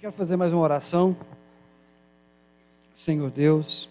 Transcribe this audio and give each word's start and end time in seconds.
Quero 0.00 0.12
fazer 0.12 0.36
mais 0.36 0.52
uma 0.52 0.60
oração. 0.60 1.16
Senhor 2.92 3.30
Deus, 3.30 3.88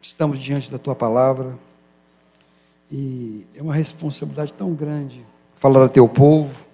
estamos 0.00 0.40
diante 0.40 0.70
da 0.70 0.78
tua 0.78 0.94
palavra 0.94 1.56
e 2.90 3.46
é 3.54 3.62
uma 3.62 3.74
responsabilidade 3.74 4.52
tão 4.52 4.74
grande 4.74 5.24
falar 5.54 5.82
ao 5.82 5.88
teu 5.88 6.08
povo. 6.08 6.66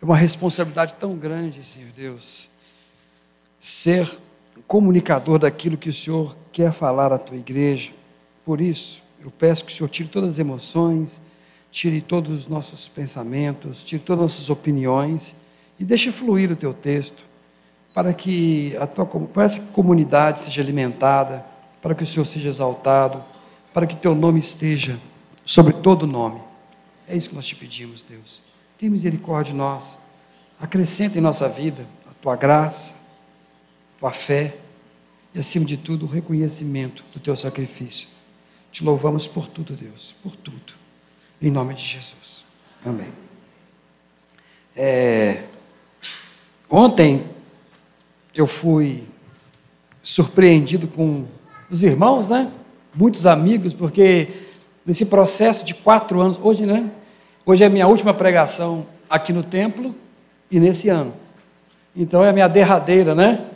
É 0.00 0.04
uma 0.04 0.16
responsabilidade 0.16 0.94
tão 0.94 1.16
grande, 1.16 1.62
Senhor 1.64 1.90
Deus, 1.92 2.50
ser 3.60 4.18
comunicador 4.66 5.38
daquilo 5.38 5.76
que 5.76 5.88
o 5.88 5.92
Senhor 5.92 6.36
quer 6.52 6.72
falar 6.72 7.12
à 7.12 7.18
tua 7.18 7.36
igreja. 7.36 7.92
Por 8.44 8.60
isso, 8.60 9.02
eu 9.20 9.30
peço 9.30 9.64
que 9.64 9.72
o 9.72 9.74
Senhor 9.74 9.88
tire 9.88 10.08
todas 10.08 10.34
as 10.34 10.38
emoções, 10.38 11.20
tire 11.70 12.00
todos 12.00 12.40
os 12.40 12.46
nossos 12.46 12.88
pensamentos, 12.88 13.82
tire 13.82 14.02
todas 14.02 14.24
as 14.24 14.30
nossas 14.32 14.50
opiniões 14.50 15.36
e 15.78 15.84
deixe 15.84 16.12
fluir 16.12 16.50
o 16.50 16.56
teu 16.56 16.72
texto, 16.72 17.24
para 17.92 18.12
que 18.12 18.76
a 18.78 18.86
tua 18.86 19.06
para 19.06 19.44
essa 19.44 19.60
comunidade 19.72 20.40
seja 20.40 20.62
alimentada, 20.62 21.44
para 21.80 21.94
que 21.94 22.02
o 22.02 22.06
Senhor 22.06 22.24
seja 22.24 22.48
exaltado, 22.48 23.22
para 23.72 23.86
que 23.86 23.94
teu 23.94 24.14
nome 24.14 24.40
esteja 24.40 24.98
sobre 25.44 25.74
todo 25.74 26.06
nome. 26.06 26.40
É 27.06 27.16
isso 27.16 27.28
que 27.28 27.34
nós 27.34 27.46
te 27.46 27.54
pedimos, 27.54 28.02
Deus. 28.02 28.42
Tem 28.78 28.88
misericórdia 28.88 29.52
de 29.52 29.58
nós. 29.58 29.98
Acrescenta 30.60 31.18
em 31.18 31.20
nossa 31.20 31.48
vida 31.48 31.86
a 32.08 32.14
tua 32.14 32.36
graça, 32.36 32.94
a 33.96 34.00
tua 34.00 34.12
fé 34.12 34.56
e, 35.34 35.38
acima 35.38 35.66
de 35.66 35.76
tudo, 35.76 36.06
o 36.06 36.08
reconhecimento 36.08 37.04
do 37.12 37.20
teu 37.20 37.36
sacrifício. 37.36 38.08
Te 38.72 38.82
louvamos 38.82 39.26
por 39.26 39.46
tudo, 39.46 39.74
Deus, 39.74 40.14
por 40.22 40.34
tudo. 40.34 40.74
Em 41.40 41.50
nome 41.50 41.74
de 41.74 41.82
Jesus. 41.82 42.44
Amém. 42.84 43.12
É, 44.74 45.44
ontem 46.68 47.24
eu 48.34 48.46
fui 48.46 49.04
surpreendido 50.02 50.86
com 50.86 51.24
os 51.70 51.82
irmãos, 51.82 52.28
né? 52.28 52.50
Muitos 52.94 53.26
amigos, 53.26 53.72
porque 53.72 54.28
nesse 54.84 55.06
processo 55.06 55.64
de 55.64 55.74
quatro 55.74 56.20
anos, 56.20 56.38
hoje, 56.42 56.66
né? 56.66 56.90
Hoje 57.46 57.64
é 57.64 57.66
a 57.66 57.70
minha 57.70 57.86
última 57.86 58.12
pregação 58.12 58.86
aqui 59.08 59.32
no 59.32 59.42
templo 59.42 59.94
e 60.50 60.60
nesse 60.60 60.88
ano. 60.88 61.14
Então 61.96 62.24
é 62.24 62.30
a 62.30 62.32
minha 62.32 62.48
derradeira, 62.48 63.14
né? 63.14 63.46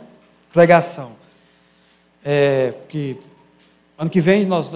Pregação. 0.51 1.11
É, 2.23 2.73
que 2.87 3.17
ano 3.97 4.09
que 4.09 4.21
vem 4.21 4.45
nós, 4.45 4.71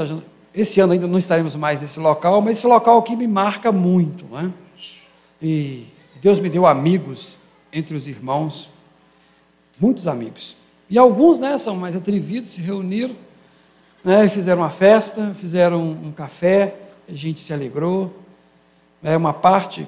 esse 0.54 0.80
ano 0.80 0.94
ainda 0.94 1.08
não 1.08 1.20
estaremos 1.20 1.56
mais 1.56 1.80
nesse 1.82 2.00
local, 2.00 2.42
mas 2.42 2.58
esse 2.58 2.68
local 2.68 3.00
aqui 3.00 3.16
me 3.16 3.28
marca 3.28 3.72
muito, 3.72 4.26
né? 4.26 4.52
E 5.42 5.86
Deus 6.22 6.40
me 6.40 6.50
deu 6.50 6.66
amigos 6.66 7.38
entre 7.74 7.96
os 7.96 8.08
irmãos 8.08 8.70
muitos 9.80 10.08
amigos. 10.08 10.56
E 10.90 10.98
alguns 10.98 11.40
né, 11.40 11.58
são 11.58 11.76
mais 11.76 11.96
atrevidos, 11.96 12.52
se 12.52 12.62
reuniram, 12.62 13.16
né, 14.04 14.28
fizeram 14.30 14.62
uma 14.62 14.70
festa, 14.70 15.36
fizeram 15.40 15.82
um, 15.82 16.12
café, 16.12 16.76
a 17.10 17.14
gente 17.14 17.40
se 17.40 17.54
alegrou. 17.54 18.14
É 19.04 19.18
uma 19.18 19.34
parte. 19.34 19.88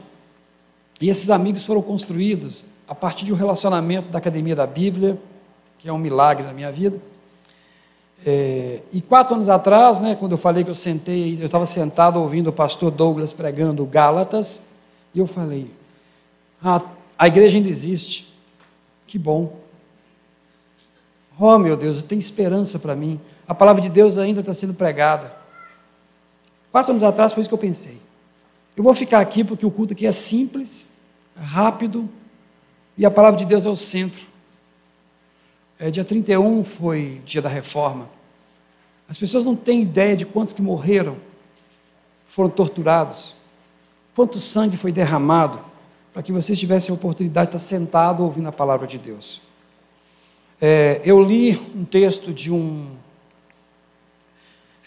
E 1.00 1.10
esses 1.10 1.30
amigos 1.30 1.64
foram 1.64 1.82
construídos 1.82 2.66
a 2.88 2.96
partir 2.96 3.26
de 3.26 3.34
um 3.34 3.36
relacionamento 3.36 4.10
da 4.10 4.18
Academia 4.18 4.56
da 4.56 4.68
Bíblia, 4.68 5.18
que 5.80 5.88
é 5.88 5.94
um 5.94 5.98
milagre 5.98 6.46
na 6.46 6.54
minha 6.54 6.72
vida. 6.72 7.00
É, 8.26 8.80
e 8.92 9.02
quatro 9.02 9.36
anos 9.36 9.50
atrás, 9.50 10.00
né, 10.00 10.16
quando 10.20 10.32
eu 10.32 10.38
falei 10.38 10.64
que 10.64 10.70
eu 10.70 10.76
sentei, 10.76 11.38
eu 11.40 11.46
estava 11.46 11.66
sentado 11.66 12.20
ouvindo 12.20 12.48
o 12.48 12.54
pastor 12.54 12.90
Douglas 12.90 13.32
pregando 13.32 13.86
Gálatas, 13.86 14.68
e 15.14 15.20
eu 15.20 15.28
falei: 15.28 15.70
ah, 16.64 16.82
a 17.18 17.28
igreja 17.28 17.58
ainda 17.58 17.70
existe. 17.70 18.34
Que 19.08 19.18
bom. 19.18 19.60
Oh, 21.40 21.58
meu 21.58 21.76
Deus, 21.76 22.04
tem 22.04 22.18
esperança 22.18 22.80
para 22.80 22.96
mim. 22.96 23.20
A 23.48 23.54
palavra 23.54 23.82
de 23.82 23.90
Deus 23.90 24.18
ainda 24.18 24.40
está 24.40 24.54
sendo 24.54 24.74
pregada. 24.74 25.36
Quatro 26.72 26.92
anos 26.92 27.04
atrás 27.04 27.34
foi 27.34 27.42
isso 27.42 27.50
que 27.50 27.54
eu 27.54 27.60
pensei. 27.60 28.00
Eu 28.76 28.84
vou 28.84 28.94
ficar 28.94 29.20
aqui 29.20 29.44
porque 29.44 29.66
o 29.66 29.72
culto 29.72 29.94
aqui 29.94 30.06
é 30.06 30.12
simples, 30.12 30.88
é 31.40 31.44
rápido, 31.44 32.10
e 32.98 33.06
a 33.06 33.12
palavra 33.12 33.40
de 33.40 33.46
Deus 33.46 33.66
é 33.66 33.70
o 33.70 33.76
centro. 33.76 34.26
É, 35.80 35.90
dia 35.92 36.04
31 36.04 36.64
foi 36.64 37.22
dia 37.26 37.42
da 37.42 37.50
reforma. 37.50 38.10
As 39.08 39.18
pessoas 39.18 39.46
não 39.46 39.56
têm 39.56 39.82
ideia 39.82 40.16
de 40.16 40.26
quantos 40.26 40.54
que 40.54 40.62
morreram, 40.62 41.18
foram 42.26 42.50
torturados, 42.50 43.36
quanto 44.16 44.40
sangue 44.40 44.78
foi 44.78 44.92
derramado, 44.92 45.60
para 46.16 46.24
que 46.24 46.32
vocês 46.32 46.58
tivessem 46.58 46.94
a 46.94 46.96
oportunidade 46.96 47.52
de 47.52 47.58
estar 47.58 47.68
sentado 47.68 48.24
ouvindo 48.24 48.48
a 48.48 48.52
palavra 48.52 48.88
de 48.88 48.98
Deus. 48.98 49.42
É, 50.62 51.02
eu 51.04 51.22
li 51.22 51.60
um 51.76 51.84
texto 51.84 52.32
de 52.32 52.54
um 52.54 52.88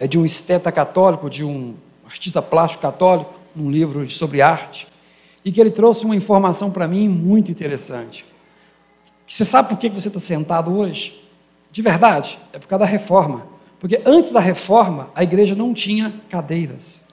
é 0.00 0.06
de 0.06 0.19
um 0.19 0.25
esteta 0.25 0.72
católico, 0.72 1.28
de 1.28 1.44
um 1.44 1.75
artista 2.06 2.41
plástico 2.41 2.81
católico, 2.81 3.34
um 3.55 3.71
livro 3.71 4.09
sobre 4.09 4.41
arte, 4.41 4.89
e 5.44 5.53
que 5.53 5.61
ele 5.61 5.71
trouxe 5.71 6.06
uma 6.06 6.16
informação 6.16 6.71
para 6.71 6.89
mim 6.89 7.06
muito 7.11 7.50
interessante. 7.50 8.25
Você 9.27 9.45
sabe 9.45 9.69
por 9.69 9.78
que 9.78 9.91
você 9.91 10.09
está 10.09 10.21
sentado 10.21 10.75
hoje? 10.75 11.22
De 11.71 11.83
verdade, 11.83 12.39
é 12.55 12.59
por 12.59 12.69
causa 12.69 12.87
da 12.87 12.91
reforma. 12.91 13.47
Porque 13.78 14.00
antes 14.06 14.31
da 14.31 14.41
reforma, 14.41 15.10
a 15.15 15.22
igreja 15.22 15.55
não 15.55 15.75
tinha 15.75 16.10
cadeiras. 16.31 17.06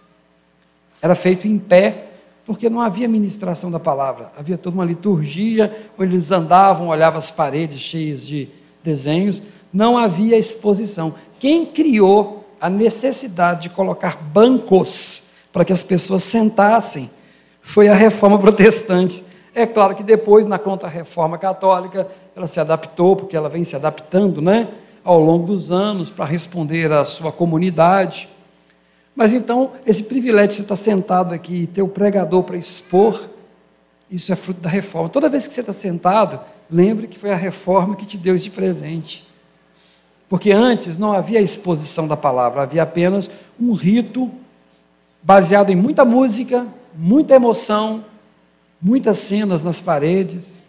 Era 1.02 1.16
feito 1.16 1.50
em 1.50 1.59
pé 1.59 2.15
porque 2.46 2.70
não 2.70 2.80
havia 2.80 3.08
ministração 3.08 3.72
da 3.72 3.80
palavra, 3.80 4.32
havia 4.38 4.58
toda 4.58 4.76
uma 4.76 4.86
liturgia, 4.86 5.90
onde 5.98 6.12
eles 6.14 6.32
andavam, 6.32 6.90
olhavam 6.90 7.18
as 7.18 7.32
paredes 7.32 7.80
cheias 7.80 8.26
de 8.26 8.48
desenhos, 8.84 9.42
não 9.74 9.98
havia 9.98 10.38
exposição. 10.38 11.16
Quem 11.40 11.66
criou 11.66 12.46
a 12.62 12.70
necessidade 12.70 13.64
de 13.64 13.70
colocar 13.70 14.18
bancos 14.18 15.32
para 15.52 15.66
que 15.66 15.74
as 15.74 15.84
pessoas 15.84 16.24
sentassem 16.24 17.10
foi 17.62 17.88
a 17.88 17.96
reforma 17.96 18.38
protestante. 18.40 19.26
É 19.54 19.66
claro 19.66 19.96
que 19.96 20.04
depois, 20.04 20.46
na 20.46 20.60
contra-reforma 20.60 21.38
católica, 21.38 22.08
ela 22.36 22.46
se 22.46 22.60
adaptou, 22.60 23.16
porque 23.16 23.36
ela 23.36 23.50
vem 23.50 23.64
se 23.64 23.76
adaptando 23.76 24.42
né, 24.42 24.68
ao 25.04 25.20
longo 25.20 25.48
dos 25.48 25.72
anos 25.72 26.12
para 26.12 26.26
responder 26.26 26.92
à 26.92 27.04
sua 27.06 27.32
comunidade. 27.32 28.30
Mas 29.16 29.31
então, 29.31 29.72
esse 29.86 30.03
privilégio 30.03 30.50
de 30.50 30.56
você 30.56 30.62
estar 30.64 30.76
sentado 30.76 31.34
aqui 31.34 31.62
e 31.62 31.68
ter 31.68 31.81
o 31.81 31.88
pregador 31.88 32.44
para 32.44 32.58
expor, 32.58 33.30
isso 34.12 34.31
é 34.34 34.36
fruto 34.36 34.59
da 34.59 34.70
reforma. 34.70 35.09
Toda 35.09 35.30
vez 35.30 35.48
que 35.48 35.53
você 35.53 35.62
está 35.62 35.72
sentado, 35.74 36.40
lembre 36.70 37.08
que 37.08 37.18
foi 37.18 37.31
a 37.31 37.36
reforma 37.36 37.96
que 37.96 38.06
te 38.06 38.18
deu 38.18 38.36
esse 38.36 38.50
presente. 38.50 39.26
Porque 40.28 40.52
antes 40.52 40.98
não 40.98 41.14
havia 41.14 41.40
exposição 41.40 42.08
da 42.08 42.18
palavra, 42.18 42.64
havia 42.64 42.84
apenas 42.84 43.30
um 43.59 43.74
rito 43.74 44.30
baseado 45.24 45.70
em 45.70 45.76
muita 45.76 46.03
música, 46.03 46.68
muita 46.94 47.36
emoção, 47.36 48.03
muitas 48.82 49.20
cenas 49.20 49.64
nas 49.64 49.80
paredes. 49.80 50.62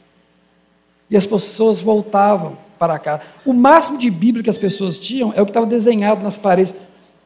E 1.11 1.17
as 1.17 1.27
pessoas 1.27 1.81
voltavam 1.81 2.59
para 2.79 2.99
cá. 2.99 3.21
O 3.45 3.53
máximo 3.53 3.99
de 3.99 4.11
Bíblia 4.11 4.45
que 4.45 4.51
as 4.51 4.59
pessoas 4.59 4.99
tinham 4.99 5.33
é 5.35 5.41
o 5.41 5.47
que 5.47 5.51
estava 5.51 5.67
desenhado 5.67 6.23
nas 6.23 6.37
paredes. 6.37 6.75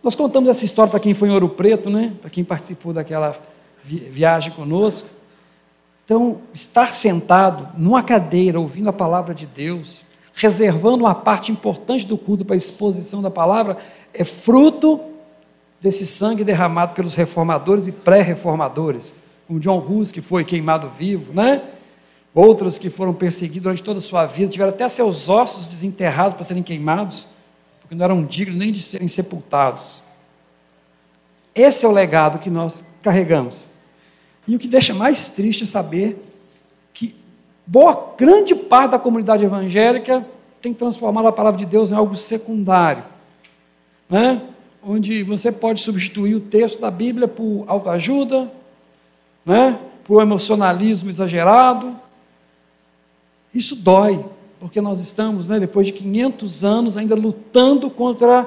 Nós 0.02 0.14
contamos 0.14 0.48
essa 0.48 0.64
história 0.64 0.90
para 0.90 1.00
quem 1.00 1.12
foi 1.12 1.28
em 1.28 1.32
Ouro 1.32 1.48
Preto, 1.48 1.90
né? 1.90 2.14
para 2.20 2.30
quem 2.30 2.42
participou 2.42 2.92
daquela 2.92 3.38
viagem 3.84 4.50
conosco. 4.52 5.08
Então, 6.04 6.40
estar 6.54 6.88
sentado 6.88 7.68
numa 7.76 8.02
cadeira, 8.02 8.58
ouvindo 8.58 8.88
a 8.88 8.92
palavra 8.92 9.34
de 9.34 9.46
Deus, 9.46 10.04
reservando 10.34 11.04
uma 11.04 11.14
parte 11.14 11.52
importante 11.52 12.06
do 12.06 12.16
culto 12.16 12.44
para 12.44 12.56
a 12.56 12.58
exposição 12.58 13.20
da 13.20 13.30
palavra, 13.30 13.76
é 14.14 14.24
fruto 14.24 15.00
desse 15.80 16.06
sangue 16.06 16.44
derramado 16.44 16.94
pelos 16.94 17.14
reformadores 17.14 17.86
e 17.86 17.92
pré-reformadores, 17.92 19.14
como 19.46 19.60
John 19.60 19.78
Hus, 19.78 20.10
que 20.10 20.20
foi 20.20 20.44
queimado 20.44 20.88
vivo, 20.88 21.32
né? 21.32 21.62
Outros 22.34 22.78
que 22.78 22.88
foram 22.88 23.12
perseguidos 23.12 23.62
durante 23.62 23.82
toda 23.82 23.98
a 23.98 24.02
sua 24.02 24.24
vida, 24.24 24.50
tiveram 24.50 24.70
até 24.70 24.88
seus 24.88 25.28
ossos 25.28 25.66
desenterrados 25.66 26.34
para 26.34 26.44
serem 26.44 26.62
queimados 26.62 27.26
porque 27.90 27.96
não 27.96 28.04
eram 28.04 28.24
dignos 28.24 28.56
nem 28.56 28.70
de 28.70 28.80
serem 28.80 29.08
sepultados. 29.08 30.00
Esse 31.52 31.84
é 31.84 31.88
o 31.88 31.90
legado 31.90 32.38
que 32.38 32.48
nós 32.48 32.84
carregamos. 33.02 33.62
E 34.46 34.54
o 34.54 34.60
que 34.60 34.68
deixa 34.68 34.94
mais 34.94 35.28
triste 35.30 35.64
é 35.64 35.66
saber 35.66 36.24
que 36.92 37.16
boa, 37.66 38.14
grande 38.16 38.54
parte 38.54 38.92
da 38.92 38.98
comunidade 38.98 39.44
evangélica 39.44 40.24
tem 40.62 40.72
transformado 40.72 41.26
a 41.26 41.32
palavra 41.32 41.58
de 41.58 41.66
Deus 41.66 41.90
em 41.90 41.96
algo 41.96 42.16
secundário. 42.16 43.02
Né? 44.08 44.40
Onde 44.80 45.24
você 45.24 45.50
pode 45.50 45.80
substituir 45.80 46.36
o 46.36 46.40
texto 46.40 46.80
da 46.80 46.92
Bíblia 46.92 47.26
por 47.26 47.64
autoajuda, 47.66 48.52
né? 49.44 49.80
por 50.04 50.22
emocionalismo 50.22 51.10
exagerado. 51.10 51.96
Isso 53.52 53.74
dói 53.74 54.24
porque 54.60 54.78
nós 54.78 55.00
estamos, 55.00 55.48
né, 55.48 55.58
depois 55.58 55.86
de 55.86 55.94
500 55.94 56.62
anos, 56.64 56.96
ainda 56.98 57.14
lutando 57.14 57.88
contra, 57.90 58.46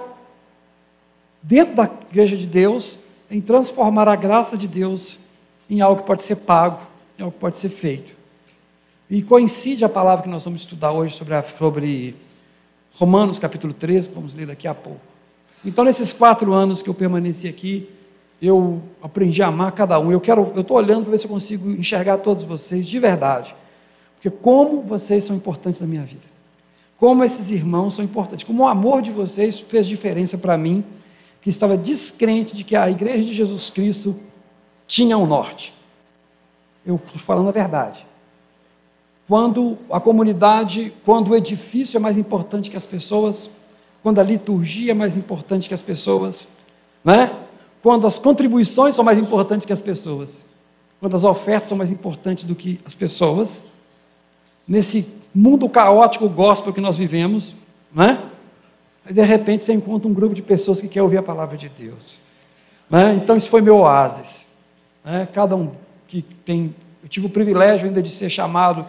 dentro 1.41 1.75
da 1.75 1.89
igreja 2.11 2.37
de 2.37 2.45
Deus, 2.45 2.99
em 3.31 3.41
transformar 3.41 4.07
a 4.07 4.15
graça 4.15 4.55
de 4.55 4.67
Deus 4.67 5.17
em 5.67 5.81
algo 5.81 6.01
que 6.01 6.07
pode 6.07 6.21
ser 6.21 6.35
pago, 6.35 6.79
em 7.17 7.23
algo 7.23 7.33
que 7.33 7.39
pode 7.39 7.57
ser 7.57 7.69
feito. 7.69 8.13
E 9.09 9.23
coincide 9.23 9.83
a 9.83 9.89
palavra 9.89 10.23
que 10.23 10.29
nós 10.29 10.43
vamos 10.43 10.61
estudar 10.61 10.91
hoje 10.91 11.15
sobre, 11.15 11.33
a, 11.33 11.43
sobre 11.43 12.15
Romanos 12.93 13.39
capítulo 13.39 13.73
13, 13.73 14.09
que 14.09 14.15
vamos 14.15 14.35
ler 14.35 14.45
daqui 14.45 14.67
a 14.67 14.75
pouco. 14.75 15.01
Então, 15.65 15.83
nesses 15.83 16.13
quatro 16.13 16.53
anos 16.53 16.83
que 16.83 16.89
eu 16.89 16.93
permaneci 16.93 17.47
aqui, 17.47 17.89
eu 18.39 18.83
aprendi 19.01 19.41
a 19.41 19.47
amar 19.47 19.71
cada 19.71 19.97
um. 19.99 20.11
Eu 20.11 20.21
quero, 20.21 20.51
eu 20.53 20.61
estou 20.61 20.77
olhando 20.77 21.03
para 21.03 21.11
ver 21.11 21.17
se 21.17 21.25
eu 21.25 21.31
consigo 21.31 21.71
enxergar 21.71 22.19
todos 22.19 22.43
vocês 22.43 22.85
de 22.85 22.99
verdade. 22.99 23.55
Porque 24.23 24.37
como 24.41 24.81
vocês 24.81 25.25
são 25.25 25.35
importantes 25.35 25.81
na 25.81 25.87
minha 25.87 26.03
vida. 26.03 26.23
Como 26.97 27.25
esses 27.25 27.51
irmãos 27.51 27.95
são 27.95 28.05
importantes. 28.05 28.45
Como 28.45 28.63
o 28.63 28.67
amor 28.67 29.01
de 29.01 29.11
vocês 29.11 29.59
fez 29.59 29.85
diferença 29.85 30.37
para 30.37 30.57
mim, 30.57 30.81
que 31.41 31.49
estava 31.49 31.75
descrente 31.75 32.55
de 32.55 32.63
que 32.63 32.73
a 32.73 32.89
igreja 32.89 33.25
de 33.25 33.33
Jesus 33.33 33.69
Cristo 33.69 34.15
tinha 34.87 35.17
um 35.17 35.25
norte. 35.25 35.73
Eu 36.85 36.95
estou 36.95 37.19
falando 37.19 37.49
a 37.49 37.51
verdade. 37.51 38.07
Quando 39.27 39.77
a 39.91 39.99
comunidade, 39.99 40.93
quando 41.03 41.31
o 41.31 41.35
edifício 41.35 41.97
é 41.97 41.99
mais 41.99 42.17
importante 42.17 42.69
que 42.69 42.77
as 42.77 42.85
pessoas, 42.85 43.49
quando 44.01 44.19
a 44.19 44.23
liturgia 44.23 44.91
é 44.91 44.95
mais 44.95 45.17
importante 45.17 45.67
que 45.67 45.73
as 45.73 45.81
pessoas, 45.81 46.47
né? 47.03 47.35
quando 47.81 48.07
as 48.07 48.17
contribuições 48.17 48.95
são 48.95 49.03
mais 49.03 49.17
importantes 49.17 49.65
que 49.65 49.73
as 49.73 49.81
pessoas, 49.81 50.45
quando 51.01 51.13
as 51.13 51.25
ofertas 51.25 51.67
são 51.67 51.77
mais 51.77 51.91
importantes 51.91 52.45
do 52.45 52.55
que 52.55 52.79
as 52.85 52.95
pessoas, 52.95 53.63
nesse 54.67 55.11
mundo 55.33 55.67
caótico 55.67 56.29
gospel 56.29 56.73
que 56.73 56.81
nós 56.81 56.95
vivemos, 56.95 57.55
né? 57.93 58.21
Aí, 59.05 59.13
de 59.13 59.21
repente, 59.21 59.65
você 59.65 59.73
encontra 59.73 60.07
um 60.07 60.13
grupo 60.13 60.33
de 60.33 60.41
pessoas 60.41 60.81
que 60.81 60.87
quer 60.87 61.01
ouvir 61.01 61.17
a 61.17 61.23
palavra 61.23 61.57
de 61.57 61.67
Deus. 61.67 62.21
Né? 62.89 63.19
Então, 63.21 63.35
isso 63.35 63.49
foi 63.49 63.61
meu 63.61 63.77
oásis. 63.79 64.55
Né? 65.03 65.27
Cada 65.33 65.55
um 65.55 65.71
que 66.07 66.21
tem. 66.21 66.73
Eu 67.01 67.09
tive 67.09 67.27
o 67.27 67.29
privilégio 67.29 67.87
ainda 67.87 68.01
de 68.01 68.09
ser 68.09 68.29
chamado, 68.29 68.85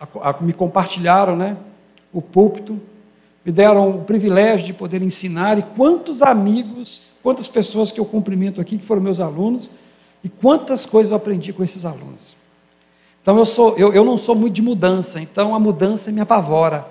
a, 0.00 0.30
a, 0.30 0.42
me 0.42 0.52
compartilharam 0.52 1.36
né? 1.36 1.56
o 2.12 2.22
púlpito, 2.22 2.80
me 3.44 3.52
deram 3.52 3.90
o 3.90 4.04
privilégio 4.04 4.66
de 4.66 4.72
poder 4.72 5.02
ensinar, 5.02 5.58
e 5.58 5.62
quantos 5.62 6.22
amigos, 6.22 7.02
quantas 7.22 7.46
pessoas 7.46 7.92
que 7.92 8.00
eu 8.00 8.06
cumprimento 8.06 8.60
aqui, 8.60 8.78
que 8.78 8.86
foram 8.86 9.02
meus 9.02 9.20
alunos, 9.20 9.70
e 10.22 10.28
quantas 10.30 10.86
coisas 10.86 11.10
eu 11.10 11.18
aprendi 11.18 11.52
com 11.52 11.62
esses 11.62 11.84
alunos. 11.84 12.34
Então 13.24 13.38
eu, 13.38 13.46
sou, 13.46 13.74
eu, 13.78 13.90
eu 13.94 14.04
não 14.04 14.18
sou 14.18 14.34
muito 14.34 14.52
de 14.52 14.60
mudança, 14.60 15.18
então 15.18 15.54
a 15.54 15.58
mudança 15.58 16.12
me 16.12 16.20
apavora, 16.20 16.86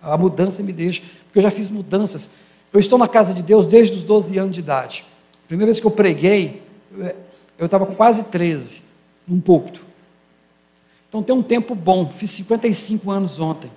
a 0.00 0.16
mudança 0.16 0.62
me 0.62 0.72
deixa, 0.72 1.02
porque 1.24 1.40
eu 1.40 1.42
já 1.42 1.50
fiz 1.50 1.68
mudanças. 1.68 2.30
Eu 2.72 2.78
estou 2.78 2.96
na 2.96 3.08
casa 3.08 3.34
de 3.34 3.42
Deus 3.42 3.66
desde 3.66 3.96
os 3.96 4.04
12 4.04 4.38
anos 4.38 4.54
de 4.54 4.60
idade. 4.60 5.04
Primeira 5.48 5.66
vez 5.66 5.80
que 5.80 5.86
eu 5.88 5.90
preguei, 5.90 6.62
eu 7.58 7.66
estava 7.66 7.84
com 7.84 7.96
quase 7.96 8.22
13, 8.22 8.84
num 9.26 9.40
púlpito. 9.40 9.84
Então 11.08 11.20
tem 11.20 11.34
um 11.34 11.42
tempo 11.42 11.74
bom, 11.74 12.06
fiz 12.14 12.30
55 12.30 13.10
anos 13.10 13.40
ontem. 13.40 13.68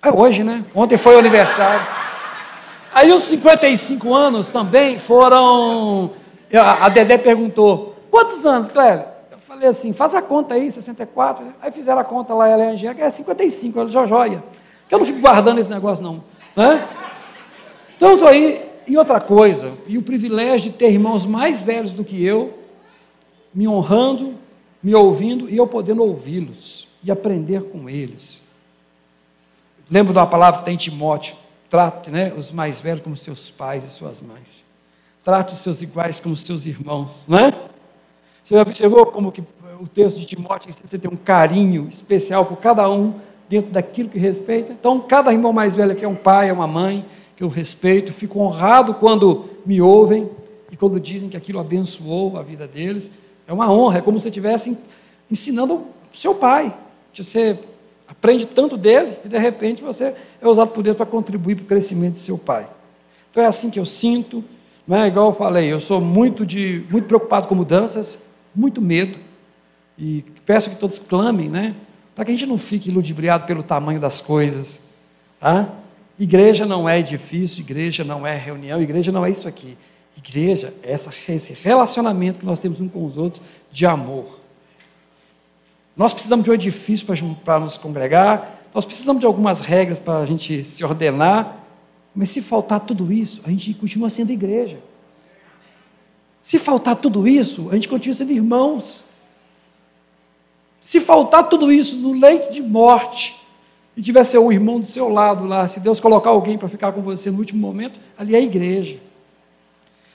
É 0.00 0.08
hoje, 0.08 0.44
né? 0.44 0.64
Ontem 0.72 0.96
foi 0.96 1.16
o 1.16 1.18
aniversário. 1.18 1.84
Aí 2.94 3.10
os 3.10 3.24
55 3.24 4.14
anos 4.14 4.50
também 4.50 5.00
foram. 5.00 6.12
A 6.54 6.88
Dedé 6.88 7.18
perguntou: 7.18 7.96
quantos 8.08 8.46
anos, 8.46 8.68
Clélia? 8.68 9.11
Falei 9.52 9.68
assim: 9.68 9.92
faz 9.92 10.14
a 10.14 10.22
conta 10.22 10.54
aí, 10.54 10.70
64. 10.70 11.44
Aí 11.60 11.70
fizeram 11.70 12.00
a 12.00 12.04
conta 12.04 12.32
lá, 12.32 12.48
ela 12.48 12.64
e 12.64 12.66
a 12.68 12.70
Angélica, 12.70 13.04
é 13.04 13.10
55, 13.10 13.78
ela 13.78 13.90
já 13.90 14.06
joia. 14.06 14.42
Que 14.88 14.94
eu 14.94 14.98
não 14.98 15.04
fico 15.04 15.20
guardando 15.20 15.58
esse 15.58 15.70
negócio, 15.70 16.02
não. 16.02 16.24
Né? 16.56 16.88
Então, 17.94 18.14
estou 18.14 18.28
aí. 18.28 18.64
E 18.88 18.96
outra 18.96 19.20
coisa, 19.20 19.74
e 19.86 19.98
o 19.98 20.02
privilégio 20.02 20.72
de 20.72 20.78
ter 20.78 20.90
irmãos 20.90 21.26
mais 21.26 21.60
velhos 21.60 21.92
do 21.92 22.02
que 22.02 22.24
eu, 22.24 22.58
me 23.52 23.68
honrando, 23.68 24.36
me 24.82 24.94
ouvindo 24.94 25.50
e 25.50 25.56
eu 25.58 25.66
podendo 25.66 26.02
ouvi-los 26.02 26.88
e 27.04 27.12
aprender 27.12 27.62
com 27.64 27.90
eles. 27.90 28.48
Lembro 29.90 30.14
de 30.14 30.18
uma 30.18 30.26
palavra 30.26 30.60
que 30.60 30.64
tem 30.64 30.74
em 30.74 30.78
Timóteo: 30.78 31.36
trate 31.68 32.10
né, 32.10 32.32
os 32.34 32.50
mais 32.50 32.80
velhos 32.80 33.02
como 33.02 33.18
seus 33.18 33.50
pais 33.50 33.84
e 33.84 33.90
suas 33.90 34.22
mães. 34.22 34.64
Trate 35.22 35.52
os 35.52 35.60
seus 35.60 35.82
iguais 35.82 36.20
como 36.20 36.34
seus 36.38 36.64
irmãos, 36.64 37.26
não 37.28 37.36
é? 37.36 37.71
Você 38.52 38.60
observou 38.60 39.06
como 39.06 39.32
que 39.32 39.42
o 39.80 39.88
texto 39.88 40.18
de 40.18 40.26
Timóteo 40.26 40.74
você 40.84 40.98
tem 40.98 41.10
um 41.10 41.16
carinho 41.16 41.88
especial 41.88 42.44
por 42.44 42.58
cada 42.58 42.86
um 42.90 43.14
dentro 43.48 43.72
daquilo 43.72 44.10
que 44.10 44.18
respeita? 44.18 44.72
Então, 44.78 45.00
cada 45.00 45.32
irmão 45.32 45.54
mais 45.54 45.74
velho 45.74 45.92
aqui 45.92 46.04
é 46.04 46.08
um 46.08 46.14
pai, 46.14 46.50
é 46.50 46.52
uma 46.52 46.66
mãe 46.66 47.02
que 47.34 47.42
eu 47.42 47.48
respeito, 47.48 48.12
fico 48.12 48.38
honrado 48.40 48.92
quando 48.92 49.46
me 49.64 49.80
ouvem 49.80 50.28
e 50.70 50.76
quando 50.76 51.00
dizem 51.00 51.30
que 51.30 51.36
aquilo 51.36 51.60
abençoou 51.60 52.36
a 52.36 52.42
vida 52.42 52.68
deles. 52.68 53.10
É 53.48 53.54
uma 53.54 53.72
honra, 53.72 54.00
é 54.00 54.02
como 54.02 54.20
se 54.20 54.28
estivesse 54.28 54.76
ensinando 55.30 55.86
seu 56.12 56.34
pai. 56.34 56.76
Você 57.16 57.58
aprende 58.06 58.44
tanto 58.44 58.76
dele 58.76 59.16
e 59.24 59.28
de 59.28 59.38
repente 59.38 59.82
você 59.82 60.14
é 60.42 60.46
usado 60.46 60.72
por 60.72 60.82
Deus 60.82 60.94
para 60.98 61.06
contribuir 61.06 61.54
para 61.54 61.64
o 61.64 61.68
crescimento 61.68 62.14
de 62.14 62.20
seu 62.20 62.36
pai. 62.36 62.68
Então 63.30 63.42
é 63.42 63.46
assim 63.46 63.70
que 63.70 63.80
eu 63.80 63.86
sinto, 63.86 64.44
não 64.86 64.98
é 64.98 65.06
igual 65.06 65.30
eu 65.30 65.34
falei, 65.34 65.72
eu 65.72 65.80
sou 65.80 66.02
muito 66.02 66.44
de 66.44 66.84
muito 66.90 67.06
preocupado 67.06 67.48
com 67.48 67.54
mudanças, 67.54 68.30
muito 68.54 68.80
medo 68.80 69.18
e 69.98 70.24
peço 70.44 70.70
que 70.70 70.76
todos 70.76 70.98
clamem, 70.98 71.48
né, 71.48 71.74
para 72.14 72.24
que 72.24 72.30
a 72.30 72.34
gente 72.34 72.46
não 72.46 72.58
fique 72.58 72.90
ludibriado 72.90 73.46
pelo 73.46 73.62
tamanho 73.62 74.00
das 74.00 74.20
coisas, 74.20 74.82
tá? 75.40 75.68
Igreja 76.18 76.66
não 76.66 76.88
é 76.88 76.98
edifício, 76.98 77.60
igreja 77.60 78.04
não 78.04 78.26
é 78.26 78.36
reunião, 78.36 78.82
igreja 78.82 79.10
não 79.10 79.24
é 79.24 79.30
isso 79.30 79.48
aqui. 79.48 79.76
Igreja 80.16 80.74
é 80.82 80.92
essa, 80.92 81.10
esse 81.32 81.54
relacionamento 81.54 82.38
que 82.38 82.44
nós 82.44 82.60
temos 82.60 82.80
uns 82.80 82.92
com 82.92 83.04
os 83.04 83.16
outros 83.16 83.42
de 83.70 83.86
amor. 83.86 84.38
Nós 85.96 86.12
precisamos 86.12 86.44
de 86.44 86.50
um 86.50 86.54
edifício 86.54 87.06
para 87.44 87.58
nos 87.58 87.76
congregar, 87.76 88.62
nós 88.74 88.84
precisamos 88.84 89.20
de 89.20 89.26
algumas 89.26 89.60
regras 89.60 89.98
para 89.98 90.18
a 90.18 90.26
gente 90.26 90.64
se 90.64 90.84
ordenar, 90.84 91.58
mas 92.14 92.30
se 92.30 92.40
faltar 92.40 92.80
tudo 92.80 93.12
isso, 93.12 93.40
a 93.44 93.50
gente 93.50 93.74
continua 93.74 94.10
sendo 94.10 94.30
igreja. 94.30 94.78
Se 96.42 96.58
faltar 96.58 96.96
tudo 96.96 97.26
isso, 97.26 97.68
a 97.70 97.74
gente 97.74 97.88
continua 97.88 98.14
sendo 98.14 98.32
irmãos. 98.32 99.04
Se 100.80 101.00
faltar 101.00 101.48
tudo 101.48 101.70
isso 101.70 101.96
no 101.96 102.12
leito 102.12 102.52
de 102.52 102.60
morte, 102.60 103.40
e 103.96 104.02
tiver 104.02 104.24
seu 104.24 104.50
irmão 104.50 104.80
do 104.80 104.86
seu 104.86 105.08
lado 105.08 105.44
lá, 105.44 105.68
se 105.68 105.78
Deus 105.78 106.00
colocar 106.00 106.30
alguém 106.30 106.56
para 106.56 106.68
ficar 106.68 106.92
com 106.92 107.02
você 107.02 107.30
no 107.30 107.38
último 107.38 107.60
momento, 107.60 108.00
ali 108.16 108.34
é 108.34 108.38
a 108.38 108.42
igreja. 108.42 108.98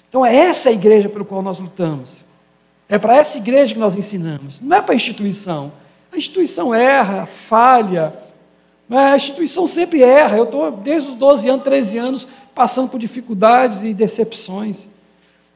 Então 0.10 0.26
é 0.26 0.36
essa 0.36 0.70
a 0.70 0.72
igreja 0.72 1.08
pelo 1.08 1.26
qual 1.26 1.42
nós 1.42 1.60
lutamos. 1.60 2.26
É 2.90 2.98
para 2.98 3.18
essa 3.18 3.38
igreja 3.38 3.74
que 3.74 3.80
nós 3.80 3.96
ensinamos, 3.96 4.60
não 4.62 4.78
é 4.78 4.82
para 4.82 4.94
a 4.94 4.96
instituição. 4.96 5.72
A 6.12 6.18
instituição 6.18 6.74
erra, 6.74 7.26
falha, 7.26 8.14
a 8.90 9.16
instituição 9.16 9.68
sempre 9.68 10.02
erra. 10.02 10.38
Eu 10.38 10.46
estou 10.46 10.72
desde 10.72 11.10
os 11.10 11.16
12 11.16 11.50
anos, 11.50 11.64
13 11.64 11.98
anos, 11.98 12.28
passando 12.56 12.90
por 12.90 13.00
dificuldades 13.00 13.84
e 13.84 13.94
decepções. 13.94 14.90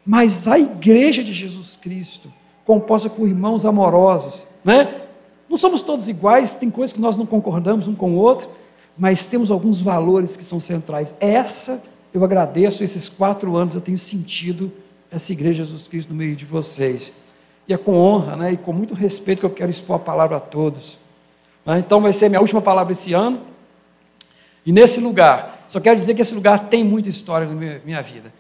Mas 0.06 0.48
a 0.48 0.58
igreja 0.60 1.24
de 1.24 1.32
Jesus 1.32 1.78
Cristo, 1.78 2.32
composta 2.66 3.10
por 3.10 3.28
irmãos 3.28 3.66
amorosos, 3.66 4.48
né? 4.64 5.02
não 5.50 5.58
somos 5.58 5.82
todos 5.82 6.08
iguais, 6.08 6.54
tem 6.54 6.70
coisas 6.70 6.94
que 6.94 7.02
nós 7.02 7.18
não 7.18 7.26
concordamos 7.26 7.88
um 7.88 7.94
com 7.94 8.12
o 8.12 8.16
outro, 8.16 8.50
mas 8.98 9.26
temos 9.26 9.52
alguns 9.52 9.82
valores 9.82 10.36
que 10.36 10.44
são 10.44 10.60
centrais. 10.60 11.14
Essa, 11.20 11.84
eu 12.14 12.24
agradeço, 12.24 12.84
esses 12.84 13.10
quatro 13.10 13.56
anos 13.56 13.76
eu 13.76 13.82
tenho 13.82 13.98
sentido 13.98 14.72
essa 15.12 15.32
igreja 15.32 15.64
de 15.64 15.70
Jesus 15.70 15.88
Cristo 15.88 16.10
no 16.10 16.16
meio 16.16 16.36
de 16.36 16.46
vocês. 16.46 17.12
E 17.68 17.74
é 17.74 17.78
com 17.78 17.96
honra 17.96 18.36
né, 18.38 18.54
e 18.54 18.58
com 18.58 18.72
muito 18.72 18.94
respeito 18.94 19.40
que 19.40 19.46
eu 19.46 19.50
quero 19.52 19.70
expor 19.70 19.98
a 19.98 20.00
palavra 20.00 20.38
a 20.38 20.40
todos. 20.40 20.98
Né, 21.66 21.80
então 21.80 22.00
vai 22.02 22.14
ser 22.14 22.30
minha 22.30 22.42
última 22.42 22.62
palavra 22.62 22.94
esse 22.94 23.14
ano. 23.14 23.42
E 24.66 24.72
nesse 24.72 25.00
lugar, 25.00 25.66
só 25.68 25.80
quero 25.80 26.00
dizer 26.00 26.14
que 26.14 26.22
esse 26.22 26.34
lugar 26.34 26.60
tem 26.70 26.84
muita 26.84 27.10
história 27.10 27.48
na 27.48 27.54
minha, 27.54 27.82
minha 27.84 28.02
vida. 28.02 28.32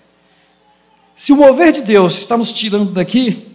Se 1.15 1.32
o 1.32 1.36
mover 1.36 1.72
de 1.72 1.82
Deus 1.82 2.18
está 2.18 2.38
nos 2.38 2.51
tirando 2.51 2.91
daqui, 2.91 3.48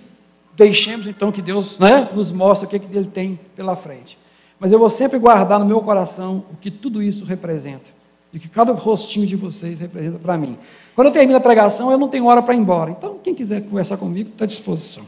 deixemos 0.54 1.06
então 1.06 1.32
que 1.32 1.42
Deus 1.42 1.78
né, 1.78 2.08
nos 2.14 2.30
mostre 2.32 2.66
o 2.66 2.70
que, 2.70 2.78
que 2.78 2.96
Ele 2.96 3.06
tem 3.06 3.38
pela 3.54 3.76
frente. 3.76 4.18
Mas 4.58 4.72
eu 4.72 4.78
vou 4.78 4.88
sempre 4.88 5.18
guardar 5.18 5.58
no 5.58 5.66
meu 5.66 5.80
coração 5.80 6.44
o 6.52 6.56
que 6.56 6.70
tudo 6.70 7.02
isso 7.02 7.24
representa. 7.24 7.90
E 8.32 8.38
que 8.38 8.48
cada 8.48 8.72
rostinho 8.72 9.26
de 9.26 9.36
vocês 9.36 9.80
representa 9.80 10.18
para 10.18 10.36
mim. 10.36 10.58
Quando 10.94 11.08
eu 11.08 11.12
termino 11.12 11.36
a 11.36 11.40
pregação, 11.40 11.90
eu 11.90 11.98
não 11.98 12.08
tenho 12.08 12.26
hora 12.26 12.42
para 12.42 12.54
ir 12.54 12.58
embora. 12.58 12.90
Então, 12.90 13.18
quem 13.22 13.34
quiser 13.34 13.62
conversar 13.62 13.96
comigo, 13.96 14.30
está 14.30 14.44
à 14.44 14.46
disposição. 14.46 15.04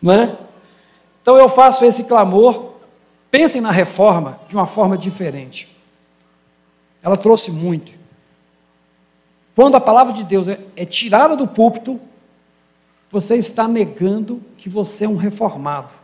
Não 0.00 0.12
é? 0.12 0.36
Então 1.22 1.38
eu 1.38 1.48
faço 1.48 1.84
esse 1.84 2.04
clamor. 2.04 2.74
Pensem 3.30 3.60
na 3.60 3.70
reforma 3.70 4.38
de 4.48 4.54
uma 4.54 4.66
forma 4.66 4.96
diferente. 4.96 5.68
Ela 7.02 7.16
trouxe 7.16 7.50
muito. 7.50 7.92
Quando 9.54 9.76
a 9.76 9.80
palavra 9.80 10.12
de 10.12 10.24
Deus 10.24 10.48
é, 10.48 10.60
é 10.76 10.84
tirada 10.84 11.36
do 11.36 11.46
púlpito, 11.46 12.00
você 13.10 13.36
está 13.36 13.68
negando 13.68 14.42
que 14.56 14.68
você 14.68 15.04
é 15.04 15.08
um 15.08 15.16
reformado. 15.16 15.94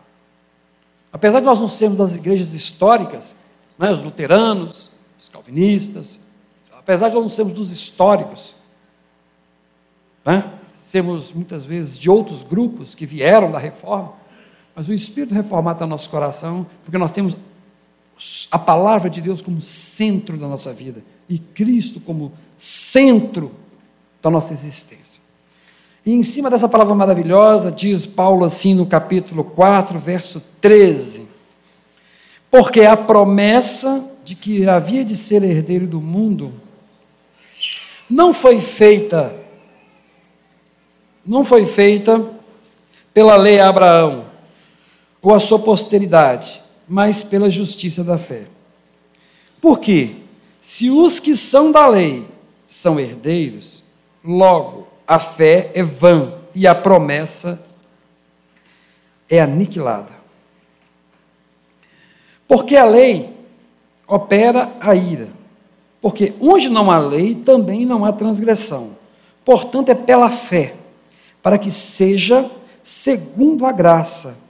Apesar 1.13 1.41
de 1.41 1.47
nós 1.47 1.59
não 1.59 1.67
sermos 1.67 1.99
das 1.99 2.15
igrejas 2.15 2.55
históricas, 2.55 3.35
né, 3.77 3.91
os 3.91 4.03
luteranos, 4.03 4.93
os 5.19 5.29
calvinistas, 5.29 6.19
apesar 6.79 7.09
de 7.09 7.15
nós 7.15 7.25
não 7.25 7.31
sermos 7.31 7.53
dos 7.53 7.73
históricos, 7.73 8.55
né, 10.25 10.49
sermos 10.75 11.33
muitas 11.33 11.65
vezes 11.65 11.99
de 11.99 12.09
outros 12.09 12.45
grupos 12.45 12.95
que 12.95 13.07
vieram 13.07 13.51
da 13.51 13.59
reforma, 13.59 14.13
mas 14.75 14.89
o 14.89 14.93
Espírito 14.93 15.35
reformata 15.35 15.87
nosso 15.87 16.09
coração, 16.09 16.65
porque 16.85 16.97
nós 16.97 17.11
temos 17.11 17.37
a 18.51 18.59
palavra 18.59 19.09
de 19.09 19.21
Deus 19.21 19.41
como 19.41 19.61
centro 19.61 20.37
da 20.37 20.47
nossa 20.47 20.73
vida 20.73 21.03
e 21.29 21.39
Cristo 21.39 22.01
como 22.01 22.33
centro 22.59 23.53
da 24.23 24.29
nossa 24.29 24.53
existência. 24.53 25.21
E 26.05 26.13
em 26.13 26.23
cima 26.23 26.51
dessa 26.51 26.69
palavra 26.69 26.95
maravilhosa, 26.95 27.71
diz 27.71 28.07
Paulo 28.07 28.45
assim 28.45 28.75
no 28.75 28.87
capítulo 28.87 29.45
4, 29.45 29.99
verso 29.99 30.43
13: 30.61 31.27
Porque 32.51 32.81
a 32.83 32.97
promessa 32.97 34.05
de 34.25 34.35
que 34.35 34.69
havia 34.69 35.05
de 35.05 35.17
ser 35.17 35.43
herdeiro 35.43 35.87
do 35.87 36.01
mundo 36.01 36.53
não 38.09 38.33
foi 38.33 38.61
feita 38.61 39.37
não 41.25 41.45
foi 41.45 41.67
feita 41.67 42.25
pela 43.13 43.37
lei 43.37 43.61
a 43.61 43.69
Abraão 43.69 44.25
ou 45.23 45.35
a 45.35 45.39
sua 45.39 45.59
posteridade, 45.59 46.63
mas 46.91 47.23
pela 47.23 47.49
justiça 47.49 48.03
da 48.03 48.19
fé. 48.19 48.49
Por 49.61 49.79
quê? 49.79 50.17
Se 50.61 50.91
os 50.91 51.21
que 51.21 51.37
são 51.37 51.71
da 51.71 51.87
lei 51.87 52.27
são 52.67 52.99
herdeiros, 52.99 53.85
logo 54.25 54.89
a 55.07 55.17
fé 55.21 55.71
é 55.73 55.85
vã 55.85 56.35
e 56.53 56.67
a 56.67 56.75
promessa 56.75 57.63
é 59.29 59.41
aniquilada. 59.41 60.11
Porque 62.49 62.75
a 62.75 62.85
lei 62.85 63.37
opera 64.05 64.73
a 64.81 64.93
ira. 64.93 65.29
Porque 66.01 66.35
onde 66.41 66.69
não 66.69 66.91
há 66.91 66.99
lei, 66.99 67.37
também 67.37 67.87
não 67.87 68.05
há 68.05 68.13
transgressão. 68.13 68.97
Portanto, 69.45 69.91
é 69.91 69.95
pela 69.95 70.29
fé, 70.29 70.75
para 71.41 71.57
que 71.57 71.71
seja 71.71 72.51
segundo 72.83 73.65
a 73.65 73.71
graça 73.71 74.50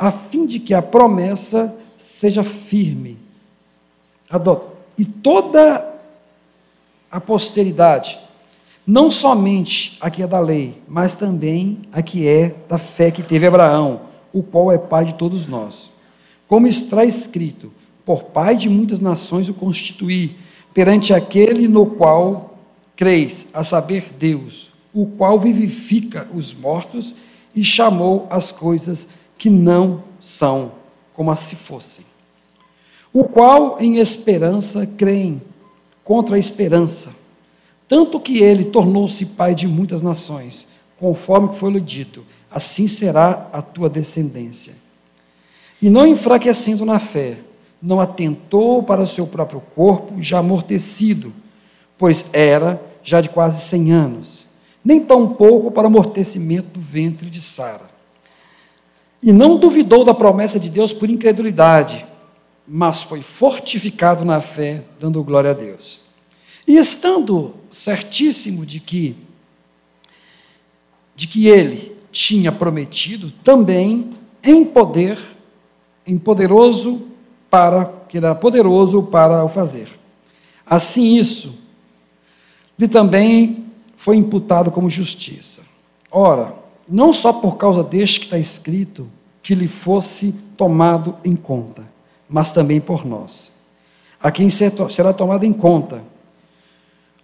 a 0.00 0.10
fim 0.10 0.46
de 0.46 0.58
que 0.58 0.72
a 0.72 0.80
promessa 0.80 1.76
seja 1.94 2.42
firme. 2.42 3.18
E 4.96 5.04
toda 5.04 5.94
a 7.10 7.20
posteridade, 7.20 8.18
não 8.86 9.10
somente 9.10 9.98
a 10.00 10.08
que 10.08 10.22
é 10.22 10.26
da 10.26 10.40
lei, 10.40 10.80
mas 10.88 11.14
também 11.14 11.80
a 11.92 12.00
que 12.00 12.26
é 12.26 12.54
da 12.66 12.78
fé 12.78 13.10
que 13.10 13.22
teve 13.22 13.46
Abraão, 13.46 14.00
o 14.32 14.42
qual 14.42 14.72
é 14.72 14.78
pai 14.78 15.04
de 15.04 15.14
todos 15.14 15.46
nós. 15.46 15.90
Como 16.48 16.66
está 16.66 17.04
escrito: 17.04 17.70
Por 18.02 18.22
pai 18.22 18.56
de 18.56 18.70
muitas 18.70 19.00
nações 19.00 19.50
o 19.50 19.54
constituí, 19.54 20.34
perante 20.72 21.12
aquele 21.12 21.68
no 21.68 21.84
qual 21.84 22.58
creis, 22.96 23.48
a 23.52 23.62
saber, 23.62 24.14
Deus, 24.18 24.72
o 24.94 25.04
qual 25.04 25.38
vivifica 25.38 26.26
os 26.34 26.54
mortos 26.54 27.14
e 27.54 27.62
chamou 27.62 28.26
as 28.30 28.50
coisas 28.50 29.08
que 29.40 29.48
não 29.48 30.04
são 30.20 30.72
como 31.14 31.34
se 31.34 31.56
fossem. 31.56 32.04
O 33.10 33.24
qual 33.24 33.80
em 33.80 33.96
esperança 33.96 34.86
creem 34.86 35.40
contra 36.04 36.36
a 36.36 36.38
esperança, 36.38 37.16
tanto 37.88 38.20
que 38.20 38.42
ele 38.42 38.66
tornou-se 38.66 39.24
pai 39.24 39.54
de 39.54 39.66
muitas 39.66 40.02
nações, 40.02 40.68
conforme 40.98 41.54
foi-lhe 41.54 41.80
dito, 41.80 42.22
assim 42.50 42.86
será 42.86 43.48
a 43.50 43.62
tua 43.62 43.88
descendência. 43.88 44.74
E 45.80 45.88
não 45.88 46.06
enfraquecendo 46.06 46.84
na 46.84 46.98
fé, 46.98 47.38
não 47.80 47.98
atentou 47.98 48.82
para 48.82 49.00
o 49.00 49.06
seu 49.06 49.26
próprio 49.26 49.62
corpo, 49.74 50.20
já 50.20 50.40
amortecido, 50.40 51.32
pois 51.96 52.28
era 52.34 52.78
já 53.02 53.22
de 53.22 53.30
quase 53.30 53.62
cem 53.62 53.90
anos, 53.90 54.44
nem 54.84 55.00
tampouco 55.00 55.70
para 55.70 55.84
o 55.84 55.86
amortecimento 55.86 56.78
do 56.78 56.80
ventre 56.80 57.30
de 57.30 57.40
Sara 57.40 57.89
e 59.30 59.32
não 59.32 59.56
duvidou 59.56 60.04
da 60.04 60.12
promessa 60.12 60.58
de 60.58 60.68
Deus 60.68 60.92
por 60.92 61.08
incredulidade, 61.08 62.04
mas 62.66 63.00
foi 63.04 63.22
fortificado 63.22 64.24
na 64.24 64.40
fé, 64.40 64.82
dando 64.98 65.22
glória 65.22 65.52
a 65.52 65.54
Deus. 65.54 66.00
E 66.66 66.76
estando 66.76 67.54
certíssimo 67.70 68.66
de 68.66 68.80
que 68.80 69.16
de 71.14 71.28
que 71.28 71.46
ele 71.46 71.96
tinha 72.10 72.50
prometido, 72.50 73.30
também 73.44 74.10
em 74.42 74.64
poder, 74.64 75.16
em 76.04 76.18
poderoso 76.18 77.06
para 77.48 77.84
que 78.08 78.16
era 78.16 78.34
poderoso 78.34 79.00
para 79.00 79.44
o 79.44 79.48
fazer. 79.48 79.90
Assim 80.66 81.16
isso 81.18 81.54
lhe 82.76 82.88
também 82.88 83.66
foi 83.96 84.16
imputado 84.16 84.72
como 84.72 84.90
justiça. 84.90 85.62
Ora, 86.10 86.52
não 86.88 87.12
só 87.12 87.32
por 87.32 87.56
causa 87.56 87.84
deste 87.84 88.18
que 88.18 88.26
está 88.26 88.36
escrito, 88.36 89.06
que 89.42 89.54
lhe 89.54 89.68
fosse 89.68 90.32
tomado 90.56 91.16
em 91.24 91.34
conta, 91.34 91.88
mas 92.28 92.52
também 92.52 92.80
por 92.80 93.04
nós, 93.04 93.52
a 94.22 94.30
quem 94.30 94.48
será 94.50 95.12
tomado 95.12 95.44
em 95.44 95.52
conta, 95.52 96.02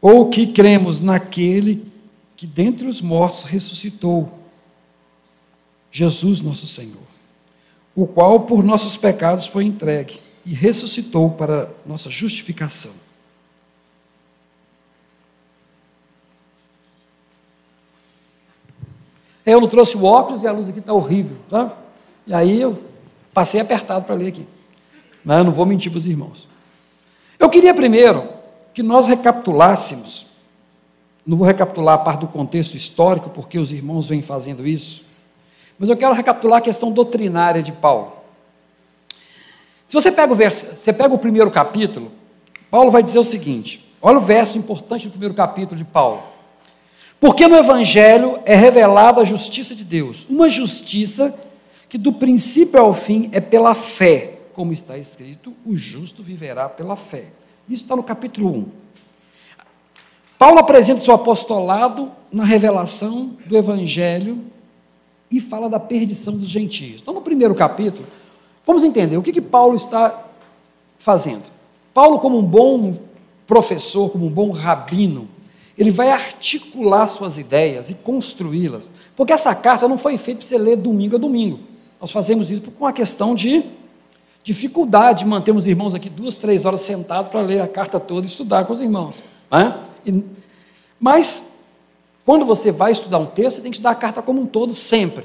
ou 0.01 0.31
que 0.31 0.47
cremos 0.47 1.01
naquele 1.01 1.91
que 2.37 2.47
dentre 2.47 2.87
os 2.87 3.01
mortos 3.01 3.45
ressuscitou, 3.45 4.31
Jesus 5.91 6.41
nosso 6.41 6.67
Senhor, 6.67 7.07
o 7.95 8.07
qual 8.07 8.41
por 8.41 8.63
nossos 8.63 8.97
pecados 8.97 9.47
foi 9.47 9.65
entregue 9.65 10.21
e 10.45 10.53
ressuscitou 10.53 11.31
para 11.31 11.71
nossa 11.87 12.11
justificação. 12.11 12.93
Eu 19.45 19.61
não 19.61 19.69
trouxe 19.69 19.97
o 19.97 20.05
óculos 20.05 20.43
e 20.43 20.47
a 20.47 20.53
luz 20.53 20.69
aqui 20.69 20.81
está 20.81 20.93
horrível, 20.93 21.37
sabe? 21.49 21.73
E 22.27 22.35
aí 22.35 22.61
eu 22.61 22.83
passei 23.33 23.61
apertado 23.61 24.05
para 24.05 24.15
ler 24.15 24.29
aqui. 24.29 24.47
Mas 25.25 25.39
eu 25.39 25.45
não 25.45 25.53
vou 25.53 25.67
mentir 25.67 25.91
para 25.91 25.99
os 25.99 26.07
irmãos. 26.07 26.49
Eu 27.39 27.49
queria 27.49 27.75
primeiro 27.75 28.29
que 28.73 28.83
nós 28.83 29.07
recapitulássemos, 29.07 30.27
não 31.27 31.37
vou 31.37 31.47
recapitular 31.47 31.95
a 31.95 31.99
parte 31.99 32.21
do 32.21 32.29
contexto 32.29 32.77
histórico, 32.77 33.31
porque 33.31 33.59
os 33.59 33.73
irmãos 33.73 34.09
vêm 34.09 34.23
fazendo 34.23 34.67
isso, 34.67 35.05
mas 35.79 35.89
eu 35.89 35.97
quero 35.97 36.15
recapitular 36.15 36.59
a 36.59 36.63
questão 36.63 36.91
doutrinária 36.91 37.63
de 37.63 37.73
Paulo. 37.73 38.13
Se 39.89 39.95
você 39.95 40.11
pega 40.11 40.33
o, 40.33 40.37
verso, 40.37 40.67
você 40.75 40.93
pega 40.93 41.15
o 41.15 41.19
primeiro 41.19 41.51
capítulo, 41.51 42.11
Paulo 42.71 42.91
vai 42.91 43.03
dizer 43.03 43.19
o 43.19 43.25
seguinte: 43.25 43.87
olha 44.01 44.19
o 44.19 44.21
verso 44.21 44.59
importante 44.59 45.07
do 45.07 45.11
primeiro 45.11 45.35
capítulo 45.35 45.77
de 45.77 45.85
Paulo. 45.85 46.23
Porque 47.21 47.49
no 47.49 47.57
Evangelho 47.57 48.39
é 48.45 48.55
revelada 48.55 49.21
a 49.21 49.25
justiça 49.25 49.75
de 49.75 49.85
Deus, 49.85 50.27
uma 50.29 50.49
justiça 50.49 51.31
que 51.31 51.39
do 51.97 52.13
princípio 52.13 52.81
ao 52.81 52.93
fim 52.93 53.29
é 53.33 53.41
pela 53.41 53.75
fé, 53.75 54.39
como 54.55 54.73
está 54.73 54.99
escrito: 54.99 55.55
o 55.65 55.77
justo 55.77 56.23
viverá 56.23 56.69
pela 56.69 56.97
fé. 56.97 57.27
Isso 57.69 57.85
está 57.85 57.95
no 57.95 58.03
capítulo 58.03 58.51
1. 58.51 58.67
Paulo 60.39 60.59
apresenta 60.59 61.01
seu 61.01 61.15
apostolado 61.15 62.13
na 62.31 62.45
revelação 62.45 63.37
do 63.47 63.57
Evangelho 63.57 64.45
e 65.31 65.41
fala 65.41 65.69
da 65.69 65.81
perdição 65.81 66.37
dos 66.37 66.49
gentios. 66.49 67.01
Então, 67.01 67.15
no 67.15 67.23
primeiro 67.23 67.55
capítulo, 67.55 68.07
vamos 68.65 68.85
entender 68.85 69.17
o 69.17 69.23
que, 69.23 69.33
que 69.33 69.41
Paulo 69.41 69.77
está 69.77 70.25
fazendo. 70.99 71.51
Paulo, 71.95 72.19
como 72.19 72.39
um 72.39 72.43
bom 72.43 72.99
professor, 73.47 74.11
como 74.11 74.27
um 74.27 74.31
bom 74.31 74.51
rabino, 74.51 75.29
ele 75.79 75.91
vai 75.91 76.11
articular 76.11 77.09
suas 77.09 77.39
ideias 77.39 77.91
e 77.91 77.95
construí-las. 77.95 78.91
Porque 79.15 79.33
essa 79.33 79.55
carta 79.55 79.89
não 79.89 79.99
foi 79.99 80.19
feita 80.19 80.41
para 80.41 80.49
você 80.49 80.59
ler 80.59 80.77
domingo 80.77 81.17
a 81.17 81.19
domingo. 81.19 81.61
Nós 82.07 82.13
fazemos 82.13 82.53
isso 82.53 82.63
com 82.63 82.85
uma 82.85 82.93
questão 82.93 83.35
de 83.35 83.65
dificuldade 84.45 85.25
de 85.25 85.27
manter 85.29 85.53
os 85.53 85.67
irmãos 85.67 85.93
aqui 85.93 86.09
duas, 86.09 86.37
três 86.37 86.65
horas 86.65 86.83
sentados 86.83 87.33
para 87.33 87.41
ler 87.41 87.61
a 87.61 87.67
carta 87.67 87.99
toda 87.99 88.25
e 88.25 88.31
estudar 88.31 88.65
com 88.65 88.73
os 88.73 88.81
irmãos. 88.81 89.17
Né? 89.51 89.77
E, 90.07 90.23
mas, 91.01 91.57
quando 92.25 92.47
você 92.47 92.71
vai 92.71 92.93
estudar 92.93 93.19
um 93.19 93.27
texto, 93.27 93.57
você 93.57 93.63
tem 93.63 93.73
que 93.73 93.79
estudar 93.79 93.91
a 93.91 93.97
carta 93.97 94.23
como 94.23 94.41
um 94.41 94.47
todo 94.47 94.73
sempre. 94.73 95.25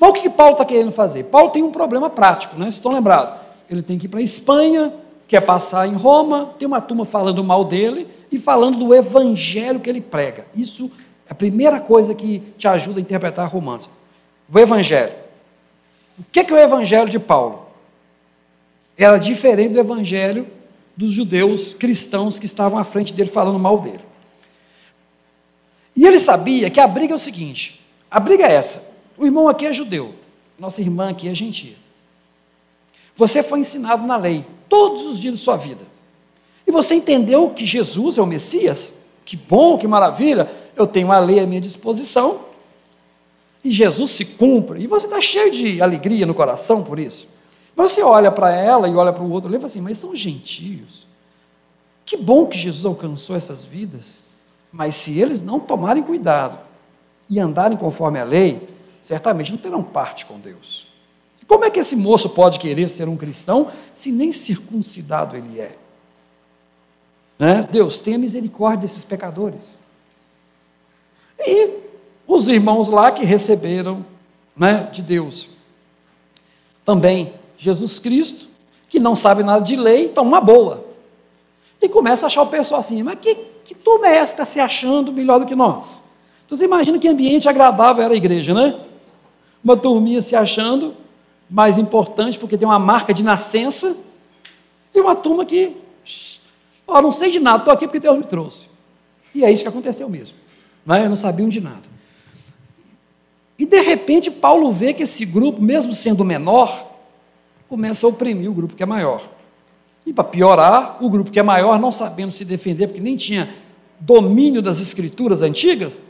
Mas 0.00 0.08
o 0.08 0.14
que 0.14 0.30
Paulo 0.30 0.52
está 0.52 0.64
querendo 0.64 0.90
fazer? 0.90 1.24
Paulo 1.24 1.50
tem 1.50 1.62
um 1.62 1.70
problema 1.70 2.08
prático, 2.08 2.56
né? 2.56 2.64
Vocês 2.64 2.76
estão 2.76 2.90
lembrados? 2.90 3.38
Ele 3.68 3.82
tem 3.82 3.98
que 3.98 4.06
ir 4.06 4.08
para 4.08 4.20
a 4.20 4.22
Espanha, 4.22 4.90
quer 5.28 5.42
passar 5.42 5.86
em 5.86 5.92
Roma, 5.92 6.54
tem 6.58 6.66
uma 6.66 6.80
turma 6.80 7.04
falando 7.04 7.44
mal 7.44 7.62
dele 7.62 8.08
e 8.32 8.38
falando 8.38 8.78
do 8.78 8.94
evangelho 8.94 9.80
que 9.80 9.90
ele 9.90 10.00
prega. 10.00 10.46
Isso 10.56 10.90
é 11.28 11.32
a 11.32 11.34
primeira 11.34 11.78
coisa 11.78 12.14
que 12.14 12.38
te 12.56 12.66
ajuda 12.66 13.00
a 13.00 13.02
interpretar 13.02 13.50
Romanos. 13.50 13.90
O 14.50 14.58
evangelho. 14.58 15.23
O 16.18 16.24
que 16.30 16.40
é, 16.40 16.44
que 16.44 16.52
é 16.52 16.56
o 16.56 16.58
evangelho 16.58 17.08
de 17.08 17.18
Paulo? 17.18 17.66
Era 18.96 19.18
diferente 19.18 19.72
do 19.72 19.80
evangelho 19.80 20.46
dos 20.96 21.10
judeus 21.10 21.74
cristãos 21.74 22.38
que 22.38 22.46
estavam 22.46 22.78
à 22.78 22.84
frente 22.84 23.12
dele 23.12 23.28
falando 23.28 23.58
mal 23.58 23.80
dele. 23.80 24.04
E 25.96 26.06
ele 26.06 26.18
sabia 26.18 26.70
que 26.70 26.80
a 26.80 26.86
briga 26.86 27.12
é 27.12 27.16
o 27.16 27.18
seguinte: 27.18 27.80
a 28.10 28.20
briga 28.20 28.46
é 28.46 28.54
essa. 28.54 28.82
O 29.16 29.24
irmão 29.24 29.48
aqui 29.48 29.66
é 29.66 29.72
judeu, 29.72 30.14
nossa 30.58 30.80
irmã 30.80 31.10
aqui 31.10 31.28
é 31.28 31.34
gentia. 31.34 31.76
Você 33.16 33.42
foi 33.42 33.60
ensinado 33.60 34.06
na 34.06 34.16
lei 34.16 34.44
todos 34.68 35.02
os 35.02 35.20
dias 35.20 35.34
de 35.34 35.40
sua 35.40 35.56
vida. 35.56 35.86
E 36.66 36.72
você 36.72 36.94
entendeu 36.94 37.50
que 37.50 37.64
Jesus 37.64 38.18
é 38.18 38.22
o 38.22 38.26
Messias? 38.26 38.94
Que 39.24 39.36
bom, 39.36 39.78
que 39.78 39.86
maravilha, 39.86 40.50
eu 40.76 40.86
tenho 40.86 41.12
a 41.12 41.18
lei 41.18 41.38
à 41.38 41.46
minha 41.46 41.60
disposição. 41.60 42.43
E 43.64 43.70
Jesus 43.70 44.10
se 44.10 44.26
cumpre, 44.26 44.82
e 44.82 44.86
você 44.86 45.06
está 45.06 45.20
cheio 45.22 45.50
de 45.50 45.80
alegria 45.80 46.26
no 46.26 46.34
coração 46.34 46.84
por 46.84 46.98
isso. 46.98 47.26
Você 47.74 48.02
olha 48.02 48.30
para 48.30 48.52
ela 48.52 48.86
e 48.86 48.94
olha 48.94 49.12
para 49.12 49.22
o 49.22 49.30
outro 49.30 49.50
e 49.50 49.54
fala 49.54 49.66
assim: 49.66 49.80
mas 49.80 49.96
são 49.96 50.14
gentios. 50.14 51.06
Que 52.04 52.16
bom 52.16 52.46
que 52.46 52.58
Jesus 52.58 52.84
alcançou 52.84 53.34
essas 53.34 53.64
vidas, 53.64 54.18
mas 54.70 54.94
se 54.94 55.18
eles 55.18 55.42
não 55.42 55.58
tomarem 55.58 56.02
cuidado 56.02 56.58
e 57.28 57.40
andarem 57.40 57.78
conforme 57.78 58.20
a 58.20 58.24
lei, 58.24 58.68
certamente 59.02 59.50
não 59.50 59.58
terão 59.58 59.82
parte 59.82 60.26
com 60.26 60.38
Deus. 60.38 60.86
E 61.40 61.46
como 61.46 61.64
é 61.64 61.70
que 61.70 61.80
esse 61.80 61.96
moço 61.96 62.28
pode 62.28 62.58
querer 62.58 62.90
ser 62.90 63.08
um 63.08 63.16
cristão 63.16 63.72
se 63.94 64.12
nem 64.12 64.30
circuncidado 64.30 65.36
ele 65.36 65.58
é? 65.58 65.74
Né? 67.38 67.66
Deus, 67.70 67.98
tenha 67.98 68.18
misericórdia 68.18 68.82
desses 68.82 69.04
pecadores. 69.04 69.78
E 71.38 71.83
os 72.26 72.48
irmãos 72.48 72.88
lá 72.88 73.10
que 73.10 73.24
receberam 73.24 74.04
né, 74.56 74.88
de 74.92 75.02
Deus. 75.02 75.48
Também 76.84 77.32
Jesus 77.56 77.98
Cristo, 77.98 78.48
que 78.88 78.98
não 78.98 79.16
sabe 79.16 79.42
nada 79.42 79.64
de 79.64 79.76
lei, 79.76 80.08
toma 80.08 80.28
uma 80.28 80.40
boa. 80.40 80.84
E 81.80 81.88
começa 81.88 82.26
a 82.26 82.28
achar 82.28 82.42
o 82.42 82.46
pessoal 82.46 82.80
assim, 82.80 83.02
mas 83.02 83.18
que, 83.20 83.34
que 83.64 83.74
turma 83.74 84.08
é 84.08 84.16
essa 84.16 84.34
que 84.34 84.42
está 84.42 84.44
se 84.44 84.60
achando 84.60 85.12
melhor 85.12 85.40
do 85.40 85.46
que 85.46 85.54
nós? 85.54 86.02
Então 86.46 86.56
você 86.56 86.64
imagina 86.64 86.98
que 86.98 87.08
ambiente 87.08 87.48
agradável 87.48 88.02
era 88.02 88.14
a 88.14 88.16
igreja, 88.16 88.54
né? 88.54 88.78
Uma 89.62 89.76
turminha 89.76 90.20
se 90.20 90.36
achando 90.36 90.94
mais 91.48 91.78
importante 91.78 92.38
porque 92.38 92.56
tem 92.56 92.66
uma 92.66 92.78
marca 92.78 93.12
de 93.12 93.22
nascença, 93.22 93.96
e 94.94 95.00
uma 95.00 95.16
turma 95.16 95.44
que, 95.44 95.76
ó, 96.86 97.02
não 97.02 97.10
sei 97.10 97.30
de 97.30 97.40
nada, 97.40 97.58
estou 97.58 97.74
aqui 97.74 97.86
porque 97.86 97.98
Deus 97.98 98.16
me 98.16 98.24
trouxe. 98.24 98.68
E 99.34 99.44
é 99.44 99.50
isso 99.50 99.64
que 99.64 99.68
aconteceu 99.68 100.08
mesmo. 100.08 100.38
Né? 100.86 101.08
Não 101.08 101.16
sabiam 101.16 101.48
de 101.48 101.60
nada. 101.60 101.93
E 103.58 103.64
de 103.64 103.80
repente 103.80 104.30
Paulo 104.30 104.72
vê 104.72 104.92
que 104.92 105.02
esse 105.02 105.24
grupo, 105.24 105.62
mesmo 105.62 105.94
sendo 105.94 106.24
menor, 106.24 106.92
começa 107.68 108.06
a 108.06 108.10
oprimir 108.10 108.50
o 108.50 108.54
grupo 108.54 108.74
que 108.74 108.82
é 108.82 108.86
maior. 108.86 109.22
E 110.06 110.12
para 110.12 110.24
piorar, 110.24 110.98
o 111.00 111.08
grupo 111.08 111.30
que 111.30 111.38
é 111.38 111.42
maior, 111.42 111.78
não 111.78 111.90
sabendo 111.90 112.30
se 112.30 112.44
defender, 112.44 112.88
porque 112.88 113.00
nem 113.00 113.16
tinha 113.16 113.48
domínio 113.98 114.60
das 114.60 114.80
escrituras 114.80 115.40
antigas, 115.40 116.00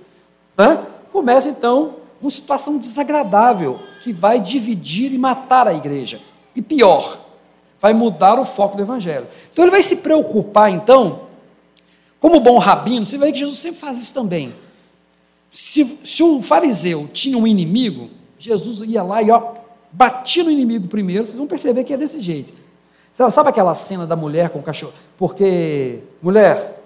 né? 0.56 0.84
começa 1.12 1.48
então 1.48 1.96
uma 2.20 2.30
situação 2.30 2.76
desagradável 2.78 3.78
que 4.02 4.12
vai 4.12 4.40
dividir 4.40 5.12
e 5.12 5.18
matar 5.18 5.68
a 5.68 5.74
igreja. 5.74 6.20
E 6.56 6.62
pior, 6.62 7.24
vai 7.80 7.92
mudar 7.92 8.40
o 8.40 8.44
foco 8.44 8.76
do 8.76 8.82
evangelho. 8.82 9.26
Então 9.52 9.64
ele 9.64 9.70
vai 9.70 9.82
se 9.82 9.96
preocupar 9.96 10.70
então, 10.70 11.20
como 12.18 12.40
bom 12.40 12.58
rabino, 12.58 13.04
você 13.04 13.18
vê 13.18 13.30
que 13.30 13.38
Jesus 13.38 13.58
sempre 13.58 13.80
faz 13.80 14.00
isso 14.00 14.14
também. 14.14 14.54
Se, 15.54 16.00
se 16.02 16.20
o 16.20 16.42
fariseu 16.42 17.08
tinha 17.12 17.38
um 17.38 17.46
inimigo, 17.46 18.10
Jesus 18.36 18.80
ia 18.80 19.04
lá 19.04 19.22
e 19.22 19.30
ó, 19.30 19.54
batia 19.92 20.42
no 20.42 20.50
inimigo 20.50 20.88
primeiro, 20.88 21.24
vocês 21.24 21.38
vão 21.38 21.46
perceber 21.46 21.84
que 21.84 21.94
é 21.94 21.96
desse 21.96 22.20
jeito. 22.20 22.52
Sabe 23.12 23.50
aquela 23.50 23.72
cena 23.76 24.04
da 24.04 24.16
mulher 24.16 24.50
com 24.50 24.58
o 24.58 24.62
cachorro? 24.64 24.92
Porque, 25.16 26.00
mulher, 26.20 26.82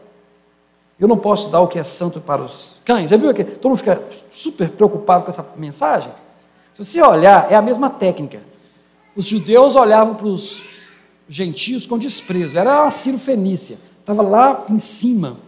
eu 1.00 1.08
não 1.08 1.16
posso 1.16 1.48
dar 1.48 1.62
o 1.62 1.66
que 1.66 1.78
é 1.78 1.82
santo 1.82 2.20
para 2.20 2.42
os 2.42 2.76
cães. 2.84 3.10
Viu 3.10 3.32
que 3.32 3.42
todo 3.42 3.70
mundo 3.70 3.78
fica 3.78 4.02
super 4.30 4.68
preocupado 4.68 5.24
com 5.24 5.30
essa 5.30 5.46
mensagem? 5.56 6.12
Se 6.74 6.84
você 6.84 7.00
olhar, 7.00 7.50
é 7.50 7.54
a 7.54 7.62
mesma 7.62 7.88
técnica. 7.88 8.42
Os 9.16 9.24
judeus 9.24 9.76
olhavam 9.76 10.14
para 10.14 10.26
os 10.26 10.62
gentios 11.26 11.86
com 11.86 11.96
desprezo. 11.96 12.58
Era 12.58 12.86
a 12.86 12.90
Ciro 12.90 13.18
Fenícia. 13.18 13.78
Estava 13.98 14.20
lá 14.20 14.66
em 14.68 14.78
cima, 14.78 15.38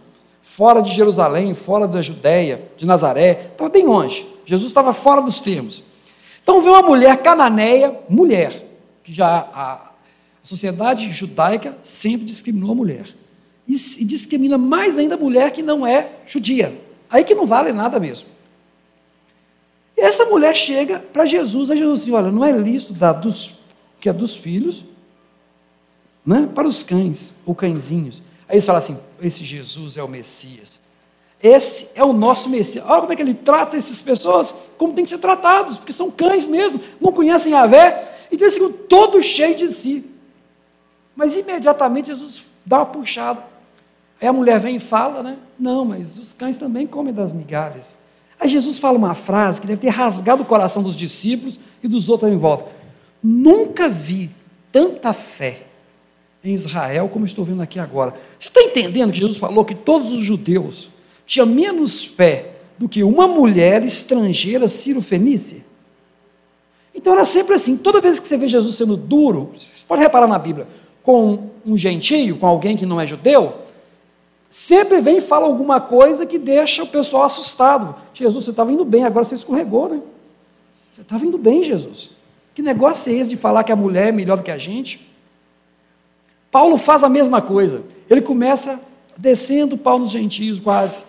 fora 0.55 0.81
de 0.81 0.93
Jerusalém, 0.93 1.53
fora 1.53 1.87
da 1.87 2.01
Judéia, 2.01 2.69
de 2.75 2.85
Nazaré. 2.85 3.51
Estava 3.53 3.69
bem 3.69 3.85
longe. 3.85 4.27
Jesus 4.45 4.69
estava 4.69 4.91
fora 4.91 5.21
dos 5.21 5.39
termos. 5.39 5.81
Então 6.43 6.59
vê 6.61 6.67
uma 6.67 6.81
mulher 6.81 7.17
cananeia, 7.21 7.97
mulher, 8.09 8.67
que 9.01 9.13
já 9.13 9.49
a, 9.53 9.91
sociedade 10.43 11.09
judaica 11.09 11.77
sempre 11.81 12.25
discriminou 12.25 12.71
a 12.71 12.75
mulher. 12.75 13.05
E, 13.65 13.73
e, 13.73 14.03
discrimina 14.03 14.57
mais 14.57 14.97
ainda 14.97 15.15
a 15.15 15.17
mulher 15.17 15.51
que 15.51 15.61
não 15.61 15.87
é 15.87 16.09
judia. 16.25 16.77
Aí 17.09 17.23
que 17.23 17.33
não 17.33 17.45
vale 17.45 17.71
nada 17.71 17.97
mesmo. 17.97 18.27
E 19.95 20.01
essa 20.01 20.25
mulher 20.25 20.53
chega 20.53 20.99
para 20.99 21.25
Jesus, 21.25 21.71
a 21.71 21.75
Jesus 21.75 22.01
assim, 22.01 22.11
olha, 22.11 22.29
não 22.29 22.43
é 22.43 22.51
lícito 22.51 22.91
dar 22.91 23.13
dos, 23.13 23.57
que 24.01 24.09
é 24.09 24.13
dos 24.13 24.35
filhos, 24.35 24.83
né, 26.25 26.49
para 26.53 26.67
os 26.67 26.83
cães, 26.83 27.35
ou 27.45 27.55
cãezinhos. 27.55 28.21
Aí 28.51 28.55
eles 28.55 28.65
falam 28.65 28.79
assim, 28.79 28.97
esse 29.21 29.45
Jesus 29.45 29.95
é 29.95 30.03
o 30.03 30.09
Messias. 30.09 30.81
Esse 31.41 31.87
é 31.95 32.03
o 32.03 32.11
nosso 32.11 32.49
Messias. 32.49 32.83
Olha 32.85 32.99
como 32.99 33.13
é 33.13 33.15
que 33.15 33.21
ele 33.21 33.33
trata 33.33 33.77
essas 33.77 34.01
pessoas, 34.01 34.53
como 34.77 34.91
tem 34.91 35.05
que 35.05 35.09
ser 35.09 35.19
tratados, 35.19 35.77
porque 35.77 35.93
são 35.93 36.11
cães 36.11 36.45
mesmo, 36.45 36.77
não 36.99 37.13
conhecem 37.13 37.53
a 37.53 37.65
vé, 37.65 38.13
e 38.29 38.35
tem 38.35 38.49
segundo 38.49 38.73
todo 38.73 39.23
cheio 39.23 39.55
de 39.55 39.69
si. 39.69 40.05
Mas 41.15 41.37
imediatamente 41.37 42.07
Jesus 42.07 42.49
dá 42.65 42.79
uma 42.79 42.87
puxada. 42.87 43.41
Aí 44.19 44.27
a 44.27 44.33
mulher 44.33 44.59
vem 44.59 44.75
e 44.75 44.79
fala, 44.81 45.23
né? 45.23 45.37
Não, 45.57 45.85
mas 45.85 46.17
os 46.17 46.33
cães 46.33 46.57
também 46.57 46.85
comem 46.85 47.13
das 47.13 47.31
migalhas. 47.31 47.97
Aí 48.37 48.49
Jesus 48.49 48.77
fala 48.77 48.97
uma 48.97 49.15
frase 49.15 49.61
que 49.61 49.67
deve 49.67 49.79
ter 49.79 49.89
rasgado 49.89 50.43
o 50.43 50.45
coração 50.45 50.83
dos 50.83 50.97
discípulos 50.97 51.57
e 51.81 51.87
dos 51.87 52.09
outros 52.09 52.33
em 52.33 52.37
volta. 52.37 52.65
Nunca 53.23 53.87
vi 53.87 54.29
tanta 54.73 55.13
fé 55.13 55.70
em 56.43 56.53
Israel 56.53 57.09
como 57.09 57.25
estou 57.25 57.45
vendo 57.45 57.61
aqui 57.61 57.79
agora. 57.79 58.13
Você 58.37 58.47
está 58.47 58.61
entendendo 58.61 59.11
que 59.11 59.19
Jesus 59.19 59.37
falou 59.37 59.63
que 59.63 59.75
todos 59.75 60.11
os 60.11 60.23
judeus 60.23 60.89
tinha 61.25 61.45
menos 61.45 62.03
fé 62.03 62.51
do 62.77 62.89
que 62.89 63.03
uma 63.03 63.27
mulher 63.27 63.83
estrangeira 63.83 64.67
sírio-fenícia. 64.67 65.63
Então 66.93 67.13
era 67.13 67.25
sempre 67.25 67.55
assim, 67.55 67.77
toda 67.77 68.01
vez 68.01 68.19
que 68.19 68.27
você 68.27 68.37
vê 68.37 68.47
Jesus 68.47 68.75
sendo 68.75 68.97
duro, 68.97 69.51
você 69.55 69.69
pode 69.87 70.01
reparar 70.01 70.27
na 70.27 70.39
Bíblia, 70.39 70.67
com 71.03 71.49
um 71.65 71.77
gentio, 71.77 72.37
com 72.37 72.45
alguém 72.45 72.75
que 72.75 72.85
não 72.85 72.99
é 72.99 73.07
judeu, 73.07 73.53
sempre 74.49 74.99
vem 74.99 75.17
e 75.17 75.21
fala 75.21 75.45
alguma 75.45 75.79
coisa 75.79 76.25
que 76.25 76.37
deixa 76.37 76.83
o 76.83 76.87
pessoal 76.87 77.23
assustado. 77.23 77.95
Jesus, 78.13 78.45
você 78.45 78.51
estava 78.51 78.71
indo 78.71 78.83
bem, 78.83 79.03
agora 79.03 79.25
você 79.25 79.35
escorregou, 79.35 79.87
né? 79.87 80.01
Você 80.91 81.01
estava 81.01 81.25
indo 81.25 81.37
bem, 81.37 81.63
Jesus. 81.63 82.09
Que 82.53 82.61
negócio 82.61 83.11
é 83.11 83.15
esse 83.15 83.29
de 83.29 83.37
falar 83.37 83.63
que 83.63 83.71
a 83.71 83.75
mulher 83.75 84.09
é 84.09 84.11
melhor 84.11 84.37
do 84.37 84.43
que 84.43 84.51
a 84.51 84.57
gente? 84.57 85.10
Paulo 86.51 86.77
faz 86.77 87.03
a 87.03 87.09
mesma 87.09 87.41
coisa. 87.41 87.81
Ele 88.09 88.21
começa 88.21 88.79
descendo 89.17 89.75
o 89.75 89.77
pau 89.77 89.97
nos 89.97 90.11
gentios 90.11 90.59
quase. 90.59 91.03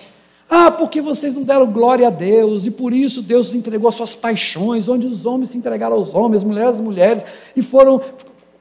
Ah, 0.49 0.71
porque 0.71 1.01
vocês 1.01 1.35
não 1.35 1.43
deram 1.43 1.67
glória 1.67 2.07
a 2.07 2.11
Deus, 2.11 2.67
e 2.67 2.71
por 2.71 2.93
isso 2.93 3.23
Deus 3.23 3.55
entregou 3.55 3.89
as 3.89 3.95
suas 3.95 4.15
paixões, 4.15 4.87
onde 4.87 5.07
os 5.07 5.25
homens 5.25 5.51
se 5.51 5.59
entregaram 5.59 5.97
aos 5.97 6.15
homens, 6.15 6.45
mulheres 6.45 6.75
às 6.75 6.81
mulheres, 6.81 7.25
e 7.57 7.63
foram 7.63 8.01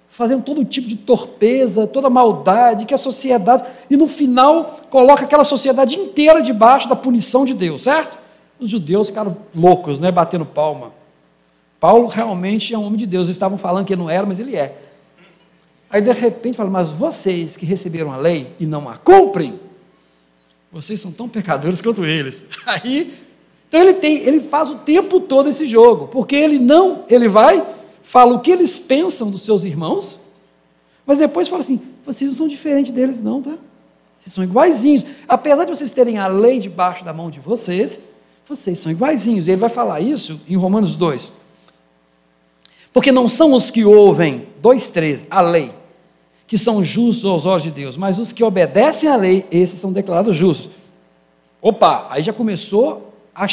fazendo 0.07 0.41
todo 0.41 0.63
tipo 0.63 0.87
de 0.87 0.95
torpeza, 0.95 1.85
toda 1.85 2.09
maldade, 2.09 2.85
que 2.85 2.93
a 2.93 2.97
sociedade, 2.97 3.65
e 3.89 3.97
no 3.97 4.07
final 4.07 4.79
coloca 4.89 5.25
aquela 5.25 5.43
sociedade 5.43 5.95
inteira 5.95 6.41
debaixo 6.41 6.87
da 6.87 6.95
punição 6.95 7.43
de 7.43 7.53
Deus, 7.53 7.81
certo? 7.81 8.17
Os 8.57 8.69
judeus 8.69 9.07
ficaram 9.07 9.35
loucos, 9.53 9.99
né, 9.99 10.11
batendo 10.11 10.45
palma. 10.45 10.93
Paulo 11.79 12.07
realmente 12.07 12.73
é 12.73 12.77
um 12.77 12.85
homem 12.85 12.99
de 12.99 13.05
Deus, 13.05 13.23
eles 13.23 13.35
estavam 13.35 13.57
falando 13.57 13.85
que 13.85 13.93
ele 13.93 14.01
não 14.01 14.09
era, 14.09 14.25
mas 14.25 14.39
ele 14.39 14.55
é. 14.55 14.90
Aí 15.91 16.01
de 16.01 16.11
repente 16.11 16.55
fala, 16.55 16.69
mas 16.69 16.89
vocês 16.89 17.57
que 17.57 17.65
receberam 17.65 18.11
a 18.11 18.17
lei 18.17 18.53
e 18.59 18.65
não 18.65 18.87
a 18.87 18.95
cumprem, 18.95 19.59
vocês 20.71 21.01
são 21.01 21.11
tão 21.11 21.27
pecadores 21.27 21.81
quanto 21.81 22.05
eles. 22.05 22.45
Aí, 22.65 23.13
então 23.67 23.81
ele 23.81 23.95
tem, 23.95 24.17
ele 24.19 24.39
faz 24.39 24.69
o 24.69 24.75
tempo 24.75 25.19
todo 25.19 25.49
esse 25.49 25.67
jogo, 25.67 26.07
porque 26.07 26.35
ele 26.35 26.59
não, 26.59 27.03
ele 27.09 27.27
vai, 27.27 27.65
fala 28.01 28.33
o 28.33 28.39
que 28.39 28.51
eles 28.51 28.79
pensam 28.79 29.29
dos 29.29 29.43
seus 29.43 29.65
irmãos, 29.65 30.17
mas 31.05 31.17
depois 31.17 31.49
fala 31.49 31.61
assim, 31.61 31.81
vocês 32.05 32.31
não 32.31 32.37
são 32.37 32.47
diferentes 32.47 32.93
deles 32.93 33.21
não, 33.21 33.41
tá? 33.41 33.57
Vocês 34.21 34.33
são 34.33 34.43
iguaizinhos. 34.43 35.03
Apesar 35.27 35.65
de 35.65 35.71
vocês 35.71 35.91
terem 35.91 36.19
a 36.19 36.27
lei 36.27 36.59
debaixo 36.59 37.03
da 37.03 37.11
mão 37.11 37.29
de 37.29 37.39
vocês, 37.39 38.01
vocês 38.47 38.77
são 38.77 38.91
iguaizinhos. 38.91 39.47
Ele 39.47 39.57
vai 39.57 39.69
falar 39.69 39.99
isso 39.99 40.39
em 40.47 40.55
Romanos 40.55 40.95
2. 40.95 41.31
Porque 42.93 43.11
não 43.11 43.27
são 43.27 43.53
os 43.53 43.71
que 43.71 43.83
ouvem, 43.83 44.47
2,13, 44.61 45.25
a 45.29 45.41
lei, 45.41 45.73
que 46.51 46.57
são 46.57 46.83
justos 46.83 47.23
aos 47.23 47.45
olhos 47.45 47.63
de 47.63 47.71
Deus, 47.71 47.95
mas 47.95 48.19
os 48.19 48.33
que 48.33 48.43
obedecem 48.43 49.07
à 49.07 49.15
lei, 49.15 49.47
esses 49.49 49.79
são 49.79 49.89
declarados 49.89 50.35
justos. 50.35 50.69
Opa, 51.61 52.07
aí 52.09 52.21
já 52.21 52.33
começou 52.33 53.13
a 53.33 53.47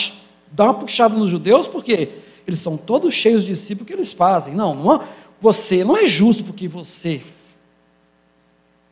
dar 0.50 0.64
uma 0.64 0.74
puxada 0.74 1.14
nos 1.14 1.28
judeus, 1.28 1.68
porque 1.68 2.08
eles 2.44 2.58
são 2.58 2.76
todos 2.76 3.14
cheios 3.14 3.44
de 3.44 3.54
si 3.54 3.76
porque 3.76 3.92
eles 3.92 4.12
fazem. 4.12 4.52
Não, 4.52 4.74
não 4.74 4.96
é, 4.96 5.08
você 5.40 5.84
não 5.84 5.96
é 5.96 6.08
justo 6.08 6.42
porque 6.42 6.66
você 6.66 7.22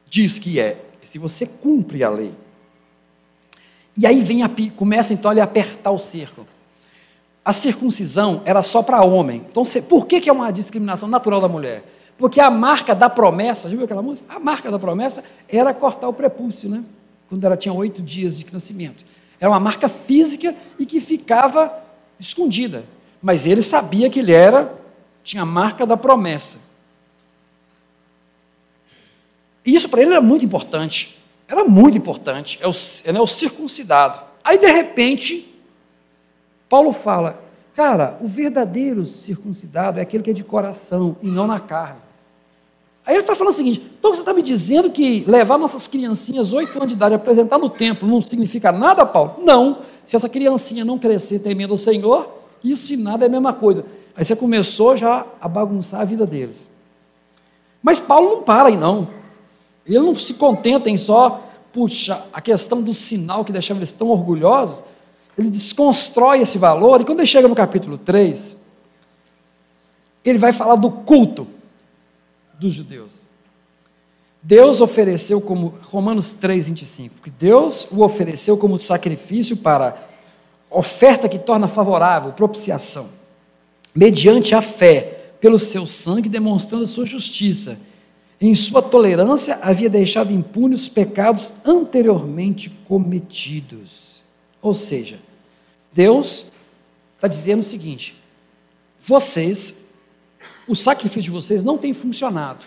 diz 0.08 0.38
que 0.38 0.60
é, 0.60 0.80
se 1.00 1.18
você 1.18 1.44
cumpre 1.44 2.04
a 2.04 2.08
lei. 2.08 2.30
E 3.98 4.06
aí 4.06 4.22
vem 4.22 4.44
a, 4.44 4.50
começa 4.76 5.14
então 5.14 5.32
a 5.32 5.42
apertar 5.42 5.90
o 5.90 5.98
cerco. 5.98 6.46
A 7.44 7.52
circuncisão 7.52 8.40
era 8.44 8.62
só 8.62 8.84
para 8.84 9.02
homem. 9.02 9.44
Então, 9.50 9.64
por 9.88 10.06
que, 10.06 10.20
que 10.20 10.30
é 10.30 10.32
uma 10.32 10.52
discriminação 10.52 11.08
natural 11.08 11.40
da 11.40 11.48
mulher? 11.48 11.95
Porque 12.18 12.40
a 12.40 12.50
marca 12.50 12.94
da 12.94 13.10
promessa, 13.10 13.68
já 13.68 13.76
viu 13.76 13.84
aquela 13.84 14.02
música? 14.02 14.32
A 14.34 14.38
marca 14.38 14.70
da 14.70 14.78
promessa 14.78 15.22
era 15.48 15.74
cortar 15.74 16.08
o 16.08 16.12
prepúcio, 16.12 16.68
né? 16.68 16.82
Quando 17.28 17.44
ela 17.44 17.56
tinha 17.56 17.72
oito 17.72 18.00
dias 18.02 18.38
de 18.38 18.52
nascimento. 18.52 19.04
Era 19.38 19.50
uma 19.50 19.60
marca 19.60 19.88
física 19.88 20.54
e 20.78 20.86
que 20.86 20.98
ficava 21.00 21.72
escondida. 22.18 22.84
Mas 23.20 23.46
ele 23.46 23.62
sabia 23.62 24.08
que 24.08 24.20
ele 24.20 24.32
era, 24.32 24.74
tinha 25.22 25.42
a 25.42 25.46
marca 25.46 25.86
da 25.86 25.96
promessa. 25.96 26.56
E 29.64 29.74
isso 29.74 29.88
para 29.88 30.00
ele 30.00 30.12
era 30.12 30.20
muito 30.22 30.44
importante. 30.44 31.18
Era 31.48 31.64
muito 31.64 31.98
importante. 31.98 32.58
É 32.62 32.66
o, 32.66 32.72
é 33.04 33.20
o 33.20 33.26
circuncidado. 33.26 34.20
Aí, 34.42 34.56
de 34.56 34.68
repente, 34.68 35.54
Paulo 36.68 36.92
fala: 36.92 37.42
cara, 37.74 38.16
o 38.20 38.28
verdadeiro 38.28 39.04
circuncidado 39.04 39.98
é 39.98 40.02
aquele 40.02 40.22
que 40.22 40.30
é 40.30 40.32
de 40.32 40.44
coração 40.44 41.16
e 41.20 41.26
não 41.26 41.46
na 41.46 41.60
carne. 41.60 42.05
Aí 43.06 43.14
ele 43.14 43.20
está 43.20 43.36
falando 43.36 43.54
o 43.54 43.56
seguinte: 43.56 43.80
então 43.98 44.12
você 44.12 44.20
está 44.20 44.34
me 44.34 44.42
dizendo 44.42 44.90
que 44.90 45.24
levar 45.28 45.56
nossas 45.56 45.86
criancinhas, 45.86 46.52
oito 46.52 46.76
anos 46.76 46.88
de 46.88 46.94
idade, 46.94 47.14
apresentar 47.14 47.56
no 47.56 47.70
templo, 47.70 48.08
não 48.08 48.20
significa 48.20 48.72
nada, 48.72 49.06
Paulo? 49.06 49.36
Não. 49.38 49.78
Se 50.04 50.16
essa 50.16 50.28
criancinha 50.28 50.84
não 50.84 50.98
crescer 50.98 51.38
temendo 51.38 51.74
o 51.74 51.78
Senhor, 51.78 52.28
isso 52.62 52.92
e 52.92 52.96
nada 52.96 53.24
é 53.24 53.28
a 53.28 53.30
mesma 53.30 53.52
coisa. 53.52 53.84
Aí 54.16 54.24
você 54.24 54.34
começou 54.34 54.96
já 54.96 55.24
a 55.40 55.46
bagunçar 55.46 56.00
a 56.00 56.04
vida 56.04 56.26
deles. 56.26 56.70
Mas 57.82 58.00
Paulo 58.00 58.30
não 58.30 58.42
para 58.42 58.68
aí, 58.68 58.76
não. 58.76 59.08
Ele 59.84 60.00
não 60.00 60.14
se 60.14 60.34
contenta 60.34 60.90
em 60.90 60.96
só 60.96 61.42
puxar 61.72 62.26
a 62.32 62.40
questão 62.40 62.82
do 62.82 62.92
sinal 62.92 63.44
que 63.44 63.52
deixava 63.52 63.78
eles 63.78 63.92
tão 63.92 64.08
orgulhosos. 64.08 64.82
Ele 65.38 65.50
desconstrói 65.50 66.40
esse 66.40 66.58
valor, 66.58 67.00
e 67.00 67.04
quando 67.04 67.20
ele 67.20 67.26
chega 67.26 67.46
no 67.46 67.54
capítulo 67.54 67.98
3, 67.98 68.56
ele 70.24 70.38
vai 70.38 70.50
falar 70.50 70.76
do 70.76 70.90
culto 70.90 71.46
dos 72.58 72.74
judeus. 72.74 73.26
Deus 74.42 74.80
ofereceu 74.80 75.40
como, 75.40 75.74
Romanos 75.82 76.32
3, 76.32 76.68
25, 76.68 77.22
que 77.22 77.30
Deus 77.30 77.86
o 77.90 78.02
ofereceu 78.02 78.56
como 78.56 78.78
sacrifício 78.78 79.56
para 79.56 80.08
oferta 80.70 81.28
que 81.28 81.38
torna 81.38 81.68
favorável, 81.68 82.32
propiciação, 82.32 83.08
mediante 83.94 84.54
a 84.54 84.62
fé, 84.62 85.32
pelo 85.40 85.58
seu 85.58 85.86
sangue, 85.86 86.28
demonstrando 86.28 86.86
sua 86.86 87.04
justiça 87.04 87.78
em 88.40 88.54
sua 88.54 88.82
tolerância, 88.82 89.58
havia 89.62 89.88
deixado 89.88 90.32
impunes 90.32 90.82
os 90.82 90.88
pecados 90.88 91.52
anteriormente 91.64 92.70
cometidos. 92.86 94.22
Ou 94.60 94.74
seja, 94.74 95.18
Deus 95.92 96.52
está 97.14 97.28
dizendo 97.28 97.60
o 97.60 97.64
seguinte: 97.64 98.14
vocês, 99.00 99.85
o 100.66 100.74
sacrifício 100.74 101.22
de 101.22 101.30
vocês 101.30 101.64
não 101.64 101.78
tem 101.78 101.92
funcionado. 101.92 102.64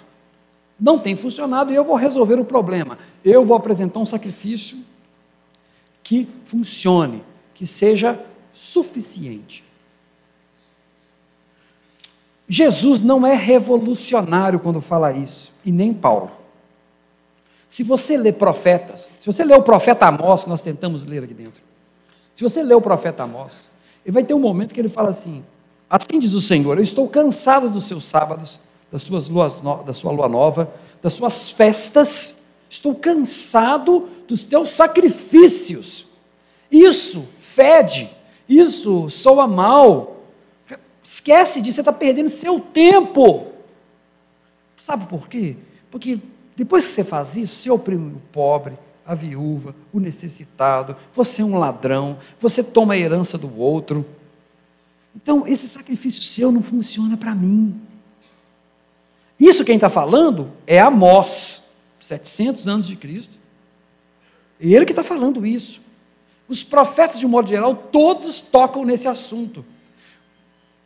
Não 0.79 0.97
tem 0.97 1.15
funcionado 1.15 1.71
e 1.71 1.75
eu 1.75 1.83
vou 1.83 1.95
resolver 1.95 2.39
o 2.39 2.45
problema. 2.45 2.97
Eu 3.23 3.43
vou 3.43 3.57
apresentar 3.57 3.99
um 3.99 4.05
sacrifício 4.05 4.77
que 6.01 6.27
funcione, 6.45 7.23
que 7.53 7.67
seja 7.67 8.19
suficiente. 8.53 9.63
Jesus 12.47 12.99
não 12.99 13.27
é 13.27 13.35
revolucionário 13.35 14.59
quando 14.59 14.81
fala 14.81 15.11
isso, 15.11 15.53
e 15.63 15.71
nem 15.71 15.93
Paulo. 15.93 16.31
Se 17.67 17.83
você 17.83 18.17
lê 18.17 18.31
profetas, 18.31 19.19
se 19.21 19.25
você 19.27 19.43
lê 19.43 19.53
o 19.53 19.61
profeta 19.61 20.07
Amós, 20.07 20.43
que 20.43 20.49
nós 20.49 20.63
tentamos 20.63 21.05
ler 21.05 21.23
aqui 21.23 21.35
dentro, 21.35 21.61
se 22.33 22.41
você 22.41 22.63
lê 22.63 22.73
o 22.73 22.81
profeta 22.81 23.23
Amós, 23.23 23.69
ele 24.03 24.13
vai 24.13 24.23
ter 24.23 24.33
um 24.33 24.39
momento 24.39 24.73
que 24.73 24.79
ele 24.79 24.89
fala 24.89 25.11
assim: 25.11 25.43
Assim 25.89 26.19
diz 26.19 26.33
o 26.33 26.41
Senhor, 26.41 26.77
eu 26.77 26.83
estou 26.83 27.07
cansado 27.07 27.69
dos 27.69 27.85
seus 27.85 28.05
sábados, 28.05 28.59
das 28.91 29.01
suas 29.03 29.27
luas 29.27 29.61
no, 29.61 29.83
da 29.83 29.93
sua 29.93 30.11
lua 30.11 30.27
nova, 30.27 30.71
das 31.01 31.13
suas 31.13 31.49
festas, 31.49 32.45
estou 32.69 32.93
cansado 32.93 34.07
dos 34.27 34.43
teus 34.43 34.69
sacrifícios. 34.71 36.05
Isso 36.69 37.27
fede, 37.39 38.09
isso 38.47 39.09
soa 39.09 39.47
mal, 39.47 40.19
Esquece 41.11 41.59
disso, 41.59 41.77
você 41.77 41.81
está 41.81 41.91
perdendo 41.91 42.29
seu 42.29 42.59
tempo. 42.59 43.47
Sabe 44.77 45.07
por 45.07 45.27
quê? 45.27 45.55
Porque 45.89 46.19
depois 46.55 46.85
que 46.85 46.91
você 46.91 47.03
faz 47.03 47.35
isso, 47.35 47.55
você 47.55 47.71
oprime 47.71 48.13
o 48.13 48.21
pobre, 48.31 48.77
a 49.03 49.15
viúva, 49.15 49.73
o 49.91 49.99
necessitado, 49.99 50.95
você 51.11 51.41
é 51.41 51.45
um 51.45 51.57
ladrão, 51.57 52.19
você 52.39 52.63
toma 52.63 52.93
a 52.93 52.97
herança 52.97 53.39
do 53.39 53.59
outro. 53.59 54.05
Então, 55.21 55.45
esse 55.45 55.67
sacrifício 55.67 56.21
seu 56.21 56.49
não 56.51 56.63
funciona 56.63 57.17
para 57.17 57.35
mim. 57.35 57.79
Isso 59.37 59.65
quem 59.65 59.75
está 59.75 59.89
falando 59.89 60.51
é 60.65 60.79
Amós, 60.79 61.71
700 61.99 62.67
anos 62.69 62.87
de 62.87 62.95
Cristo. 62.95 63.37
E 64.59 64.73
ele 64.73 64.85
que 64.85 64.93
está 64.93 65.03
falando 65.03 65.45
isso. 65.45 65.81
Os 66.47 66.63
profetas, 66.63 67.19
de 67.19 67.25
um 67.25 67.29
modo 67.29 67.49
geral, 67.49 67.75
todos 67.75 68.39
tocam 68.39 68.85
nesse 68.85 69.07
assunto. 69.07 69.65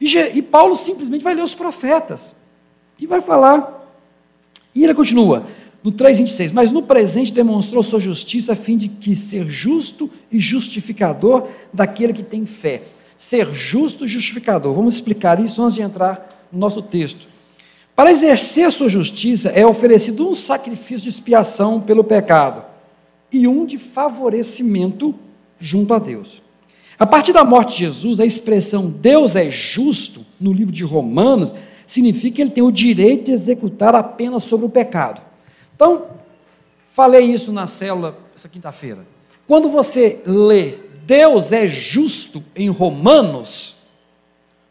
E, 0.02 0.18
e 0.18 0.42
Paulo 0.42 0.76
simplesmente 0.76 1.24
vai 1.24 1.36
ler 1.36 1.44
os 1.44 1.56
profetas 1.56 2.36
e 2.98 3.06
vai 3.06 3.22
falar. 3.22 3.88
E 4.74 4.84
ele 4.84 4.96
continua, 4.96 5.46
no 5.84 5.92
3,26, 5.92 6.52
mas 6.52 6.72
no 6.72 6.82
presente 6.82 7.32
demonstrou 7.32 7.84
sua 7.84 8.00
justiça 8.00 8.54
a 8.54 8.56
fim 8.56 8.78
de 8.78 8.88
que 8.88 9.16
ser 9.16 9.48
justo 9.48 10.10
e 10.32 10.40
justificador 10.40 11.48
daquele 11.72 12.14
que 12.14 12.24
tem 12.24 12.46
fé. 12.46 12.84
Ser 13.24 13.54
justo 13.54 14.06
justificador. 14.06 14.74
Vamos 14.74 14.96
explicar 14.96 15.40
isso 15.40 15.64
antes 15.64 15.76
de 15.76 15.82
entrar 15.82 16.28
no 16.52 16.60
nosso 16.60 16.82
texto. 16.82 17.26
Para 17.96 18.12
exercer 18.12 18.70
sua 18.70 18.90
justiça 18.90 19.48
é 19.52 19.66
oferecido 19.66 20.28
um 20.28 20.36
sacrifício 20.36 21.04
de 21.04 21.10
expiação 21.10 21.80
pelo 21.80 22.04
pecado 22.04 22.66
e 23.32 23.48
um 23.48 23.66
de 23.66 23.78
favorecimento 23.78 25.16
junto 25.58 25.94
a 25.94 26.00
Deus. 26.00 26.42
A 27.00 27.06
partir 27.06 27.32
da 27.32 27.46
morte 27.46 27.78
de 27.78 27.86
Jesus, 27.86 28.20
a 28.20 28.26
expressão 28.26 28.90
Deus 28.90 29.38
é 29.38 29.50
justo, 29.50 30.26
no 30.38 30.52
livro 30.52 30.74
de 30.74 30.84
Romanos, 30.84 31.56
significa 31.88 32.36
que 32.36 32.42
ele 32.42 32.52
tem 32.52 32.62
o 32.62 32.74
direito 32.74 33.28
de 33.28 33.32
executar 33.32 33.96
a 33.96 34.04
pena 34.04 34.42
sobre 34.42 34.66
o 34.66 34.70
pecado. 34.70 35.22
Então, 35.74 36.08
falei 36.86 37.24
isso 37.24 37.54
na 37.54 37.68
célula 37.68 38.18
essa 38.36 38.50
quinta-feira. 38.50 39.08
Quando 39.48 39.70
você 39.70 40.22
lê 40.26 40.74
Deus 41.06 41.52
é 41.52 41.68
justo 41.68 42.44
em 42.56 42.70
Romanos, 42.70 43.76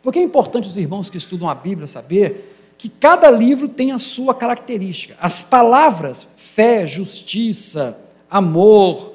porque 0.03 0.19
é 0.19 0.23
importante 0.23 0.69
os 0.69 0.77
irmãos 0.77 1.11
que 1.11 1.17
estudam 1.17 1.49
a 1.49 1.55
Bíblia 1.55 1.87
saber 1.87 2.75
que 2.79 2.89
cada 2.89 3.31
livro 3.31 3.69
tem 3.69 3.93
a 3.93 3.99
sua 3.99 4.35
característica. 4.35 5.15
As 5.21 5.41
palavras 5.43 6.27
fé, 6.37 6.85
justiça, 6.85 7.99
amor, 8.31 9.13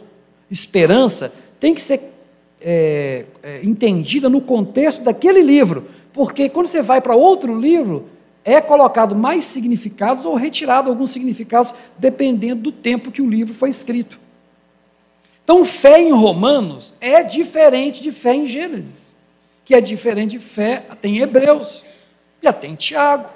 esperança 0.50 1.34
têm 1.60 1.74
que 1.74 1.82
ser 1.82 2.14
é, 2.62 3.26
é, 3.44 3.62
entendida 3.64 4.30
no 4.30 4.40
contexto 4.40 5.04
daquele 5.04 5.42
livro, 5.42 5.88
porque 6.14 6.50
quando 6.50 6.68
você 6.68 6.82
vai 6.82 7.02
para 7.02 7.16
outro 7.16 7.60
livro, 7.60 8.06
é 8.46 8.62
colocado 8.62 9.16
mais 9.16 9.44
significados 9.46 10.24
ou 10.24 10.36
retirado 10.36 10.90
alguns 10.90 11.12
significados, 11.12 11.76
dependendo 11.98 12.62
do 12.62 12.72
tempo 12.72 13.12
que 13.12 13.22
o 13.22 13.30
livro 13.30 13.54
foi 13.54 13.70
escrito. 13.70 14.20
Então, 15.48 15.64
fé 15.64 16.02
em 16.02 16.12
Romanos 16.12 16.94
é 17.00 17.24
diferente 17.24 18.04
de 18.04 18.12
fé 18.12 18.36
em 18.36 18.46
Gênesis, 18.46 19.16
que 19.64 19.74
é 19.74 19.80
diferente 19.80 20.32
de 20.32 20.40
fé 20.40 20.86
até 20.90 21.08
em 21.08 21.20
Hebreus 21.20 21.86
e 22.44 22.48
até 22.50 22.68
em 22.68 22.76
Tiago. 22.76 23.30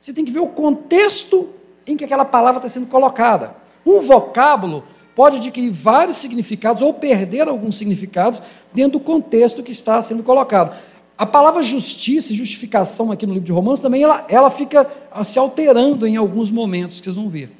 Você 0.00 0.12
tem 0.12 0.24
que 0.24 0.30
ver 0.30 0.38
o 0.38 0.46
contexto 0.46 1.52
em 1.84 1.96
que 1.96 2.04
aquela 2.04 2.24
palavra 2.24 2.58
está 2.58 2.68
sendo 2.68 2.86
colocada. 2.86 3.56
Um 3.84 3.98
vocábulo 3.98 4.84
pode 5.16 5.38
adquirir 5.38 5.72
vários 5.72 6.18
significados 6.18 6.80
ou 6.80 6.94
perder 6.94 7.48
alguns 7.48 7.76
significados 7.76 8.40
dentro 8.72 9.00
do 9.00 9.04
contexto 9.04 9.64
que 9.64 9.72
está 9.72 10.00
sendo 10.00 10.22
colocado. 10.22 10.76
A 11.18 11.26
palavra 11.26 11.60
justiça 11.60 12.32
e 12.32 12.36
justificação 12.36 13.10
aqui 13.10 13.26
no 13.26 13.32
livro 13.32 13.46
de 13.46 13.50
Romanos 13.50 13.80
também 13.80 14.04
ela, 14.04 14.24
ela 14.28 14.48
fica 14.48 14.88
se 15.24 15.40
alterando 15.40 16.06
em 16.06 16.16
alguns 16.16 16.52
momentos 16.52 17.00
que 17.00 17.06
vocês 17.06 17.16
vão 17.16 17.28
ver. 17.28 17.50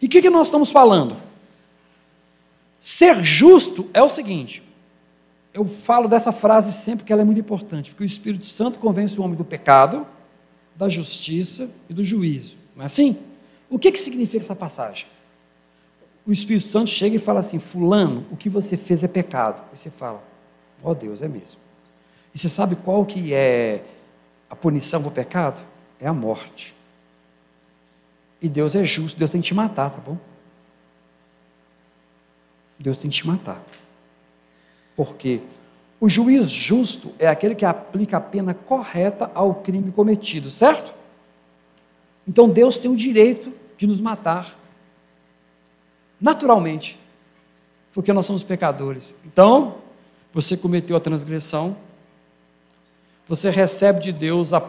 E 0.00 0.06
o 0.06 0.08
que, 0.08 0.22
que 0.22 0.30
nós 0.30 0.46
estamos 0.46 0.70
falando? 0.70 1.28
Ser 2.80 3.22
justo 3.22 3.88
é 3.92 4.02
o 4.02 4.08
seguinte. 4.08 4.62
Eu 5.52 5.66
falo 5.66 6.08
dessa 6.08 6.32
frase 6.32 6.72
sempre 6.72 7.04
que 7.04 7.12
ela 7.12 7.22
é 7.22 7.24
muito 7.24 7.40
importante, 7.40 7.90
porque 7.90 8.04
o 8.04 8.06
Espírito 8.06 8.46
Santo 8.46 8.78
convence 8.78 9.18
o 9.18 9.22
homem 9.22 9.36
do 9.36 9.44
pecado, 9.44 10.06
da 10.74 10.88
justiça 10.88 11.70
e 11.88 11.94
do 11.94 12.02
juízo. 12.02 12.56
Não 12.74 12.82
é 12.82 12.86
assim? 12.86 13.18
O 13.68 13.78
que, 13.78 13.92
que 13.92 13.98
significa 13.98 14.42
essa 14.42 14.56
passagem? 14.56 15.06
o 16.26 16.32
Espírito 16.32 16.66
Santo 16.66 16.90
chega 16.90 17.16
e 17.16 17.18
fala 17.18 17.40
assim: 17.40 17.58
Fulano, 17.58 18.24
o 18.30 18.36
que 18.36 18.48
você 18.48 18.76
fez 18.76 19.02
é 19.02 19.08
pecado. 19.08 19.62
E 19.72 19.78
você 19.78 19.90
fala: 19.90 20.22
Ó 20.82 20.90
oh, 20.90 20.94
Deus, 20.94 21.22
é 21.22 21.28
mesmo. 21.28 21.58
E 22.34 22.38
você 22.38 22.48
sabe 22.48 22.76
qual 22.76 23.04
que 23.04 23.34
é 23.34 23.82
a 24.48 24.54
punição 24.54 25.02
do 25.02 25.10
pecado? 25.10 25.60
É 26.00 26.06
a 26.06 26.12
morte. 26.12 26.74
E 28.40 28.48
Deus 28.48 28.74
é 28.74 28.84
justo, 28.84 29.18
Deus 29.18 29.30
tem 29.30 29.40
que 29.40 29.48
te 29.48 29.54
matar, 29.54 29.90
tá 29.90 29.98
bom? 29.98 30.16
Deus 32.80 32.96
tem 32.96 33.10
que 33.10 33.18
te 33.18 33.26
matar. 33.26 33.62
Porque 34.96 35.40
o 36.00 36.08
juiz 36.08 36.50
justo 36.50 37.12
é 37.18 37.28
aquele 37.28 37.54
que 37.54 37.64
aplica 37.64 38.16
a 38.16 38.20
pena 38.20 38.54
correta 38.54 39.30
ao 39.34 39.56
crime 39.56 39.92
cometido, 39.92 40.50
certo? 40.50 40.94
Então 42.26 42.48
Deus 42.48 42.78
tem 42.78 42.90
o 42.90 42.96
direito 42.96 43.52
de 43.76 43.86
nos 43.86 44.00
matar 44.00 44.58
naturalmente, 46.20 46.98
porque 47.94 48.12
nós 48.12 48.26
somos 48.26 48.42
pecadores. 48.42 49.14
Então, 49.24 49.76
você 50.32 50.56
cometeu 50.56 50.96
a 50.96 51.00
transgressão, 51.00 51.76
você 53.26 53.48
recebe 53.48 54.00
de 54.00 54.12
Deus 54.12 54.52
a, 54.52 54.68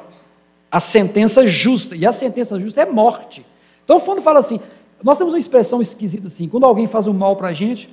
a 0.72 0.80
sentença 0.80 1.46
justa, 1.46 1.96
e 1.96 2.06
a 2.06 2.14
sentença 2.14 2.60
justa 2.60 2.82
é 2.82 2.86
morte. 2.86 3.46
Então, 3.84 4.00
quando 4.00 4.22
fala 4.22 4.40
assim, 4.40 4.60
nós 5.04 5.18
temos 5.18 5.34
uma 5.34 5.40
expressão 5.40 5.82
esquisita 5.82 6.28
assim, 6.28 6.48
quando 6.48 6.66
alguém 6.66 6.88
faz 6.88 7.08
o 7.08 7.12
um 7.12 7.14
mal 7.14 7.36
para 7.36 7.50
a 7.50 7.54
gente, 7.54 7.90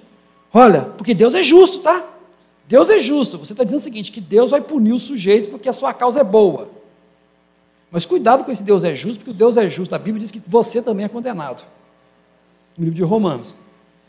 olha, 0.53 0.83
porque 0.83 1.15
Deus 1.15 1.35
é 1.35 1.43
justo, 1.43 1.81
tá? 1.81 2.05
Deus 2.67 2.91
é 2.91 2.99
justo. 2.99 3.39
Você 3.39 3.53
está 3.53 3.65
dizendo 3.65 3.81
o 3.81 3.85
seguinte, 3.85 4.13
que 4.13 4.21
Deus 4.21 4.51
vai 4.51 4.61
punir 4.61 4.93
o 4.93 4.99
sujeito 4.99 5.49
porque 5.51 5.69
a 5.69 5.73
sua 5.73 5.95
causa 5.95 6.21
é 6.21 6.25
boa. 6.25 6.69
Mas 7.91 8.05
cuidado 8.05 8.45
com 8.45 8.53
esse 8.53 8.63
Deus 8.63 8.85
é 8.85 8.95
justo, 8.95 9.21
porque 9.21 9.31
o 9.31 9.35
Deus 9.35 9.57
é 9.57 9.67
justo. 9.69 9.95
A 9.95 9.99
Bíblia 9.99 10.21
diz 10.21 10.31
que 10.31 10.43
você 10.47 10.83
também 10.83 11.07
é 11.07 11.09
condenado. 11.09 11.65
No 12.77 12.85
livro 12.85 12.97
de 12.97 13.03
Romanos. 13.03 13.57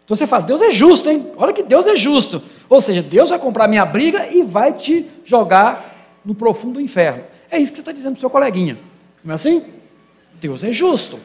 Então 0.04 0.16
você 0.16 0.28
fala, 0.28 0.44
Deus 0.44 0.62
é 0.62 0.72
justo, 0.72 1.10
hein? 1.10 1.32
Olha 1.38 1.54
que 1.54 1.64
Deus 1.64 1.88
é 1.88 1.96
justo. 1.96 2.42
Ou 2.68 2.82
seja, 2.82 3.02
Deus 3.02 3.30
vai 3.30 3.40
comprar 3.40 3.68
minha 3.68 3.86
briga 3.86 4.28
e 4.34 4.44
vai 4.44 4.74
te 4.74 5.06
jogar 5.24 5.96
no 6.26 6.36
profundo 6.36 6.82
inferno. 6.82 7.24
É 7.50 7.58
isso 7.58 7.72
que 7.72 7.78
você 7.78 7.82
está 7.82 7.92
dizendo 7.92 8.14
para 8.14 8.18
o 8.18 8.22
seu 8.22 8.30
coleguinha. 8.30 8.78
Não 9.24 9.32
é 9.32 9.36
assim? 9.36 9.64
Deus 10.42 10.64
é 10.64 10.74
justo. 10.74 11.20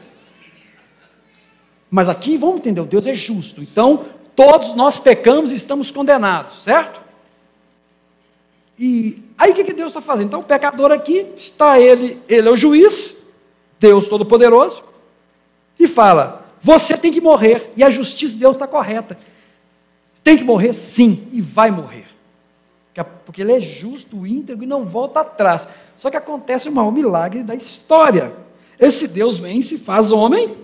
Mas 1.89 2.07
aqui 2.07 2.37
vamos 2.37 2.57
entender, 2.57 2.83
Deus 2.83 3.05
é 3.05 3.15
justo. 3.15 3.61
Então, 3.61 4.05
todos 4.35 4.73
nós 4.73 4.99
pecamos 4.99 5.51
e 5.51 5.55
estamos 5.55 5.91
condenados, 5.91 6.63
certo? 6.63 7.01
E 8.77 9.23
aí 9.37 9.51
o 9.51 9.55
que, 9.55 9.73
Deus 9.73 9.87
está 9.87 10.01
fazendo? 10.01 10.27
Então 10.27 10.39
o 10.41 10.43
pecador 10.43 10.91
aqui 10.91 11.27
está 11.37 11.79
ele, 11.79 12.21
ele 12.27 12.47
é 12.47 12.51
o 12.51 12.57
juiz, 12.57 13.23
Deus 13.79 14.09
Todo-Poderoso, 14.09 14.83
e 15.79 15.87
fala: 15.87 16.45
você 16.61 16.97
tem 16.97 17.11
que 17.11 17.21
morrer, 17.21 17.71
e 17.77 17.83
a 17.83 17.89
justiça 17.89 18.33
de 18.33 18.39
Deus 18.39 18.55
está 18.55 18.67
correta. 18.67 19.17
Tem 20.23 20.35
que 20.35 20.43
morrer 20.43 20.73
sim, 20.73 21.27
e 21.31 21.39
vai 21.39 21.71
morrer. 21.71 22.07
Porque 23.25 23.41
ele 23.41 23.53
é 23.53 23.59
justo, 23.59 24.25
íntegro 24.25 24.63
e 24.63 24.67
não 24.67 24.85
volta 24.85 25.19
atrás. 25.19 25.67
Só 25.95 26.09
que 26.09 26.17
acontece 26.17 26.69
o 26.69 26.71
maior 26.71 26.91
milagre 26.91 27.43
da 27.43 27.53
história. 27.53 28.33
Esse 28.79 29.07
Deus 29.07 29.37
vem, 29.37 29.61
se 29.61 29.77
faz 29.77 30.11
homem 30.11 30.57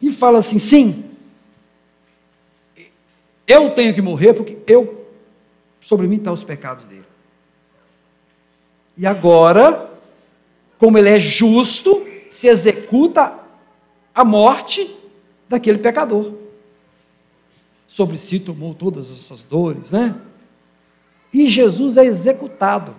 e 0.00 0.10
fala 0.10 0.38
assim: 0.38 0.58
sim, 0.58 1.04
eu 3.46 3.70
tenho 3.70 3.94
que 3.94 4.02
morrer 4.02 4.34
porque 4.34 4.58
eu 4.66 5.04
sobre 5.80 6.06
mim 6.06 6.16
estão 6.16 6.32
os 6.32 6.42
pecados 6.42 6.86
dele. 6.86 7.04
E 8.96 9.06
agora, 9.06 9.90
como 10.78 10.96
ele 10.96 11.10
é 11.10 11.18
justo, 11.18 12.06
se 12.30 12.48
executa 12.48 13.38
a 14.14 14.24
morte 14.24 14.96
daquele 15.48 15.78
pecador. 15.78 16.32
Sobre 17.86 18.16
si 18.16 18.40
tomou 18.40 18.72
todas 18.72 19.10
essas 19.10 19.42
dores, 19.42 19.90
né? 19.90 20.16
E 21.32 21.48
Jesus 21.48 21.96
é 21.96 22.04
executado. 22.04 22.94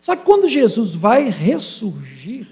Só 0.00 0.16
que 0.16 0.24
quando 0.24 0.48
Jesus 0.48 0.94
vai 0.94 1.28
ressurgir, 1.28 2.46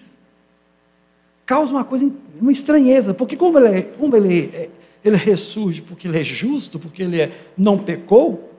causa 1.47 1.73
uma 1.73 1.85
coisa, 1.85 2.11
uma 2.41 2.53
estranheza, 2.53 3.15
porque 3.15 3.37
como 3.37 3.59
ele, 3.59 3.79
é, 3.79 3.83
como 3.83 4.17
ele, 4.17 4.51
é, 4.53 4.71
ele 5.05 5.17
ressurge 5.17 5.83
porque 5.83 6.09
ele 6.09 6.19
é 6.19 6.25
justo, 6.25 6.79
porque 6.79 7.03
ele 7.03 7.21
é, 7.21 7.33
não 7.57 7.79
pecou? 7.79 8.51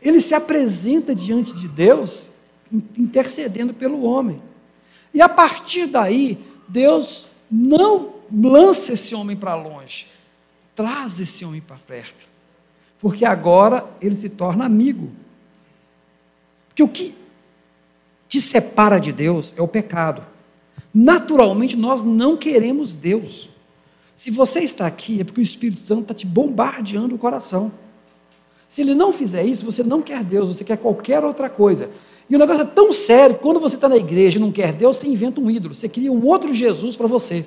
Ele 0.00 0.20
se 0.20 0.34
apresenta 0.34 1.14
diante 1.14 1.52
de 1.54 1.68
Deus 1.68 2.32
intercedendo 2.98 3.72
pelo 3.72 4.02
homem. 4.02 4.42
E 5.14 5.20
a 5.20 5.28
partir 5.28 5.86
daí, 5.86 6.38
Deus 6.66 7.26
não 7.50 8.14
lança 8.32 8.94
esse 8.94 9.14
homem 9.14 9.36
para 9.36 9.54
longe, 9.54 10.06
traz 10.74 11.20
esse 11.20 11.44
homem 11.44 11.60
para 11.60 11.76
perto, 11.76 12.26
porque 12.98 13.24
agora 13.24 13.86
ele 14.00 14.16
se 14.16 14.30
torna 14.30 14.64
amigo. 14.64 15.10
Porque 16.68 16.82
o 16.82 16.88
que 16.88 17.14
te 18.26 18.40
separa 18.40 18.98
de 18.98 19.12
Deus 19.12 19.54
é 19.58 19.60
o 19.60 19.68
pecado. 19.68 20.24
Naturalmente, 20.92 21.76
nós 21.76 22.02
não 22.02 22.36
queremos 22.36 22.94
Deus. 22.94 23.50
Se 24.14 24.30
você 24.30 24.60
está 24.60 24.86
aqui, 24.86 25.20
é 25.20 25.24
porque 25.24 25.40
o 25.40 25.42
Espírito 25.42 25.80
Santo 25.80 26.02
está 26.02 26.14
te 26.14 26.26
bombardeando 26.26 27.14
o 27.14 27.18
coração. 27.18 27.72
Se 28.68 28.80
ele 28.80 28.94
não 28.94 29.12
fizer 29.12 29.44
isso, 29.44 29.64
você 29.64 29.82
não 29.82 30.00
quer 30.00 30.22
Deus, 30.24 30.56
você 30.56 30.64
quer 30.64 30.78
qualquer 30.78 31.24
outra 31.24 31.50
coisa. 31.50 31.90
E 32.28 32.34
o 32.34 32.38
negócio 32.38 32.62
é 32.62 32.66
tão 32.66 32.92
sério, 32.92 33.36
quando 33.36 33.60
você 33.60 33.74
está 33.74 33.88
na 33.88 33.96
igreja 33.96 34.38
e 34.38 34.40
não 34.40 34.52
quer 34.52 34.72
Deus, 34.72 34.96
você 34.96 35.06
inventa 35.06 35.40
um 35.40 35.50
ídolo, 35.50 35.74
você 35.74 35.88
cria 35.88 36.10
um 36.10 36.24
outro 36.24 36.54
Jesus 36.54 36.96
para 36.96 37.06
você. 37.06 37.44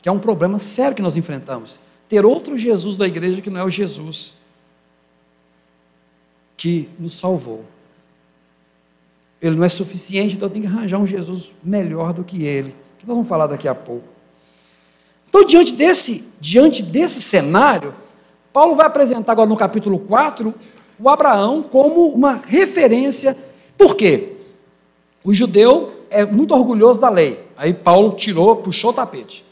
Que 0.00 0.08
é 0.08 0.12
um 0.12 0.18
problema 0.18 0.58
sério 0.58 0.96
que 0.96 1.02
nós 1.02 1.16
enfrentamos. 1.16 1.78
Ter 2.08 2.24
outro 2.24 2.56
Jesus 2.56 2.96
da 2.96 3.06
igreja 3.06 3.40
que 3.40 3.50
não 3.50 3.60
é 3.60 3.64
o 3.64 3.70
Jesus 3.70 4.34
que 6.56 6.90
nos 6.98 7.14
salvou. 7.14 7.64
Ele 9.40 9.56
não 9.56 9.64
é 9.64 9.68
suficiente, 9.68 10.36
então 10.36 10.48
tem 10.48 10.60
que 10.60 10.68
arranjar 10.68 10.98
um 10.98 11.06
Jesus 11.06 11.54
melhor 11.64 12.12
do 12.12 12.22
que 12.22 12.44
ele, 12.44 12.74
que 12.98 13.06
nós 13.06 13.16
vamos 13.16 13.28
falar 13.28 13.46
daqui 13.46 13.66
a 13.66 13.74
pouco. 13.74 14.06
Então, 15.30 15.44
diante 15.44 15.72
desse, 15.72 16.24
diante 16.40 16.82
desse 16.82 17.22
cenário, 17.22 17.94
Paulo 18.52 18.74
vai 18.74 18.86
apresentar 18.86 19.32
agora 19.32 19.48
no 19.48 19.56
capítulo 19.56 19.98
4 20.00 20.52
o 20.98 21.08
Abraão 21.08 21.62
como 21.62 22.08
uma 22.08 22.34
referência. 22.34 23.36
Por 23.78 23.94
quê? 23.94 24.32
O 25.22 25.32
judeu 25.32 25.92
é 26.10 26.26
muito 26.26 26.52
orgulhoso 26.52 27.00
da 27.00 27.08
lei. 27.08 27.46
Aí 27.56 27.72
Paulo 27.72 28.16
tirou, 28.16 28.56
puxou 28.56 28.90
o 28.90 28.92
tapete. 28.92 29.44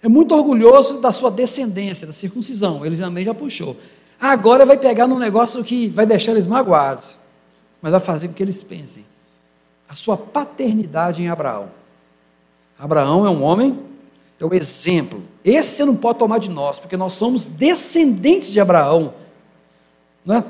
É 0.00 0.08
muito 0.08 0.32
orgulhoso 0.32 1.00
da 1.00 1.10
sua 1.10 1.30
descendência, 1.30 2.06
da 2.06 2.12
circuncisão. 2.12 2.86
Ele 2.86 2.96
também 2.96 3.24
já 3.24 3.34
puxou. 3.34 3.76
Agora 4.20 4.64
vai 4.64 4.78
pegar 4.78 5.08
num 5.08 5.18
negócio 5.18 5.62
que 5.64 5.88
vai 5.88 6.06
deixar 6.06 6.30
eles 6.30 6.46
magoados, 6.46 7.18
mas 7.82 7.90
vai 7.90 8.00
fazer 8.00 8.28
com 8.28 8.34
que 8.34 8.42
eles 8.42 8.62
pensem. 8.62 9.04
A 9.88 9.94
sua 9.94 10.16
paternidade 10.16 11.20
em 11.20 11.28
Abraão. 11.28 11.68
Abraão 12.78 13.26
é 13.26 13.30
um 13.30 13.42
homem 13.42 13.78
é 14.38 14.44
o 14.44 14.54
exemplo. 14.54 15.22
Esse 15.44 15.76
você 15.76 15.84
não 15.84 15.96
pode 15.96 16.18
tomar 16.18 16.38
de 16.38 16.50
nós, 16.50 16.78
porque 16.78 16.96
nós 16.96 17.14
somos 17.14 17.46
descendentes 17.46 18.50
de 18.50 18.60
Abraão. 18.60 19.14
Não 20.24 20.36
é? 20.36 20.44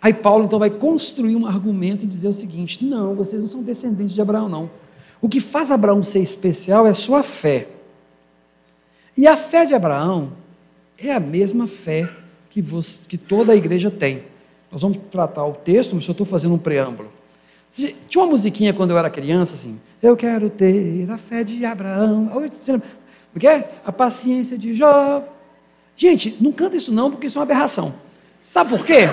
Aí 0.00 0.12
Paulo 0.12 0.44
então 0.44 0.58
vai 0.58 0.70
construir 0.70 1.36
um 1.36 1.46
argumento 1.46 2.04
e 2.04 2.08
dizer 2.08 2.28
o 2.28 2.32
seguinte: 2.32 2.84
não, 2.84 3.14
vocês 3.14 3.40
não 3.40 3.48
são 3.48 3.62
descendentes 3.62 4.14
de 4.14 4.20
Abraão, 4.20 4.48
não. 4.48 4.70
O 5.20 5.28
que 5.28 5.38
faz 5.38 5.70
Abraão 5.70 6.02
ser 6.02 6.18
especial 6.18 6.86
é 6.86 6.92
sua 6.92 7.22
fé. 7.22 7.68
E 9.16 9.26
a 9.26 9.36
fé 9.36 9.64
de 9.64 9.74
Abraão 9.74 10.32
é 10.98 11.12
a 11.12 11.20
mesma 11.20 11.68
fé 11.68 12.10
que, 12.50 12.60
você, 12.60 13.08
que 13.08 13.16
toda 13.16 13.52
a 13.52 13.56
igreja 13.56 13.90
tem. 13.90 14.24
Nós 14.70 14.82
vamos 14.82 14.98
tratar 15.10 15.44
o 15.44 15.52
texto, 15.52 15.94
mas 15.94 16.06
eu 16.06 16.12
estou 16.12 16.26
fazendo 16.26 16.54
um 16.54 16.58
preâmbulo. 16.58 17.12
Tinha 17.72 18.24
uma 18.24 18.26
musiquinha 18.26 18.74
quando 18.74 18.90
eu 18.90 18.98
era 18.98 19.08
criança, 19.08 19.54
assim. 19.54 19.80
Eu 20.02 20.14
quero 20.16 20.50
ter 20.50 21.10
a 21.10 21.16
fé 21.16 21.42
de 21.42 21.64
Abraão. 21.64 22.30
O 23.34 23.40
que 23.40 23.48
é? 23.48 23.80
A 23.84 23.90
paciência 23.90 24.58
de 24.58 24.74
Jó. 24.74 25.24
Gente, 25.96 26.36
não 26.40 26.52
canta 26.52 26.76
isso 26.76 26.92
não, 26.92 27.10
porque 27.10 27.26
isso 27.26 27.38
é 27.38 27.40
uma 27.40 27.44
aberração. 27.44 27.94
Sabe 28.42 28.70
por 28.70 28.84
quê? 28.84 29.08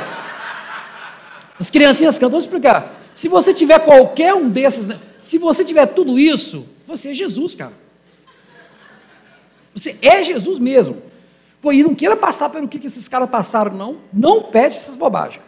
As 1.58 1.70
criancinhas 1.70 2.16
cantam, 2.16 2.32
vou 2.32 2.40
explicar. 2.40 3.00
Se 3.14 3.28
você 3.28 3.54
tiver 3.54 3.80
qualquer 3.80 4.34
um 4.34 4.50
desses, 4.50 4.88
né, 4.88 5.00
se 5.22 5.38
você 5.38 5.64
tiver 5.64 5.86
tudo 5.88 6.18
isso, 6.18 6.66
você 6.88 7.12
é 7.12 7.14
Jesus, 7.14 7.56
cara. 7.56 7.74
Você 9.74 9.98
é 10.02 10.24
Jesus 10.24 10.58
mesmo. 10.58 11.02
Pô, 11.62 11.72
e 11.72 11.84
não 11.84 11.94
queira 11.94 12.16
passar 12.16 12.50
pelo 12.50 12.68
que 12.68 12.86
esses 12.86 13.08
caras 13.08 13.30
passaram, 13.30 13.76
não. 13.76 13.98
Não 14.12 14.44
pede 14.44 14.76
essas 14.76 14.96
bobagens. 14.96 15.44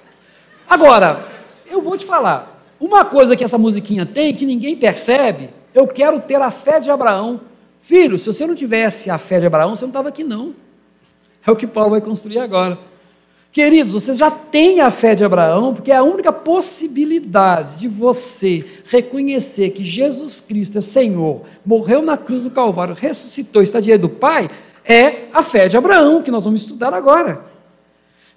Agora, 0.70 1.28
eu 1.66 1.82
vou 1.82 1.98
te 1.98 2.06
falar. 2.06 2.61
Uma 2.82 3.06
coisa 3.06 3.36
que 3.36 3.44
essa 3.44 3.60
musiquinha 3.60 4.08
tem, 4.08 4.34
que 4.34 4.44
ninguém 4.44 4.76
percebe, 4.76 5.52
eu 5.72 5.88
quero 5.88 6.20
ter 6.20 6.42
a 6.42 6.50
fé 6.50 6.80
de 6.80 6.90
Abraão. 6.90 7.42
Filho, 7.80 8.18
se 8.18 8.26
você 8.26 8.48
não 8.48 8.56
tivesse 8.56 9.12
a 9.12 9.20
fé 9.20 9.40
de 9.40 9.46
Abraão, 9.46 9.76
você 9.76 9.84
não 9.84 9.90
estava 9.90 10.10
aqui, 10.10 10.24
não. 10.24 10.56
É 11.46 11.52
o 11.52 11.56
que 11.56 11.68
Paulo 11.68 11.92
vai 11.92 12.02
construir 12.02 12.40
agora. 12.40 12.80
Queridos, 13.52 13.94
vocês 13.94 14.18
já 14.18 14.32
têm 14.32 14.82
a 14.82 14.90
fé 14.90 15.14
de 15.14 15.24
Abraão, 15.24 15.76
porque 15.76 15.92
é 15.92 15.96
a 15.96 16.04
única 16.04 16.32
possibilidade 16.32 17.76
de 17.76 17.88
você 17.88 18.66
reconhecer 18.90 19.70
que 19.70 19.84
Jesus 19.84 20.42
Cristo 20.42 20.80
é 20.80 20.82
Senhor, 20.82 21.44
morreu 21.64 22.02
na 22.02 22.18
cruz 22.18 22.44
do 22.44 22.50
Calvário, 22.50 22.96
ressuscitou, 22.96 23.62
está 23.62 23.80
diante 23.80 24.02
do 24.02 24.10
Pai, 24.10 24.50
é 24.84 25.28
a 25.32 25.44
fé 25.44 25.68
de 25.68 25.78
Abraão, 25.78 26.24
que 26.24 26.32
nós 26.32 26.46
vamos 26.46 26.62
estudar 26.62 26.96
agora. 26.96 27.51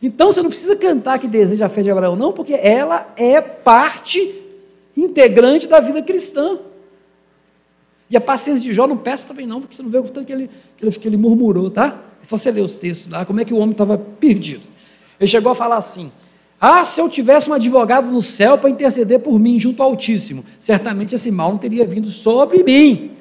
Então 0.07 0.31
você 0.31 0.43
não 0.43 0.51
precisa 0.51 0.77
cantar 0.77 1.19
que 1.19 1.27
deseja 1.27 1.65
a 1.65 1.69
fé 1.71 1.81
de 1.81 1.91
Abraão, 1.91 2.15
não, 2.15 2.31
porque 2.31 2.53
ela 2.53 3.11
é 3.17 3.41
parte 3.41 4.35
integrante 4.95 5.67
da 5.67 5.81
vida 5.81 6.03
cristã. 6.03 6.59
E 8.11 8.15
a 8.15 8.21
paciência 8.21 8.63
de 8.63 8.71
Jó 8.71 8.87
não 8.87 8.99
peça 8.99 9.27
também 9.27 9.47
não, 9.47 9.63
porque 9.63 9.75
você 9.75 9.83
não 9.83 9.89
vê 9.89 9.97
o 9.97 10.03
tanto 10.03 10.27
que 10.27 10.33
ele, 10.35 10.51
que 10.77 10.85
ele, 10.85 10.95
que 10.95 11.09
ele 11.09 11.17
murmurou, 11.17 11.71
tá? 11.71 12.03
É 12.23 12.27
só 12.27 12.37
você 12.37 12.51
ler 12.51 12.61
os 12.61 12.77
textos 12.77 13.11
lá, 13.11 13.25
como 13.25 13.41
é 13.41 13.47
que 13.47 13.55
o 13.55 13.57
homem 13.57 13.71
estava 13.71 13.97
perdido. 13.97 14.61
Ele 15.19 15.27
chegou 15.27 15.51
a 15.51 15.55
falar 15.55 15.77
assim: 15.77 16.13
Ah, 16.61 16.85
se 16.85 17.01
eu 17.01 17.09
tivesse 17.09 17.49
um 17.49 17.55
advogado 17.55 18.11
no 18.11 18.21
céu 18.21 18.59
para 18.59 18.69
interceder 18.69 19.21
por 19.21 19.41
mim 19.41 19.59
junto 19.59 19.83
ao 19.83 19.89
Altíssimo, 19.89 20.45
certamente 20.61 21.15
esse 21.15 21.31
mal 21.31 21.51
não 21.51 21.59
teria 21.59 21.87
vindo 21.87 22.11
sobre 22.11 22.63
mim. 22.63 23.13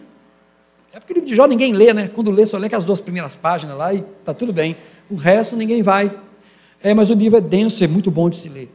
É 0.92 1.00
porque 1.00 1.14
o 1.14 1.16
livro 1.16 1.30
de 1.30 1.34
Jó 1.34 1.48
ninguém 1.48 1.72
lê, 1.72 1.94
né? 1.94 2.10
Quando 2.14 2.30
lê, 2.30 2.46
só 2.46 2.58
lê 2.58 2.68
as 2.76 2.84
duas 2.84 3.00
primeiras 3.00 3.36
páginas 3.36 3.78
lá 3.78 3.94
e 3.94 4.04
está 4.20 4.34
tudo 4.34 4.52
bem. 4.52 4.76
O 5.10 5.16
resto 5.16 5.56
ninguém 5.56 5.82
vai. 5.82 6.12
É, 6.84 6.94
mas 6.94 7.10
o 7.10 7.14
livro 7.14 7.38
é 7.38 7.42
denso, 7.42 7.82
é 7.82 7.88
muito 7.88 8.12
bom 8.12 8.30
de 8.30 8.38
se 8.38 8.50
ler. 8.50 8.70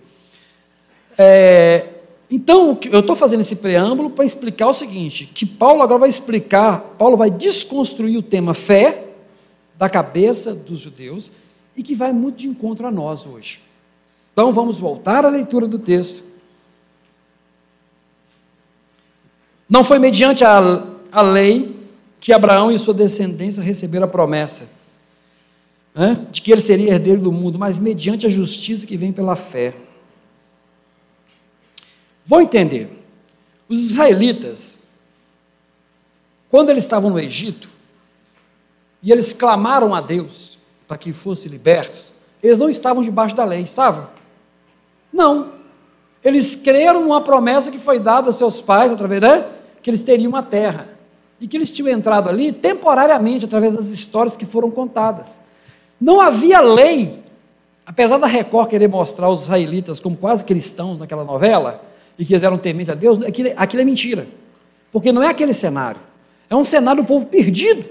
É, 1.18 1.86
então, 2.30 2.78
eu 2.90 3.00
estou 3.00 3.14
fazendo 3.14 3.42
esse 3.42 3.56
preâmbulo 3.56 4.08
para 4.08 4.24
explicar 4.24 4.68
o 4.68 4.74
seguinte: 4.74 5.26
que 5.26 5.44
Paulo 5.44 5.82
agora 5.82 6.00
vai 6.00 6.08
explicar, 6.08 6.80
Paulo 6.96 7.18
vai 7.18 7.30
desconstruir 7.30 8.16
o 8.16 8.22
tema 8.22 8.54
fé 8.54 9.04
da 9.76 9.90
cabeça 9.90 10.54
dos 10.54 10.80
judeus 10.80 11.30
e 11.76 11.82
que 11.82 11.94
vai 11.94 12.10
muito 12.12 12.36
de 12.36 12.48
encontro 12.48 12.86
a 12.86 12.90
nós 12.90 13.26
hoje. 13.26 13.60
Então, 14.32 14.52
vamos 14.52 14.80
voltar 14.80 15.26
à 15.26 15.28
leitura 15.28 15.68
do 15.68 15.78
texto. 15.78 16.24
Não 19.68 19.84
foi 19.84 19.98
mediante 19.98 20.44
a, 20.44 20.86
a 21.12 21.20
lei 21.20 21.76
que 22.18 22.32
Abraão 22.32 22.72
e 22.72 22.78
sua 22.78 22.94
descendência 22.94 23.62
receberam 23.62 24.06
a 24.06 24.08
promessa 24.08 24.77
né, 25.98 26.24
de 26.30 26.40
que 26.40 26.52
ele 26.52 26.60
seria 26.60 26.92
herdeiro 26.92 27.20
do 27.20 27.32
mundo, 27.32 27.58
mas 27.58 27.76
mediante 27.76 28.24
a 28.24 28.30
justiça 28.30 28.86
que 28.86 28.96
vem 28.96 29.12
pela 29.12 29.34
fé. 29.34 29.74
Vou 32.24 32.40
entender. 32.40 32.88
Os 33.68 33.90
israelitas, 33.90 34.84
quando 36.48 36.70
eles 36.70 36.84
estavam 36.84 37.10
no 37.10 37.18
Egito, 37.18 37.68
e 39.02 39.10
eles 39.10 39.32
clamaram 39.32 39.92
a 39.92 40.00
Deus 40.00 40.56
para 40.86 40.96
que 40.96 41.12
fossem 41.12 41.50
libertos, 41.50 42.14
eles 42.40 42.60
não 42.60 42.68
estavam 42.68 43.02
debaixo 43.02 43.34
da 43.34 43.44
lei, 43.44 43.62
estavam? 43.62 44.06
Não. 45.12 45.54
Eles 46.22 46.54
creram 46.54 47.02
numa 47.02 47.22
promessa 47.22 47.72
que 47.72 47.78
foi 47.78 47.98
dada 47.98 48.28
aos 48.28 48.36
seus 48.36 48.60
pais, 48.60 48.92
através 48.92 49.20
da, 49.20 49.50
que 49.82 49.90
eles 49.90 50.04
teriam 50.04 50.28
uma 50.28 50.44
terra. 50.44 50.88
E 51.40 51.48
que 51.48 51.56
eles 51.56 51.72
tinham 51.72 51.88
entrado 51.88 52.28
ali 52.28 52.52
temporariamente, 52.52 53.46
através 53.46 53.74
das 53.74 53.86
histórias 53.86 54.36
que 54.36 54.46
foram 54.46 54.70
contadas. 54.70 55.40
Não 56.00 56.20
havia 56.20 56.60
lei, 56.60 57.22
apesar 57.84 58.18
da 58.18 58.26
Record 58.26 58.70
querer 58.70 58.88
mostrar 58.88 59.28
os 59.28 59.42
israelitas 59.42 59.98
como 60.00 60.16
quase 60.16 60.44
cristãos 60.44 60.98
naquela 60.98 61.24
novela, 61.24 61.82
e 62.18 62.24
que 62.24 62.32
eles 62.32 62.42
eram 62.42 62.58
tementes 62.58 62.92
a 62.92 62.94
Deus, 62.94 63.22
aquilo, 63.22 63.50
aquilo 63.56 63.82
é 63.82 63.84
mentira. 63.84 64.26
Porque 64.90 65.12
não 65.12 65.22
é 65.22 65.28
aquele 65.28 65.54
cenário. 65.54 66.00
É 66.50 66.56
um 66.56 66.64
cenário 66.64 67.02
do 67.02 67.06
povo 67.06 67.26
perdido. 67.26 67.84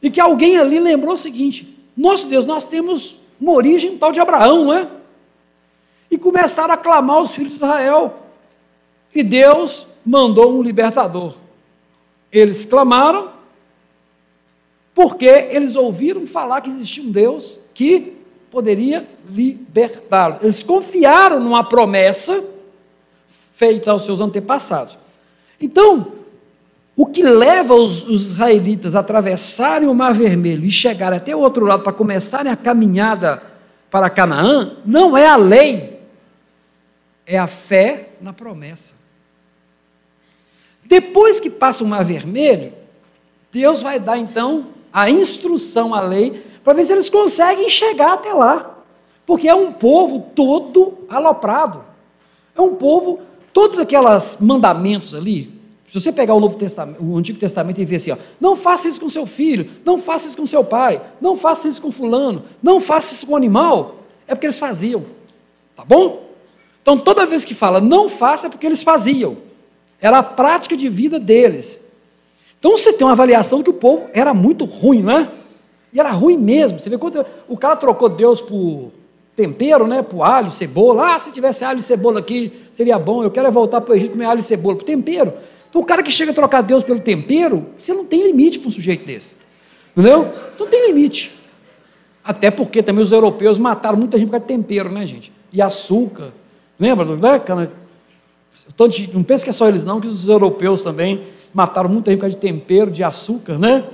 E 0.00 0.10
que 0.10 0.20
alguém 0.20 0.56
ali 0.56 0.78
lembrou 0.78 1.14
o 1.14 1.18
seguinte: 1.18 1.76
nosso 1.96 2.28
Deus, 2.28 2.46
nós 2.46 2.64
temos 2.64 3.18
uma 3.40 3.52
origem 3.52 3.98
tal 3.98 4.12
de 4.12 4.20
Abraão, 4.20 4.66
não 4.66 4.72
é? 4.72 4.88
E 6.10 6.16
começaram 6.16 6.74
a 6.74 6.76
clamar 6.76 7.20
os 7.20 7.32
filhos 7.32 7.50
de 7.50 7.56
Israel. 7.56 8.20
E 9.14 9.22
Deus 9.22 9.86
mandou 10.04 10.52
um 10.52 10.62
libertador. 10.62 11.34
Eles 12.30 12.64
clamaram, 12.64 13.30
porque 14.94 15.26
eles 15.26 15.74
ouviram 15.74 16.26
falar 16.26 16.60
que 16.60 16.70
existia 16.70 17.02
um 17.02 17.10
Deus 17.10 17.58
que 17.74 18.16
poderia 18.50 19.08
libertá-los. 19.28 20.42
Eles 20.42 20.62
confiaram 20.62 21.40
numa 21.40 21.64
promessa 21.64 22.44
feita 23.26 23.90
aos 23.90 24.04
seus 24.04 24.20
antepassados. 24.20 24.96
Então, 25.60 26.12
o 26.96 27.06
que 27.06 27.22
leva 27.22 27.74
os, 27.74 28.04
os, 28.04 28.32
israelitas 28.32 28.94
a 28.94 29.00
atravessarem 29.00 29.88
o 29.88 29.94
Mar 29.94 30.14
Vermelho 30.14 30.64
e 30.64 30.70
chegarem 30.70 31.18
até 31.18 31.34
o 31.34 31.40
outro 31.40 31.66
lado 31.66 31.82
para 31.82 31.92
começarem 31.92 32.52
a 32.52 32.56
caminhada 32.56 33.42
para 33.90 34.08
Canaã, 34.08 34.76
não 34.84 35.16
é 35.16 35.26
a 35.26 35.36
lei, 35.36 36.00
é 37.26 37.38
a 37.38 37.48
fé 37.48 38.10
na 38.20 38.32
promessa. 38.32 38.94
Depois 40.84 41.40
que 41.40 41.50
passa 41.50 41.82
o 41.82 41.86
Mar 41.86 42.04
Vermelho, 42.04 42.72
Deus 43.50 43.82
vai 43.82 43.98
dar 43.98 44.18
então 44.18 44.68
a 44.94 45.10
instrução, 45.10 45.92
a 45.92 46.00
lei, 46.00 46.42
para 46.64 46.72
ver 46.72 46.84
se 46.84 46.92
eles 46.94 47.10
conseguem 47.10 47.68
chegar 47.68 48.14
até 48.14 48.32
lá. 48.32 48.78
Porque 49.26 49.48
é 49.48 49.54
um 49.54 49.72
povo 49.72 50.30
todo 50.34 50.94
aloprado. 51.08 51.84
É 52.56 52.60
um 52.62 52.76
povo 52.76 53.20
Todos 53.54 53.78
aqueles 53.78 54.36
mandamentos 54.40 55.14
ali, 55.14 55.48
se 55.86 56.00
você 56.00 56.10
pegar 56.10 56.34
o 56.34 56.40
Novo 56.40 56.56
Testamento, 56.56 57.00
o 57.00 57.16
Antigo 57.16 57.38
Testamento 57.38 57.80
e 57.80 57.84
ver 57.84 57.96
assim, 57.96 58.10
ó, 58.10 58.16
não 58.40 58.56
faça 58.56 58.88
isso 58.88 59.00
com 59.00 59.08
seu 59.08 59.24
filho, 59.24 59.70
não 59.84 59.96
faça 59.96 60.26
isso 60.26 60.36
com 60.36 60.44
seu 60.44 60.64
pai, 60.64 61.00
não 61.20 61.36
faça 61.36 61.68
isso 61.68 61.80
com 61.80 61.92
fulano, 61.92 62.42
não 62.60 62.80
faça 62.80 63.14
isso 63.14 63.24
com 63.24 63.34
o 63.34 63.36
animal, 63.36 64.00
é 64.26 64.34
porque 64.34 64.46
eles 64.46 64.58
faziam. 64.58 65.04
Tá 65.76 65.84
bom? 65.84 66.30
Então 66.82 66.98
toda 66.98 67.24
vez 67.24 67.44
que 67.44 67.54
fala 67.54 67.80
não 67.80 68.08
faça 68.08 68.48
é 68.48 68.50
porque 68.50 68.66
eles 68.66 68.82
faziam. 68.82 69.36
Era 70.00 70.18
a 70.18 70.22
prática 70.24 70.76
de 70.76 70.88
vida 70.88 71.20
deles. 71.20 71.80
Então 72.64 72.78
você 72.78 72.94
tem 72.94 73.06
uma 73.06 73.12
avaliação 73.12 73.62
que 73.62 73.68
o 73.68 73.74
povo 73.74 74.06
era 74.14 74.32
muito 74.32 74.64
ruim, 74.64 75.02
não 75.02 75.18
é? 75.18 75.28
E 75.92 76.00
era 76.00 76.10
ruim 76.12 76.38
mesmo. 76.38 76.80
Você 76.80 76.88
vê 76.88 76.96
quando 76.96 77.22
o 77.46 77.58
cara 77.58 77.76
trocou 77.76 78.08
Deus 78.08 78.40
por 78.40 78.90
tempero, 79.36 79.86
né? 79.86 80.00
Para 80.00 80.26
alho, 80.26 80.50
cebola. 80.50 81.14
Ah, 81.14 81.18
se 81.18 81.30
tivesse 81.30 81.62
alho 81.62 81.80
e 81.80 81.82
cebola 81.82 82.20
aqui, 82.20 82.50
seria 82.72 82.98
bom. 82.98 83.22
Eu 83.22 83.30
quero 83.30 83.48
é 83.48 83.50
voltar 83.50 83.82
para 83.82 83.92
o 83.92 83.94
Egito 83.94 84.12
comer 84.12 84.24
alho 84.24 84.40
e 84.40 84.42
cebola. 84.42 84.76
Para 84.76 84.86
tempero. 84.86 85.34
Então, 85.68 85.82
o 85.82 85.84
cara 85.84 86.02
que 86.02 86.10
chega 86.10 86.30
a 86.30 86.34
trocar 86.34 86.62
Deus 86.62 86.82
pelo 86.82 87.00
tempero, 87.00 87.66
você 87.78 87.92
não 87.92 88.06
tem 88.06 88.26
limite 88.26 88.58
para 88.58 88.68
um 88.68 88.72
sujeito 88.72 89.04
desse. 89.04 89.34
Entendeu? 89.92 90.32
Não 90.58 90.66
tem 90.66 90.86
limite. 90.86 91.38
Até 92.24 92.50
porque 92.50 92.82
também 92.82 93.04
os 93.04 93.12
europeus 93.12 93.58
mataram 93.58 93.98
muita 93.98 94.18
gente 94.18 94.28
por 94.28 94.40
causa 94.40 94.46
de 94.46 94.54
tempero, 94.54 94.90
né, 94.90 95.04
gente? 95.04 95.30
E 95.52 95.60
açúcar. 95.60 96.32
Lembra? 96.80 97.04
Né? 97.04 97.68
Não 99.12 99.22
pensa 99.22 99.44
que 99.44 99.50
é 99.50 99.52
só 99.52 99.68
eles, 99.68 99.84
não, 99.84 100.00
que 100.00 100.08
os 100.08 100.26
europeus 100.26 100.82
também 100.82 101.24
mataram 101.54 101.88
muita 101.88 102.10
gente 102.10 102.18
por 102.18 102.22
causa 102.22 102.36
de 102.36 102.42
tempero, 102.42 102.90
de 102.90 103.04
açúcar, 103.04 103.58
né? 103.58 103.84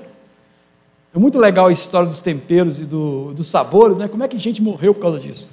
É 1.14 1.18
muito 1.18 1.38
legal 1.38 1.66
a 1.66 1.72
história 1.72 2.08
dos 2.08 2.22
temperos 2.22 2.80
e 2.80 2.84
do, 2.84 3.34
dos 3.34 3.50
sabores, 3.50 3.96
né? 3.96 4.08
Como 4.08 4.24
é 4.24 4.28
que 4.28 4.38
gente 4.38 4.62
morreu 4.62 4.94
por 4.94 5.02
causa 5.02 5.20
disso? 5.20 5.48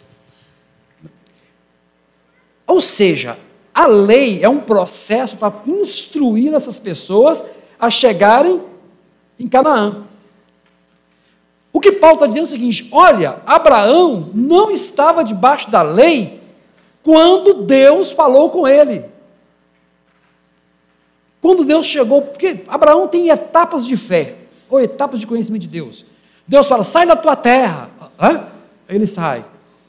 Ou 2.66 2.80
seja, 2.80 3.38
a 3.74 3.86
lei 3.86 4.44
é 4.44 4.50
um 4.50 4.60
processo 4.60 5.36
para 5.36 5.54
instruir 5.66 6.54
essas 6.54 6.80
pessoas 6.80 7.44
a 7.80 7.90
chegarem 7.90 8.62
em 9.40 9.48
Canaã. 9.48 10.04
O 11.72 11.80
que 11.80 11.92
Paulo 11.92 12.16
está 12.16 12.28
dizendo 12.28 12.44
é 12.44 12.48
o 12.48 12.52
seguinte: 12.52 12.88
olha, 12.92 13.42
Abraão 13.46 14.30
não 14.34 14.72
estava 14.72 15.24
debaixo 15.24 15.70
da 15.70 15.82
lei 15.82 16.40
quando 17.04 17.64
Deus 17.64 18.12
falou 18.12 18.50
com 18.50 18.68
ele. 18.68 19.06
Quando 21.48 21.64
Deus 21.64 21.86
chegou, 21.86 22.24
porque 22.24 22.66
Abraão 22.68 23.08
tem 23.08 23.30
etapas 23.30 23.86
de 23.86 23.96
fé 23.96 24.36
ou 24.70 24.82
etapas 24.82 25.22
de 25.22 25.26
conhecimento 25.26 25.62
de 25.62 25.70
Deus. 25.70 26.06
Deus 26.46 26.68
fala, 26.68 26.84
sai 26.84 27.06
da 27.06 27.16
tua 27.16 27.38
terra. 27.38 27.90
Hã? 28.20 28.48
Ele 28.90 29.08
sai 29.08 29.46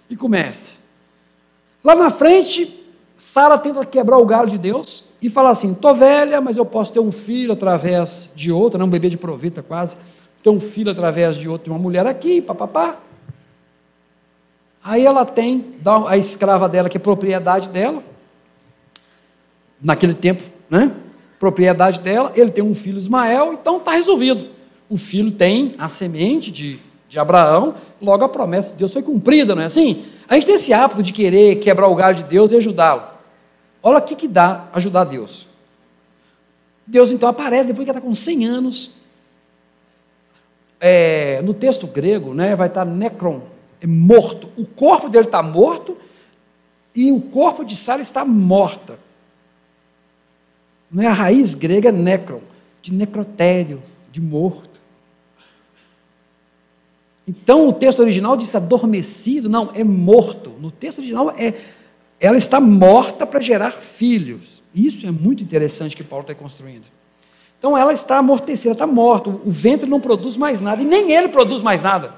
e 0.08 0.14
começa. 0.14 0.76
Lá 1.82 1.96
na 1.96 2.10
frente, 2.10 2.80
Sara 3.16 3.58
tenta 3.58 3.84
quebrar 3.84 4.18
o 4.18 4.24
galho 4.24 4.48
de 4.48 4.56
Deus 4.56 5.06
e 5.20 5.28
fala 5.28 5.50
assim: 5.50 5.72
estou 5.72 5.92
velha, 5.96 6.40
mas 6.40 6.56
eu 6.56 6.64
posso 6.64 6.92
ter 6.92 7.00
um 7.00 7.10
filho 7.10 7.54
através 7.54 8.30
de 8.36 8.52
outra, 8.52 8.78
não 8.78 8.86
um 8.86 8.90
bebê 8.90 9.08
de 9.08 9.16
provita 9.16 9.60
quase, 9.60 9.96
ter 10.40 10.50
um 10.50 10.60
filho 10.60 10.92
através 10.92 11.36
de 11.36 11.48
outra, 11.48 11.72
uma 11.72 11.78
mulher 11.80 12.06
aqui, 12.06 12.40
papapá. 12.40 13.00
Aí 14.84 15.04
ela 15.04 15.24
tem 15.24 15.74
a 16.06 16.16
escrava 16.16 16.68
dela, 16.68 16.88
que 16.88 16.98
é 16.98 17.00
propriedade 17.00 17.68
dela, 17.68 18.00
naquele 19.82 20.14
tempo, 20.14 20.44
né? 20.70 20.94
Propriedade 21.38 22.00
dela, 22.00 22.32
ele 22.34 22.50
tem 22.50 22.64
um 22.64 22.74
filho 22.74 22.98
Ismael, 22.98 23.52
então 23.52 23.78
está 23.78 23.92
resolvido 23.92 24.58
o 24.88 24.96
filho 24.96 25.30
tem 25.30 25.74
a 25.78 25.88
semente 25.88 26.50
de, 26.50 26.78
de 27.08 27.18
Abraão, 27.18 27.74
logo 28.00 28.24
a 28.24 28.28
promessa 28.28 28.72
de 28.72 28.78
Deus 28.78 28.92
foi 28.92 29.02
cumprida, 29.02 29.54
não 29.54 29.62
é 29.62 29.66
assim? 29.66 30.04
A 30.28 30.34
gente 30.34 30.46
tem 30.46 30.54
esse 30.54 30.72
hábito 30.72 31.02
de 31.02 31.12
querer 31.12 31.56
quebrar 31.56 31.88
o 31.88 31.94
galho 31.94 32.16
de 32.16 32.24
Deus 32.24 32.52
e 32.52 32.56
ajudá-lo. 32.56 33.02
Olha 33.82 33.98
o 33.98 34.02
que, 34.02 34.16
que 34.16 34.28
dá 34.28 34.66
ajudar 34.72 35.04
Deus. 35.04 35.46
Deus 36.86 37.12
então 37.12 37.28
aparece 37.28 37.68
depois 37.68 37.84
que 37.84 37.90
ele 37.90 37.98
está 37.98 38.08
com 38.08 38.14
100 38.14 38.46
anos. 38.46 38.96
É, 40.80 41.42
no 41.42 41.52
texto 41.52 41.86
grego, 41.86 42.32
né, 42.32 42.56
vai 42.56 42.68
estar 42.68 42.84
necron, 42.84 43.42
é 43.80 43.86
morto. 43.86 44.48
O 44.56 44.64
corpo 44.64 45.08
dele 45.08 45.26
está 45.26 45.42
morto 45.42 45.96
e 46.94 47.12
o 47.12 47.20
corpo 47.20 47.64
de 47.64 47.76
Sara 47.76 48.00
está 48.00 48.24
morta. 48.24 48.98
Não 50.90 51.02
é 51.02 51.06
a 51.06 51.12
raiz 51.12 51.54
grega 51.54 51.92
necron, 51.92 52.40
de 52.80 52.92
necrotério, 52.92 53.82
de 54.10 54.20
morto. 54.20 54.80
Então 57.26 57.68
o 57.68 57.72
texto 57.72 58.00
original 58.00 58.36
diz 58.36 58.54
adormecido, 58.54 59.50
não, 59.50 59.70
é 59.74 59.84
morto. 59.84 60.50
No 60.60 60.70
texto 60.70 60.98
original 60.98 61.30
é 61.30 61.54
ela 62.20 62.36
está 62.36 62.60
morta 62.60 63.26
para 63.26 63.40
gerar 63.40 63.70
filhos. 63.70 64.62
Isso 64.74 65.06
é 65.06 65.10
muito 65.10 65.42
interessante 65.42 65.96
que 65.96 66.02
Paulo 66.02 66.22
está 66.22 66.34
construindo. 66.34 66.84
Então 67.58 67.76
ela 67.76 67.92
está 67.92 68.18
amortecida, 68.18 68.72
está 68.72 68.86
morta. 68.86 69.30
O 69.30 69.50
ventre 69.50 69.88
não 69.88 70.00
produz 70.00 70.36
mais 70.36 70.60
nada 70.60 70.82
e 70.82 70.84
nem 70.84 71.12
ele 71.12 71.28
produz 71.28 71.62
mais 71.62 71.82
nada. 71.82 72.14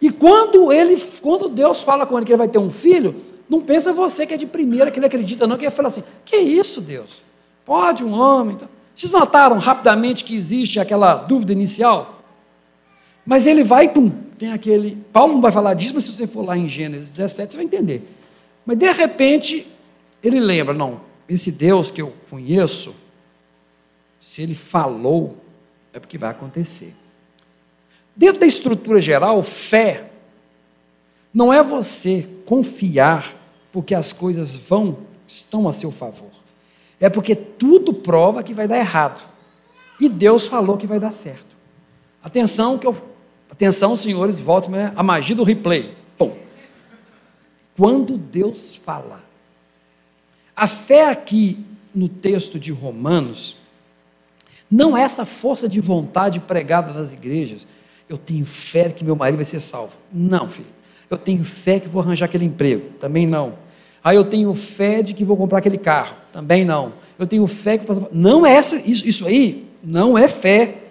E 0.00 0.10
quando 0.10 0.72
ele, 0.72 0.96
quando 1.20 1.48
Deus 1.48 1.82
fala 1.82 2.06
com 2.06 2.16
ele 2.16 2.26
que 2.26 2.32
ele 2.32 2.38
vai 2.38 2.48
ter 2.48 2.58
um 2.58 2.70
filho, 2.70 3.16
não 3.50 3.60
pensa 3.60 3.92
você 3.92 4.24
que 4.24 4.32
é 4.32 4.36
de 4.36 4.46
primeira 4.46 4.92
que 4.92 5.00
ele 5.00 5.06
acredita, 5.06 5.44
não, 5.44 5.58
que 5.58 5.64
ele 5.64 5.72
fala 5.72 5.88
assim: 5.88 6.04
que 6.24 6.36
isso, 6.36 6.80
Deus? 6.80 7.20
Pode 7.66 8.04
um 8.04 8.12
homem? 8.12 8.54
Então. 8.54 8.68
Vocês 8.94 9.10
notaram 9.10 9.58
rapidamente 9.58 10.24
que 10.24 10.36
existe 10.36 10.78
aquela 10.78 11.16
dúvida 11.16 11.52
inicial? 11.52 12.22
Mas 13.26 13.46
ele 13.46 13.64
vai, 13.64 13.88
pum, 13.88 14.08
tem 14.38 14.52
aquele. 14.52 14.96
Paulo 15.12 15.34
não 15.34 15.40
vai 15.40 15.50
falar 15.50 15.74
disso, 15.74 15.94
mas 15.94 16.04
se 16.04 16.12
você 16.12 16.28
for 16.28 16.44
lá 16.44 16.56
em 16.56 16.68
Gênesis 16.68 17.08
17, 17.08 17.52
você 17.52 17.56
vai 17.56 17.66
entender. 17.66 18.08
Mas 18.64 18.78
de 18.78 18.92
repente, 18.92 19.66
ele 20.22 20.38
lembra: 20.38 20.72
não, 20.72 21.00
esse 21.28 21.50
Deus 21.50 21.90
que 21.90 22.00
eu 22.00 22.14
conheço, 22.30 22.94
se 24.20 24.42
ele 24.42 24.54
falou, 24.54 25.36
é 25.92 25.98
porque 25.98 26.16
vai 26.16 26.30
acontecer. 26.30 26.94
Dentro 28.14 28.40
da 28.40 28.46
estrutura 28.46 29.00
geral, 29.00 29.42
fé 29.42 30.10
não 31.32 31.52
é 31.52 31.62
você 31.62 32.28
confiar 32.44 33.39
porque 33.72 33.94
as 33.94 34.12
coisas 34.12 34.54
vão, 34.54 34.98
estão 35.26 35.68
a 35.68 35.72
seu 35.72 35.90
favor. 35.90 36.30
É 37.00 37.08
porque 37.08 37.34
tudo 37.34 37.94
prova 37.94 38.42
que 38.42 38.52
vai 38.52 38.68
dar 38.68 38.78
errado. 38.78 39.20
E 40.00 40.08
Deus 40.08 40.46
falou 40.46 40.76
que 40.76 40.86
vai 40.86 41.00
dar 41.00 41.12
certo. 41.12 41.56
Atenção 42.22 42.78
que 42.78 42.86
eu, 42.86 42.96
atenção, 43.50 43.96
senhores, 43.96 44.38
voltem 44.38 44.70
né? 44.70 44.92
a 44.96 45.02
magia 45.02 45.34
do 45.34 45.42
replay. 45.42 45.94
Bom, 46.18 46.36
quando 47.76 48.18
Deus 48.18 48.76
fala, 48.76 49.24
a 50.54 50.66
fé 50.66 51.08
aqui 51.08 51.64
no 51.94 52.08
texto 52.08 52.58
de 52.58 52.70
Romanos 52.70 53.56
não 54.70 54.96
é 54.96 55.02
essa 55.02 55.24
força 55.24 55.68
de 55.68 55.80
vontade 55.80 56.38
pregada 56.38 56.92
nas 56.92 57.12
igrejas. 57.12 57.66
Eu 58.08 58.16
tenho 58.16 58.46
fé 58.46 58.90
que 58.90 59.04
meu 59.04 59.16
marido 59.16 59.36
vai 59.36 59.44
ser 59.44 59.60
salvo. 59.60 59.94
Não, 60.12 60.48
filho. 60.48 60.68
Eu 61.10 61.18
tenho 61.18 61.44
fé 61.44 61.80
que 61.80 61.88
vou 61.88 62.00
arranjar 62.00 62.26
aquele 62.26 62.44
emprego. 62.44 62.90
Também 63.00 63.26
não. 63.26 63.54
Aí 64.02 64.16
eu 64.16 64.24
tenho 64.24 64.54
fé 64.54 65.02
de 65.02 65.12
que 65.12 65.24
vou 65.24 65.36
comprar 65.36 65.58
aquele 65.58 65.76
carro. 65.76 66.14
Também 66.32 66.64
não. 66.64 66.92
Eu 67.18 67.26
tenho 67.26 67.46
fé 67.48 67.76
que 67.76 67.86
não 68.12 68.46
é 68.46 68.54
essa 68.54 68.76
isso, 68.76 69.06
isso 69.06 69.26
aí 69.26 69.66
não 69.84 70.16
é 70.16 70.28
fé 70.28 70.84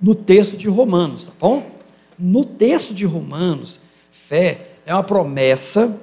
no 0.00 0.14
texto 0.14 0.56
de 0.56 0.68
Romanos, 0.68 1.26
tá 1.26 1.32
bom? 1.38 1.70
No 2.18 2.44
texto 2.44 2.94
de 2.94 3.04
Romanos, 3.04 3.80
fé 4.10 4.68
é 4.86 4.94
uma 4.94 5.02
promessa 5.02 6.00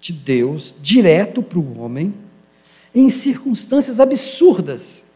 de 0.00 0.12
Deus 0.12 0.74
direto 0.80 1.42
para 1.42 1.58
o 1.58 1.80
homem 1.80 2.14
em 2.94 3.08
circunstâncias 3.08 3.98
absurdas. 3.98 5.06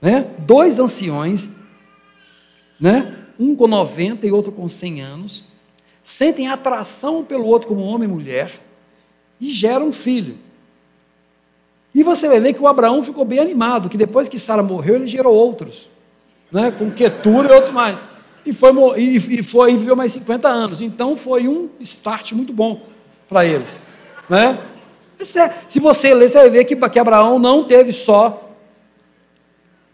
Né? 0.00 0.26
Dois 0.38 0.78
anciões, 0.78 1.50
né? 2.80 3.16
um 3.38 3.54
com 3.54 3.66
90 3.66 4.26
e 4.26 4.32
outro 4.32 4.50
com 4.50 4.68
100 4.68 5.00
anos, 5.02 5.44
sentem 6.02 6.48
atração 6.48 7.24
pelo 7.24 7.46
outro 7.46 7.68
como 7.68 7.82
homem 7.84 8.08
e 8.08 8.12
mulher 8.12 8.60
e 9.40 9.52
geram 9.52 9.88
um 9.88 9.92
filho. 9.92 10.36
E 11.94 12.02
você 12.02 12.28
vai 12.28 12.40
ver 12.40 12.52
que 12.52 12.62
o 12.62 12.68
Abraão 12.68 13.02
ficou 13.02 13.24
bem 13.24 13.38
animado, 13.38 13.88
que 13.88 13.96
depois 13.96 14.28
que 14.28 14.38
Sara 14.38 14.62
morreu, 14.62 14.96
ele 14.96 15.06
gerou 15.06 15.34
outros, 15.34 15.90
né? 16.52 16.70
com 16.70 16.90
Ketura 16.90 17.48
e 17.48 17.52
outros 17.52 17.72
mais. 17.72 17.96
E 18.46 18.52
foi, 18.52 18.70
e, 18.98 19.42
foi 19.42 19.72
e 19.72 19.76
viveu 19.76 19.96
mais 19.96 20.12
50 20.12 20.48
anos. 20.48 20.80
Então 20.80 21.16
foi 21.16 21.48
um 21.48 21.68
start 21.80 22.32
muito 22.32 22.52
bom 22.52 22.80
para 23.28 23.44
eles. 23.44 23.80
Né? 24.28 24.58
Se 25.20 25.80
você 25.80 26.14
ler, 26.14 26.30
você 26.30 26.38
vai 26.38 26.50
ver 26.50 26.64
que, 26.64 26.76
que 26.76 26.98
Abraão 26.98 27.38
não 27.38 27.64
teve 27.64 27.92
só 27.92 28.50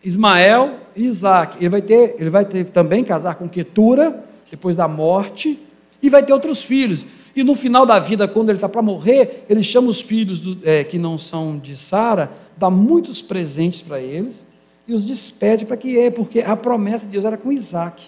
Ismael 0.05 0.79
e 0.95 1.05
Isaac. 1.05 1.57
Ele 1.59 1.69
vai 1.69 1.83
ter, 1.83 2.17
ele 2.19 2.31
vai 2.31 2.45
ter 2.45 2.65
também 2.67 3.03
casar 3.03 3.35
com 3.35 3.49
Ketura, 3.49 4.25
depois 4.51 4.77
da 4.77 4.87
morte, 4.87 5.59
e 6.03 6.11
vai 6.11 6.23
ter 6.23 6.33
outros 6.33 6.65
filhos. 6.65 7.07
E 7.35 7.45
no 7.45 7.55
final 7.55 7.85
da 7.85 7.99
vida, 7.99 8.27
quando 8.27 8.49
ele 8.51 8.57
está 8.57 8.69
para 8.69 8.81
morrer, 8.81 9.45
ele 9.49 9.63
chama 9.63 9.89
os 9.89 10.01
filhos 10.01 10.41
do, 10.41 10.59
é, 10.65 10.85
que 10.85 10.99
não 10.99 11.19
são 11.19 11.59
de 11.59 11.77
Sara, 11.77 12.33
dá 12.57 12.71
muitos 12.71 13.21
presentes 13.21 13.83
para 13.83 14.01
eles 14.01 14.45
e 14.89 14.95
os 14.95 15.05
despede 15.05 15.67
para 15.67 15.77
que 15.77 15.99
é, 15.99 16.11
porque 16.11 16.41
a 16.41 16.57
promessa 16.57 17.05
de 17.05 17.13
Deus 17.13 17.25
era 17.25 17.37
com 17.37 17.53
Isaac. 17.53 18.05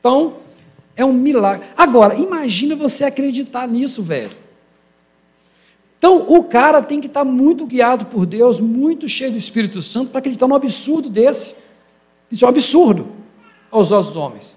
Então, 0.00 0.36
é 0.96 1.04
um 1.04 1.12
milagre. 1.12 1.66
Agora, 1.76 2.14
imagina 2.14 2.76
você 2.76 3.04
acreditar 3.04 3.66
nisso, 3.66 4.02
velho. 4.02 4.44
Então, 5.98 6.24
o 6.28 6.44
cara 6.44 6.82
tem 6.82 7.00
que 7.00 7.06
estar 7.06 7.24
muito 7.24 7.66
guiado 7.66 8.06
por 8.06 8.26
Deus, 8.26 8.60
muito 8.60 9.08
cheio 9.08 9.32
do 9.32 9.38
Espírito 9.38 9.80
Santo, 9.82 10.10
para 10.10 10.18
acreditar 10.18 10.46
num 10.46 10.54
absurdo 10.54 11.08
desse. 11.08 11.56
Isso 12.30 12.44
é 12.44 12.46
um 12.46 12.50
absurdo 12.50 13.08
aos 13.70 13.90
nossos 13.90 14.14
homens. 14.14 14.56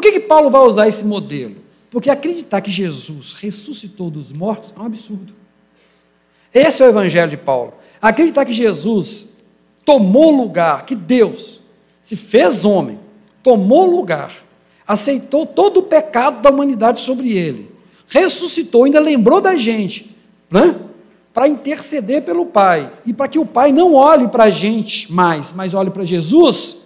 Por 0.00 0.04
que, 0.04 0.12
que 0.12 0.20
Paulo 0.20 0.48
vai 0.48 0.62
usar 0.62 0.88
esse 0.88 1.04
modelo? 1.04 1.56
Porque 1.90 2.08
acreditar 2.08 2.62
que 2.62 2.70
Jesus 2.70 3.34
ressuscitou 3.34 4.10
dos 4.10 4.32
mortos 4.32 4.72
é 4.74 4.80
um 4.80 4.86
absurdo. 4.86 5.34
Esse 6.54 6.82
é 6.82 6.86
o 6.86 6.88
Evangelho 6.88 7.30
de 7.30 7.36
Paulo. 7.36 7.74
Acreditar 8.00 8.46
que 8.46 8.52
Jesus 8.54 9.36
tomou 9.84 10.30
lugar, 10.30 10.86
que 10.86 10.94
Deus 10.94 11.60
se 12.00 12.16
fez 12.16 12.64
homem, 12.64 12.98
tomou 13.42 13.84
lugar, 13.84 14.42
aceitou 14.88 15.44
todo 15.44 15.80
o 15.80 15.82
pecado 15.82 16.40
da 16.40 16.48
humanidade 16.48 17.02
sobre 17.02 17.36
ele, 17.36 17.70
ressuscitou, 18.08 18.84
ainda 18.84 19.00
lembrou 19.00 19.38
da 19.38 19.54
gente, 19.54 20.16
né? 20.50 20.80
para 21.34 21.46
interceder 21.46 22.22
pelo 22.22 22.46
Pai 22.46 22.90
e 23.04 23.12
para 23.12 23.28
que 23.28 23.38
o 23.38 23.44
Pai 23.44 23.70
não 23.70 23.92
olhe 23.92 24.28
para 24.28 24.44
a 24.44 24.50
gente 24.50 25.12
mais, 25.12 25.52
mas 25.52 25.74
olhe 25.74 25.90
para 25.90 26.06
Jesus. 26.06 26.79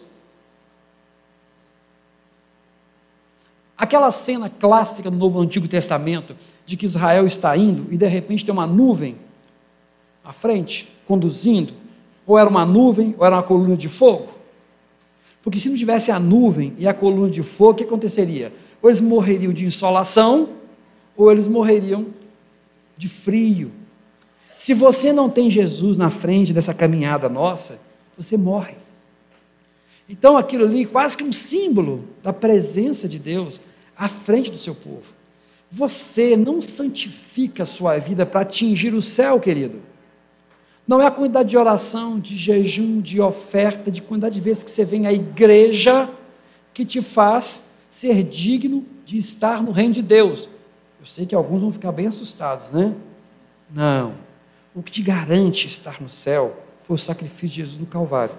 Aquela 3.85 4.11
cena 4.11 4.49
clássica 4.49 5.11
do 5.11 5.17
Novo 5.19 5.39
Antigo 5.39 5.69
Testamento 5.69 6.35
de 6.65 6.75
que 6.75 6.87
Israel 6.87 7.27
está 7.27 7.55
indo 7.55 7.87
e 7.93 7.99
de 7.99 8.07
repente 8.07 8.43
tem 8.43 8.51
uma 8.51 8.67
nuvem 8.67 9.15
à 10.25 10.33
frente, 10.33 10.91
conduzindo, 11.07 11.75
ou 12.27 12.39
era 12.39 12.49
uma 12.49 12.65
nuvem 12.65 13.15
ou 13.19 13.27
era 13.27 13.37
uma 13.37 13.43
coluna 13.43 13.77
de 13.77 13.91
fogo. 13.91 14.31
Porque 15.43 15.59
se 15.59 15.69
não 15.69 15.77
tivesse 15.77 16.11
a 16.11 16.19
nuvem 16.19 16.73
e 16.79 16.89
a 16.89 16.95
coluna 16.95 17.29
de 17.29 17.43
fogo, 17.43 17.73
o 17.73 17.75
que 17.75 17.85
aconteceria? 17.85 18.55
Ou 18.81 18.89
eles 18.89 19.03
morreriam 19.03 19.53
de 19.53 19.67
insolação, 19.67 20.49
ou 21.15 21.31
eles 21.31 21.47
morreriam 21.47 22.07
de 22.97 23.07
frio. 23.07 23.71
Se 24.57 24.73
você 24.73 25.13
não 25.13 25.29
tem 25.29 25.51
Jesus 25.51 25.99
na 25.99 26.09
frente 26.09 26.55
dessa 26.55 26.73
caminhada 26.73 27.29
nossa, 27.29 27.79
você 28.17 28.35
morre. 28.39 28.77
Então 30.09 30.39
aquilo 30.39 30.65
ali 30.65 30.87
quase 30.87 31.19
que 31.19 31.23
um 31.23 31.35
símbolo 31.35 32.05
da 32.23 32.33
presença 32.33 33.07
de 33.07 33.19
Deus 33.19 33.61
à 33.97 34.09
frente 34.09 34.51
do 34.51 34.59
seu 34.59 34.75
povo. 34.75 35.05
Você 35.71 36.37
não 36.37 36.63
santifica 36.63 37.65
a 37.65 37.67
sua 37.67 37.99
vida 37.99 38.25
para 38.25 38.41
atingir 38.41 38.95
o 38.95 39.03
céu, 39.03 39.41
querido. 39.41 39.81
Não 40.87 41.01
é 41.01 41.07
a 41.07 41.11
quantidade 41.11 41.49
de 41.49 41.57
oração, 41.57 42.21
de 42.21 42.37
jejum, 42.37 43.01
de 43.01 43.21
oferta, 43.21 43.91
de 43.91 44.03
quantidade 44.03 44.35
de 44.35 44.41
vezes 44.41 44.63
que 44.63 44.71
você 44.71 44.85
vem 44.85 45.07
à 45.07 45.13
igreja 45.13 46.09
que 46.73 46.85
te 46.85 47.01
faz 47.01 47.71
ser 47.89 48.23
digno 48.23 48.85
de 49.07 49.17
estar 49.17 49.63
no 49.63 49.71
reino 49.71 49.95
de 49.95 50.03
Deus. 50.03 50.49
Eu 51.01 51.07
sei 51.07 51.25
que 51.25 51.35
alguns 51.35 51.61
vão 51.61 51.73
ficar 51.73 51.93
bem 51.93 52.07
assustados, 52.07 52.71
né? 52.71 52.93
Não. 53.71 54.15
O 54.75 54.83
que 54.83 54.91
te 54.93 55.03
garante 55.03 55.67
estar 55.67 56.01
no 56.01 56.09
céu 56.09 56.57
foi 56.83 56.97
o 56.97 56.99
sacrifício 56.99 57.49
de 57.49 57.55
Jesus 57.63 57.79
no 57.79 57.87
Calvário. 57.87 58.35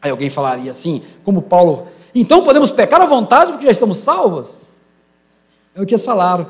Aí 0.00 0.10
alguém 0.10 0.30
falaria 0.30 0.70
assim, 0.70 1.02
como 1.22 1.42
Paulo, 1.42 1.88
então 2.14 2.42
podemos 2.42 2.70
pecar 2.70 3.00
à 3.00 3.06
vontade 3.06 3.52
porque 3.52 3.66
já 3.66 3.72
estamos 3.72 3.98
salvos? 3.98 4.61
É 5.74 5.82
o 5.82 5.86
que 5.86 5.94
eles 5.94 6.04
falaram. 6.04 6.48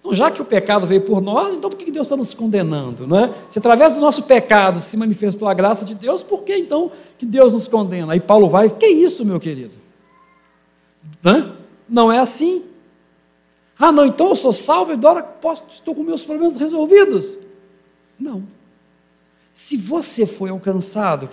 Então, 0.00 0.12
já 0.12 0.30
que 0.30 0.42
o 0.42 0.44
pecado 0.44 0.86
veio 0.86 1.02
por 1.02 1.20
nós, 1.20 1.54
então 1.54 1.70
por 1.70 1.76
que 1.76 1.90
Deus 1.90 2.06
está 2.06 2.16
nos 2.16 2.34
condenando? 2.34 3.06
Não 3.06 3.18
é? 3.18 3.32
Se 3.50 3.58
através 3.58 3.94
do 3.94 4.00
nosso 4.00 4.24
pecado 4.24 4.80
se 4.80 4.96
manifestou 4.96 5.46
a 5.46 5.54
graça 5.54 5.84
de 5.84 5.94
Deus, 5.94 6.22
por 6.22 6.42
que 6.42 6.56
então 6.56 6.90
que 7.18 7.24
Deus 7.24 7.52
nos 7.52 7.68
condena? 7.68 8.12
Aí 8.12 8.20
Paulo 8.20 8.48
vai, 8.48 8.68
que 8.68 8.86
isso, 8.86 9.24
meu 9.24 9.38
querido? 9.38 9.74
Não 11.88 12.10
é 12.10 12.18
assim. 12.18 12.64
Ah, 13.78 13.92
não, 13.92 14.06
então 14.06 14.28
eu 14.28 14.34
sou 14.34 14.52
salvo 14.52 14.90
e 14.90 14.94
agora 14.94 15.22
posso, 15.22 15.64
estou 15.68 15.94
com 15.94 16.02
meus 16.02 16.24
problemas 16.24 16.56
resolvidos. 16.56 17.38
Não. 18.18 18.42
Se 19.54 19.76
você 19.76 20.26
foi 20.26 20.50
alcançado 20.50 21.28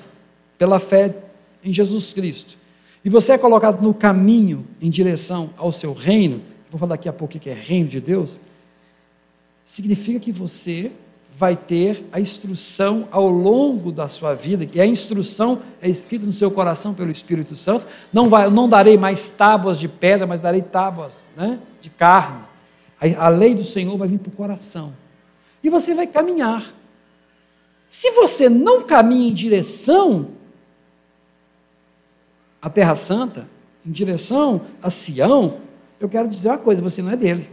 pela 0.57 0.79
fé 0.79 1.15
em 1.63 1.73
Jesus 1.73 2.13
Cristo 2.13 2.57
e 3.03 3.09
você 3.09 3.33
é 3.33 3.37
colocado 3.37 3.81
no 3.81 3.93
caminho 3.93 4.67
em 4.81 4.89
direção 4.89 5.51
ao 5.57 5.71
seu 5.71 5.93
reino, 5.93 6.41
vou 6.69 6.79
falar 6.79 6.95
daqui 6.95 7.09
a 7.09 7.13
pouco 7.13 7.35
o 7.35 7.39
que 7.39 7.49
é 7.49 7.53
reino 7.53 7.87
de 7.87 7.99
Deus, 7.99 8.39
significa 9.65 10.19
que 10.19 10.31
você 10.31 10.91
vai 11.39 11.55
ter 11.55 12.05
a 12.11 12.19
instrução 12.19 13.07
ao 13.11 13.29
longo 13.29 13.91
da 13.91 14.09
sua 14.09 14.33
vida, 14.33 14.67
e 14.73 14.81
a 14.81 14.85
instrução 14.85 15.61
é 15.81 15.87
escrita 15.87 16.25
no 16.25 16.31
seu 16.31 16.51
coração 16.51 16.93
pelo 16.93 17.11
Espírito 17.11 17.55
Santo. 17.55 17.87
Não, 18.11 18.29
vai, 18.29 18.49
não 18.49 18.67
darei 18.67 18.97
mais 18.97 19.29
tábuas 19.29 19.79
de 19.79 19.87
pedra, 19.87 20.27
mas 20.27 20.41
darei 20.41 20.61
tábuas 20.61 21.25
né, 21.37 21.59
de 21.81 21.89
carne. 21.89 22.41
A, 22.99 23.25
a 23.25 23.29
lei 23.29 23.55
do 23.55 23.63
Senhor 23.63 23.95
vai 23.97 24.07
vir 24.07 24.19
para 24.19 24.29
o 24.29 24.33
coração. 24.33 24.93
E 25.63 25.69
você 25.69 25.93
vai 25.93 26.07
caminhar. 26.07 26.73
Se 27.87 28.11
você 28.11 28.49
não 28.49 28.83
caminha 28.83 29.29
em 29.29 29.33
direção 29.33 30.31
à 32.61 32.69
Terra 32.69 32.95
Santa, 32.95 33.47
em 33.85 33.91
direção 33.91 34.61
a 34.81 34.89
Sião, 34.89 35.68
eu 35.99 36.09
quero 36.09 36.27
dizer 36.27 36.49
uma 36.49 36.57
coisa: 36.57 36.81
você 36.81 37.01
não 37.01 37.11
é 37.11 37.17
dele. 37.17 37.49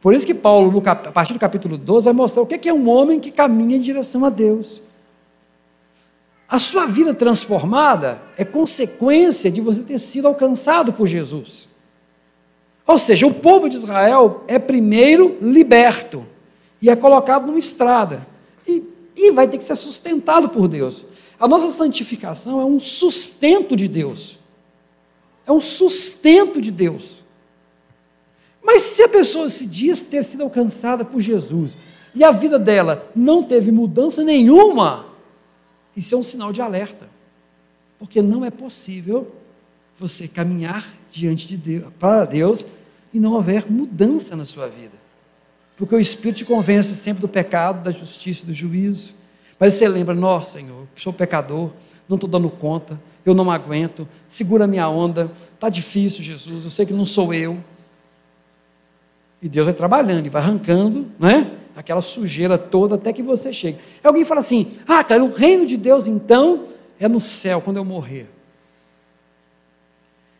Por 0.00 0.14
isso 0.14 0.26
que 0.26 0.34
Paulo, 0.34 0.82
a 0.84 0.94
partir 0.94 1.32
do 1.32 1.38
capítulo 1.38 1.76
12, 1.76 2.06
vai 2.06 2.12
mostrar 2.12 2.42
o 2.42 2.46
que 2.46 2.68
é 2.68 2.74
um 2.74 2.88
homem 2.88 3.20
que 3.20 3.30
caminha 3.30 3.76
em 3.76 3.80
direção 3.80 4.24
a 4.24 4.30
Deus. 4.30 4.82
A 6.48 6.58
sua 6.58 6.86
vida 6.86 7.14
transformada 7.14 8.20
é 8.36 8.44
consequência 8.44 9.50
de 9.50 9.60
você 9.60 9.82
ter 9.82 9.98
sido 9.98 10.28
alcançado 10.28 10.92
por 10.92 11.06
Jesus. 11.06 11.68
Ou 12.86 12.98
seja, 12.98 13.26
o 13.26 13.32
povo 13.32 13.68
de 13.68 13.76
Israel 13.76 14.44
é 14.48 14.58
primeiro 14.58 15.38
liberto 15.40 16.26
e 16.80 16.90
é 16.90 16.96
colocado 16.96 17.46
numa 17.46 17.58
estrada. 17.58 18.26
E, 18.66 18.82
e 19.16 19.30
vai 19.30 19.46
ter 19.46 19.56
que 19.56 19.64
ser 19.64 19.76
sustentado 19.76 20.48
por 20.48 20.66
Deus. 20.68 21.04
A 21.38 21.46
nossa 21.46 21.70
santificação 21.70 22.60
é 22.60 22.64
um 22.64 22.78
sustento 22.78 23.76
de 23.76 23.86
Deus. 23.88 24.38
É 25.46 25.52
um 25.52 25.60
sustento 25.60 26.60
de 26.60 26.70
Deus. 26.70 27.22
Mas 28.62 28.82
se 28.82 29.02
a 29.02 29.08
pessoa 29.08 29.48
se 29.48 29.66
diz 29.66 30.02
ter 30.02 30.22
sido 30.22 30.42
alcançada 30.42 31.04
por 31.04 31.20
Jesus 31.20 31.72
e 32.14 32.22
a 32.22 32.30
vida 32.30 32.58
dela 32.58 33.10
não 33.14 33.42
teve 33.42 33.72
mudança 33.72 34.22
nenhuma, 34.22 35.06
isso 35.96 36.14
é 36.14 36.18
um 36.18 36.22
sinal 36.22 36.52
de 36.52 36.62
alerta. 36.62 37.08
Porque 37.98 38.22
não 38.22 38.44
é 38.44 38.50
possível 38.50 39.32
você 39.98 40.26
caminhar 40.26 40.88
diante 41.10 41.46
de 41.46 41.56
Deus, 41.56 41.92
para 41.98 42.24
Deus 42.24 42.66
e 43.12 43.20
não 43.20 43.34
houver 43.34 43.70
mudança 43.70 44.34
na 44.34 44.44
sua 44.44 44.68
vida. 44.68 44.96
Porque 45.76 45.94
o 45.94 46.00
Espírito 46.00 46.38
te 46.38 46.44
convence 46.44 46.94
sempre 46.94 47.20
do 47.20 47.28
pecado, 47.28 47.82
da 47.82 47.90
justiça 47.90 48.42
e 48.42 48.46
do 48.46 48.52
juízo. 48.52 49.14
Mas 49.58 49.74
você 49.74 49.88
lembra, 49.88 50.14
nossa 50.14 50.58
Senhor, 50.58 50.86
sou 50.96 51.12
pecador, 51.12 51.70
não 52.08 52.16
estou 52.16 52.28
dando 52.28 52.50
conta, 52.50 53.00
eu 53.24 53.34
não 53.34 53.50
aguento, 53.50 54.08
segura 54.28 54.64
a 54.64 54.66
minha 54.66 54.88
onda, 54.88 55.30
está 55.54 55.68
difícil, 55.68 56.22
Jesus, 56.22 56.64
eu 56.64 56.70
sei 56.70 56.84
que 56.84 56.92
não 56.92 57.06
sou 57.06 57.32
eu. 57.32 57.62
E 59.40 59.48
Deus 59.48 59.66
vai 59.66 59.74
trabalhando 59.74 60.26
e 60.26 60.28
vai 60.28 60.42
arrancando, 60.42 61.06
né? 61.18 61.50
Aquela 61.74 62.02
sujeira 62.02 62.58
toda 62.58 62.96
até 62.96 63.12
que 63.12 63.22
você 63.22 63.52
chegue. 63.52 63.78
Aí 63.78 64.00
alguém 64.04 64.24
fala 64.24 64.40
assim: 64.40 64.72
ah, 64.86 65.02
cara, 65.02 65.24
o 65.24 65.32
reino 65.32 65.66
de 65.66 65.76
Deus 65.76 66.06
então 66.06 66.66
é 66.98 67.08
no 67.08 67.20
céu, 67.20 67.60
quando 67.60 67.78
eu 67.78 67.84
morrer. 67.84 68.28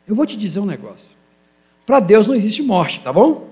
Eu 0.07 0.14
vou 0.14 0.26
te 0.26 0.37
dizer 0.37 0.61
um 0.61 0.66
negócio. 0.66 1.16
Para 1.87 2.01
Deus 2.01 2.26
não 2.26 2.35
existe 2.35 2.62
morte, 2.62 3.01
tá 3.01 3.12
bom? 3.12 3.49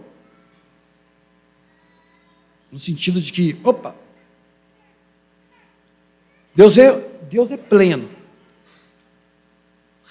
No 2.70 2.78
sentido 2.78 3.20
de 3.20 3.32
que, 3.32 3.58
opa, 3.64 3.94
Deus 6.54 6.76
é, 6.76 7.00
Deus 7.30 7.50
é 7.50 7.56
pleno. 7.56 8.09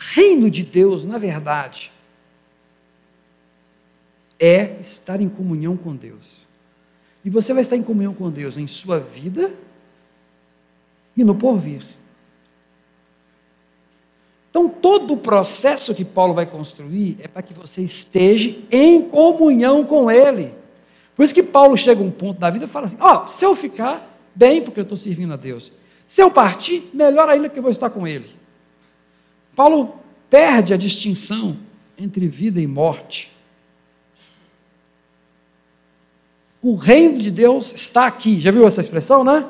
Reino 0.02 0.50
de 0.50 0.64
Deus, 0.64 1.06
na 1.06 1.18
verdade, 1.18 1.92
é 4.40 4.78
estar 4.80 5.20
em 5.20 5.28
comunhão 5.28 5.76
com 5.76 5.94
Deus. 5.94 6.48
E 7.24 7.30
você 7.30 7.52
vai 7.52 7.60
estar 7.60 7.76
em 7.76 7.84
comunhão 7.84 8.14
com 8.14 8.32
Deus 8.32 8.56
em 8.56 8.66
sua 8.66 8.98
vida 8.98 9.54
e 11.18 11.24
no 11.26 11.36
porvir. 11.36 11.84
Então, 14.50 14.70
todo 14.70 15.16
o 15.16 15.18
processo 15.18 15.94
que 15.94 16.06
Paulo 16.06 16.34
vai 16.34 16.46
construir 16.46 17.18
é 17.20 17.28
para 17.28 17.42
que 17.42 17.54
você 17.54 17.82
esteja 17.82 18.56
em 18.72 19.02
comunhão 19.02 19.84
com 19.84 20.10
Ele. 20.10 20.54
Por 21.14 21.24
isso 21.24 21.36
que 21.36 21.44
Paulo 21.44 21.76
chega 21.76 22.02
a 22.02 22.06
um 22.06 22.10
ponto 22.10 22.40
da 22.40 22.50
vida 22.50 22.64
e 22.64 22.70
fala 22.70 22.86
assim: 22.86 22.98
Ó, 23.02 23.26
oh, 23.26 23.30
se 23.30 23.46
eu 23.46 23.54
ficar, 23.54 24.18
bem, 24.34 24.62
porque 24.62 24.80
eu 24.80 24.84
estou 24.84 24.98
servindo 24.98 25.34
a 25.34 25.38
Deus. 25.38 25.74
Se 26.08 26.24
eu 26.24 26.32
partir, 26.32 26.90
melhor 26.94 27.28
ainda 27.28 27.50
que 27.50 27.60
eu 27.60 27.64
vou 27.64 27.72
estar 27.72 27.90
com 27.90 28.08
Ele. 28.08 28.39
Paulo 29.60 29.94
perde 30.30 30.74
a 30.74 30.78
distinção 30.78 31.58
entre 31.98 32.30
vida 32.30 32.62
e 32.62 32.66
morte. 32.66 33.30
O 36.62 36.76
reino 36.76 37.20
de 37.20 37.30
Deus 37.30 37.74
está 37.74 38.08
aqui. 38.08 38.40
Já 38.40 38.52
viu 38.52 38.66
essa 38.66 38.80
expressão, 38.80 39.22
né? 39.22 39.46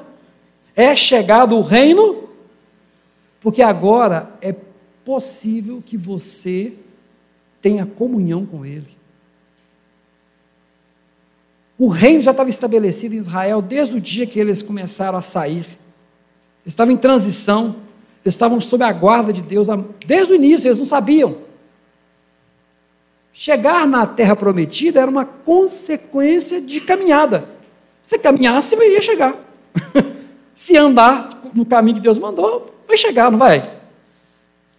É 0.75 0.95
chegado 0.95 1.55
o 1.55 1.61
reino, 1.61 2.27
porque 3.39 3.61
agora 3.61 4.35
é 4.41 4.51
possível 5.05 5.79
que 5.85 5.95
você 5.95 6.73
tenha 7.61 7.85
comunhão 7.85 8.47
com 8.47 8.65
Ele. 8.65 8.97
O 11.77 11.87
reino 11.87 12.23
já 12.23 12.31
estava 12.31 12.49
estabelecido 12.49 13.13
em 13.13 13.19
Israel 13.19 13.61
desde 13.61 13.95
o 13.95 14.01
dia 14.01 14.25
que 14.25 14.39
eles 14.39 14.63
começaram 14.63 15.19
a 15.19 15.21
sair. 15.21 15.67
Estavam 16.65 16.95
em 16.95 16.97
transição, 16.97 17.75
estavam 18.33 18.59
sob 18.59 18.83
a 18.83 18.91
guarda 18.91 19.31
de 19.31 19.41
Deus 19.41 19.67
desde 20.05 20.33
o 20.33 20.35
início, 20.35 20.67
eles 20.67 20.79
não 20.79 20.85
sabiam. 20.85 21.37
Chegar 23.33 23.87
na 23.87 24.05
terra 24.05 24.35
prometida 24.35 24.99
era 24.99 25.09
uma 25.09 25.25
consequência 25.25 26.59
de 26.59 26.81
caminhada. 26.81 27.47
Se 28.03 28.17
caminhasse, 28.19 28.75
ia 28.75 29.01
chegar. 29.01 29.35
Se 30.53 30.75
andar 30.75 31.41
no 31.53 31.65
caminho 31.65 31.95
que 31.95 32.01
Deus 32.01 32.17
mandou, 32.17 32.75
vai 32.87 32.97
chegar, 32.97 33.31
não 33.31 33.39
vai? 33.39 33.79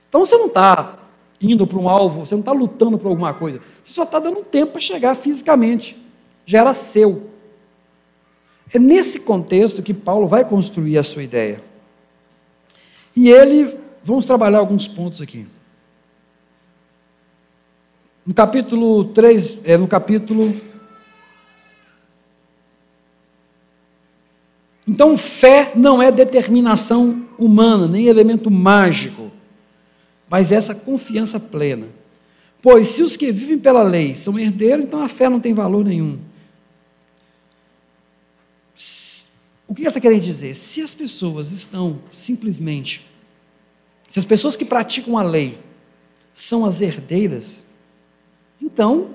Então 0.09 0.25
você 0.25 0.37
não 0.37 0.47
está 0.47 0.99
indo 1.41 1.67
para 1.67 1.79
um 1.79 1.89
alvo, 1.89 2.27
você 2.27 2.35
não 2.35 2.41
está 2.41 2.53
lutando 2.53 2.99
por 2.99 3.09
alguma 3.09 3.33
coisa. 3.33 3.61
Você 3.83 3.95
só 3.95 4.03
está 4.03 4.19
dando 4.19 4.45
tempo 4.45 4.73
para 4.73 4.81
chegar 4.81 5.15
fisicamente. 5.15 5.97
Já 6.45 6.61
era 6.61 6.75
seu. 6.75 7.31
É 8.75 8.79
nesse 8.79 9.21
contexto 9.21 9.83
que 9.83 9.95
Paulo 9.95 10.27
vai 10.27 10.45
construir 10.45 10.99
a 10.99 11.03
sua 11.03 11.23
ideia. 11.23 11.70
E 13.21 13.29
ele, 13.29 13.77
vamos 14.03 14.25
trabalhar 14.25 14.61
alguns 14.61 14.89
pontos 14.89 15.21
aqui. 15.21 15.47
No 18.25 18.33
capítulo 18.33 19.05
3, 19.05 19.59
é, 19.63 19.77
no 19.77 19.87
capítulo. 19.87 20.59
Então, 24.89 25.19
fé 25.19 25.73
não 25.75 26.03
é 26.03 26.11
determinação 26.11 27.27
humana, 27.37 27.87
nem 27.87 28.07
elemento 28.07 28.51
mágico, 28.51 29.31
mas 30.27 30.51
essa 30.51 30.75
confiança 30.75 31.39
plena. 31.39 31.89
Pois 32.63 32.89
se 32.89 33.03
os 33.03 33.19
que 33.19 33.31
vivem 33.31 33.59
pela 33.59 33.83
lei 33.83 34.15
são 34.15 34.39
herdeiros, 34.39 34.87
então 34.87 35.03
a 35.03 35.09
fé 35.09 35.29
não 35.29 35.41
tem 35.41 35.53
valor 35.53 35.85
nenhum. 35.85 36.19
O 39.71 39.75
que 39.75 39.83
ele 39.83 39.89
está 39.89 40.01
querendo 40.01 40.21
dizer? 40.21 40.53
Se 40.57 40.83
as 40.83 40.93
pessoas 40.93 41.53
estão 41.53 42.01
simplesmente, 42.13 43.09
se 44.09 44.19
as 44.19 44.25
pessoas 44.25 44.57
que 44.57 44.65
praticam 44.65 45.17
a 45.17 45.23
lei 45.23 45.61
são 46.35 46.67
as 46.67 46.81
herdeiras, 46.81 47.63
então 48.61 49.11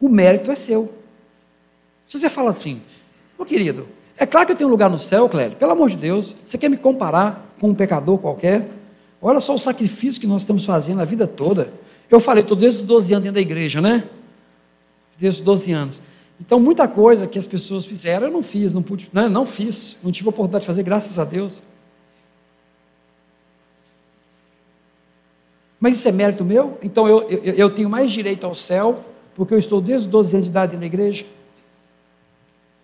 o 0.00 0.08
mérito 0.08 0.50
é 0.50 0.54
seu. 0.54 0.90
Se 2.06 2.18
você 2.18 2.30
fala 2.30 2.48
assim, 2.48 2.80
meu 3.36 3.44
querido, 3.44 3.86
é 4.16 4.24
claro 4.24 4.46
que 4.46 4.52
eu 4.52 4.56
tenho 4.56 4.70
lugar 4.70 4.88
no 4.88 4.98
céu, 4.98 5.28
Cléber, 5.28 5.58
pelo 5.58 5.72
amor 5.72 5.90
de 5.90 5.98
Deus, 5.98 6.34
você 6.42 6.56
quer 6.56 6.70
me 6.70 6.78
comparar 6.78 7.54
com 7.60 7.68
um 7.68 7.74
pecador 7.74 8.16
qualquer? 8.16 8.70
Olha 9.20 9.38
só 9.38 9.54
o 9.54 9.58
sacrifício 9.58 10.18
que 10.18 10.26
nós 10.26 10.40
estamos 10.40 10.64
fazendo 10.64 11.02
a 11.02 11.04
vida 11.04 11.26
toda. 11.26 11.70
Eu 12.08 12.20
falei, 12.20 12.42
estou 12.42 12.56
desde 12.56 12.80
os 12.80 12.86
12 12.86 13.12
anos 13.12 13.24
dentro 13.24 13.34
da 13.34 13.40
igreja, 13.42 13.82
né? 13.82 14.08
Desde 15.18 15.40
os 15.40 15.44
12 15.44 15.72
anos. 15.72 16.02
Então, 16.40 16.58
muita 16.58 16.88
coisa 16.88 17.26
que 17.26 17.38
as 17.38 17.46
pessoas 17.46 17.86
fizeram, 17.86 18.26
eu 18.26 18.32
não 18.32 18.42
fiz, 18.42 18.74
não 18.74 18.82
pude, 18.82 19.08
né? 19.12 19.28
não 19.28 19.46
fiz, 19.46 19.98
não 20.02 20.10
tive 20.10 20.28
a 20.28 20.30
oportunidade 20.30 20.62
de 20.62 20.66
fazer, 20.66 20.82
graças 20.82 21.18
a 21.18 21.24
Deus. 21.24 21.62
Mas 25.84 25.98
isso 25.98 26.08
é 26.08 26.12
mérito 26.12 26.42
meu? 26.46 26.78
Então 26.82 27.06
eu, 27.06 27.28
eu, 27.28 27.54
eu 27.54 27.68
tenho 27.68 27.90
mais 27.90 28.10
direito 28.10 28.46
ao 28.46 28.54
céu, 28.54 29.04
porque 29.34 29.52
eu 29.52 29.58
estou 29.58 29.82
desde 29.82 30.06
os 30.06 30.10
12 30.10 30.36
anos 30.36 30.46
de 30.46 30.50
idade 30.50 30.76
na 30.78 30.86
igreja? 30.86 31.26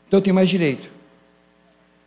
Então 0.07 0.19
eu 0.19 0.23
tenho 0.23 0.35
mais 0.35 0.51
direito. 0.51 0.91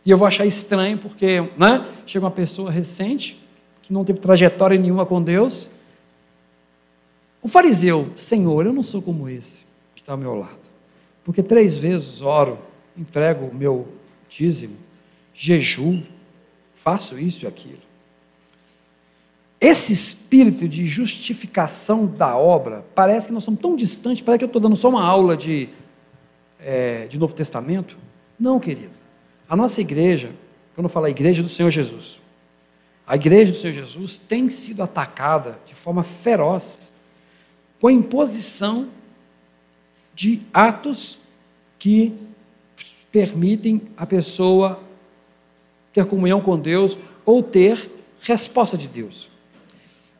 E 0.06 0.10
eu 0.12 0.16
vou 0.16 0.28
achar 0.28 0.46
estranho, 0.46 0.96
porque 0.96 1.40
né, 1.56 1.84
chega 2.06 2.24
uma 2.24 2.30
pessoa 2.30 2.70
recente, 2.70 3.44
que 3.82 3.92
não 3.92 4.04
teve 4.04 4.20
trajetória 4.20 4.78
nenhuma 4.78 5.04
com 5.04 5.20
Deus. 5.20 5.68
O 7.42 7.48
fariseu, 7.48 8.12
Senhor, 8.16 8.64
eu 8.64 8.72
não 8.72 8.84
sou 8.84 9.02
como 9.02 9.28
esse 9.28 9.66
que 9.96 10.02
está 10.02 10.12
ao 10.12 10.18
meu 10.18 10.34
lado. 10.34 10.73
Porque 11.24 11.42
três 11.42 11.76
vezes 11.76 12.20
oro, 12.20 12.58
emprego 12.96 13.46
o 13.46 13.54
meu 13.54 13.88
dízimo, 14.28 14.76
jejuo, 15.32 16.02
faço 16.74 17.18
isso 17.18 17.44
e 17.44 17.48
aquilo. 17.48 17.82
Esse 19.60 19.94
espírito 19.94 20.68
de 20.68 20.86
justificação 20.86 22.06
da 22.06 22.36
obra, 22.36 22.84
parece 22.94 23.28
que 23.28 23.32
nós 23.32 23.44
somos 23.44 23.60
tão 23.60 23.74
distantes, 23.74 24.20
parece 24.20 24.40
que 24.40 24.44
eu 24.44 24.48
estou 24.48 24.60
dando 24.60 24.76
só 24.76 24.90
uma 24.90 25.02
aula 25.02 25.34
de, 25.36 25.70
é, 26.60 27.06
de 27.06 27.18
Novo 27.18 27.34
Testamento. 27.34 27.96
Não, 28.38 28.60
querido. 28.60 28.92
A 29.48 29.56
nossa 29.56 29.80
igreja, 29.80 30.32
quando 30.74 30.84
eu 30.84 30.90
falo 30.90 31.06
a 31.06 31.10
igreja 31.10 31.42
do 31.42 31.48
Senhor 31.48 31.70
Jesus, 31.70 32.20
a 33.06 33.16
igreja 33.16 33.52
do 33.52 33.56
Senhor 33.56 33.72
Jesus 33.72 34.18
tem 34.18 34.50
sido 34.50 34.82
atacada 34.82 35.58
de 35.66 35.74
forma 35.74 36.02
feroz 36.02 36.92
com 37.80 37.88
a 37.88 37.92
imposição 37.92 38.88
de 40.14 40.42
atos 40.52 41.20
que 41.78 42.14
permitem 43.10 43.82
a 43.96 44.06
pessoa 44.06 44.80
ter 45.92 46.04
comunhão 46.04 46.40
com 46.40 46.58
Deus 46.58 46.98
ou 47.24 47.42
ter 47.42 47.90
resposta 48.20 48.76
de 48.76 48.88
Deus. 48.88 49.28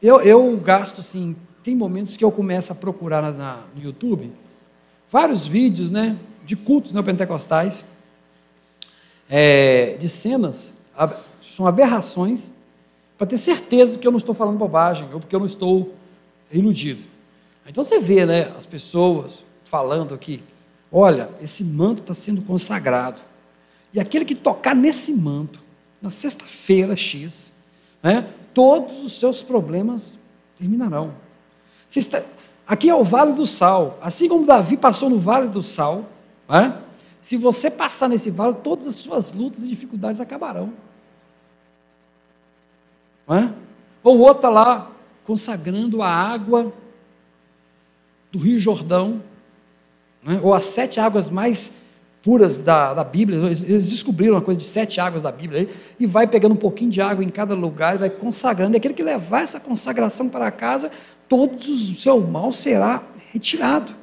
Eu, 0.00 0.20
eu 0.20 0.56
gasto 0.58 1.00
assim, 1.00 1.34
tem 1.62 1.74
momentos 1.74 2.16
que 2.16 2.24
eu 2.24 2.30
começo 2.30 2.72
a 2.72 2.74
procurar 2.74 3.22
na, 3.22 3.30
na, 3.32 3.64
no 3.74 3.82
YouTube 3.82 4.30
vários 5.10 5.46
vídeos 5.46 5.90
né, 5.90 6.18
de 6.44 6.56
cultos 6.56 6.92
neopentecostais, 6.92 7.86
é, 9.28 9.96
de 9.98 10.08
cenas, 10.08 10.74
são 11.40 11.66
aberrações, 11.66 12.52
para 13.16 13.26
ter 13.26 13.38
certeza 13.38 13.92
de 13.92 13.98
que 13.98 14.06
eu 14.06 14.10
não 14.10 14.18
estou 14.18 14.34
falando 14.34 14.58
bobagem 14.58 15.08
ou 15.12 15.20
porque 15.20 15.34
eu 15.34 15.38
não 15.38 15.46
estou 15.46 15.94
iludido. 16.52 17.04
Então 17.66 17.82
você 17.82 17.98
vê 17.98 18.26
né, 18.26 18.52
as 18.56 18.66
pessoas 18.66 19.44
falando 19.74 20.14
aqui: 20.14 20.40
olha, 20.92 21.30
esse 21.42 21.64
manto 21.64 22.00
está 22.00 22.14
sendo 22.14 22.42
consagrado. 22.42 23.20
E 23.92 23.98
aquele 23.98 24.24
que 24.24 24.36
tocar 24.36 24.72
nesse 24.72 25.12
manto, 25.12 25.58
na 26.00 26.10
sexta-feira 26.10 26.94
X, 26.94 27.56
né, 28.00 28.32
todos 28.52 29.04
os 29.04 29.18
seus 29.18 29.42
problemas 29.42 30.16
terminarão. 30.56 31.12
Está... 31.94 32.22
Aqui 32.64 32.88
é 32.88 32.94
o 32.94 33.02
Vale 33.02 33.32
do 33.32 33.44
Sal. 33.44 33.98
Assim 34.00 34.28
como 34.28 34.46
Davi 34.46 34.76
passou 34.76 35.10
no 35.10 35.18
Vale 35.18 35.48
do 35.48 35.62
Sal, 35.62 36.04
né, 36.48 36.80
se 37.20 37.36
você 37.36 37.68
passar 37.68 38.08
nesse 38.08 38.30
vale, 38.30 38.54
todas 38.62 38.86
as 38.86 38.94
suas 38.94 39.32
lutas 39.32 39.64
e 39.64 39.68
dificuldades 39.68 40.20
acabarão. 40.20 40.72
É? 43.28 43.50
Ou 44.04 44.18
outra 44.18 44.48
lá, 44.50 44.90
consagrando 45.24 46.00
a 46.00 46.08
água 46.08 46.72
do 48.30 48.38
Rio 48.38 48.60
Jordão, 48.60 49.22
né? 50.24 50.40
ou 50.42 50.54
as 50.54 50.64
sete 50.66 50.98
águas 50.98 51.28
mais 51.28 51.74
puras 52.22 52.56
da, 52.56 52.94
da 52.94 53.04
Bíblia. 53.04 53.38
Eles 53.50 53.90
descobriram 53.90 54.34
uma 54.34 54.40
coisa 54.40 54.58
de 54.58 54.66
sete 54.66 55.00
águas 55.00 55.22
da 55.22 55.30
Bíblia 55.30 55.60
aí, 55.60 55.68
e 56.00 56.06
vai 56.06 56.26
pegando 56.26 56.52
um 56.52 56.58
pouquinho 56.58 56.90
de 56.90 57.00
água 57.00 57.22
em 57.22 57.28
cada 57.28 57.54
lugar 57.54 57.94
e 57.94 57.98
vai 57.98 58.10
consagrando. 58.10 58.74
E 58.74 58.78
aquele 58.78 58.94
que 58.94 59.02
levar 59.02 59.42
essa 59.42 59.60
consagração 59.60 60.28
para 60.28 60.50
casa, 60.50 60.90
todo 61.28 61.56
o 61.58 61.76
seu 61.76 62.20
mal 62.20 62.52
será 62.52 63.02
retirado. 63.30 63.94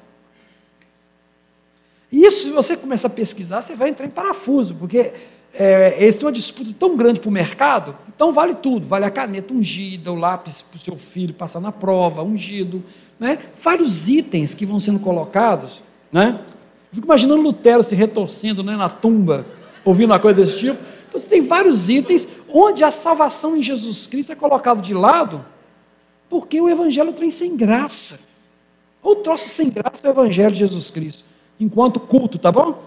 E 2.11 2.26
isso, 2.26 2.43
se 2.43 2.49
você 2.51 2.78
começar 2.78 3.07
a 3.07 3.11
pesquisar, 3.11 3.61
você 3.61 3.74
vai 3.74 3.89
entrar 3.89 4.05
em 4.05 4.09
parafuso, 4.09 4.76
porque 4.76 5.13
é, 5.53 5.95
eles 5.97 6.17
têm 6.17 6.26
uma 6.26 6.32
disputa 6.32 6.72
tão 6.78 6.95
grande 6.95 7.19
para 7.19 7.30
o 7.30 7.32
mercado, 7.32 7.95
então 8.13 8.32
vale 8.32 8.55
tudo, 8.55 8.86
vale 8.86 9.05
a 9.05 9.09
caneta 9.09 9.53
ungida, 9.53 10.11
o 10.11 10.15
lápis 10.15 10.61
para 10.61 10.76
o 10.76 10.80
seu 10.80 10.97
filho 10.97 11.34
passar 11.34 11.59
na 11.59 11.72
prova, 11.72 12.22
ungido, 12.22 12.84
né? 13.19 13.39
vários 13.63 14.09
itens 14.09 14.53
que 14.53 14.65
vão 14.65 14.80
sendo 14.80 14.99
colocados. 14.99 15.82
Né? 16.12 16.39
Fico 16.91 17.05
imaginando 17.05 17.41
Lutero 17.41 17.84
se 17.84 17.95
retorcendo 17.95 18.64
né, 18.64 18.76
na 18.76 18.89
tumba, 18.89 19.45
ouvindo 19.86 20.12
uma 20.12 20.20
coisa 20.20 20.41
desse 20.41 20.59
tipo. 20.59 20.78
Então 21.07 21.20
você 21.20 21.28
tem 21.28 21.41
vários 21.41 21.89
itens 21.89 22.28
onde 22.49 22.84
a 22.84 22.91
salvação 22.91 23.55
em 23.55 23.64
Jesus 23.64 24.07
Cristo 24.07 24.32
é 24.32 24.36
colocado 24.36 24.82
de 24.82 24.93
lado, 24.93 25.45
porque 26.30 26.59
o 26.59 26.70
evangelho 26.70 27.14
tem 27.14 27.32
sem 27.32 27.55
graça. 27.55 28.20
Ou 29.01 29.16
troço 29.16 29.49
sem 29.49 29.70
graça 29.70 29.97
é 30.03 30.07
o 30.07 30.12
evangelho 30.12 30.51
de 30.51 30.59
Jesus 30.59 30.89
Cristo 30.89 31.32
enquanto 31.62 31.99
culto, 31.99 32.39
tá 32.39 32.51
bom? 32.51 32.84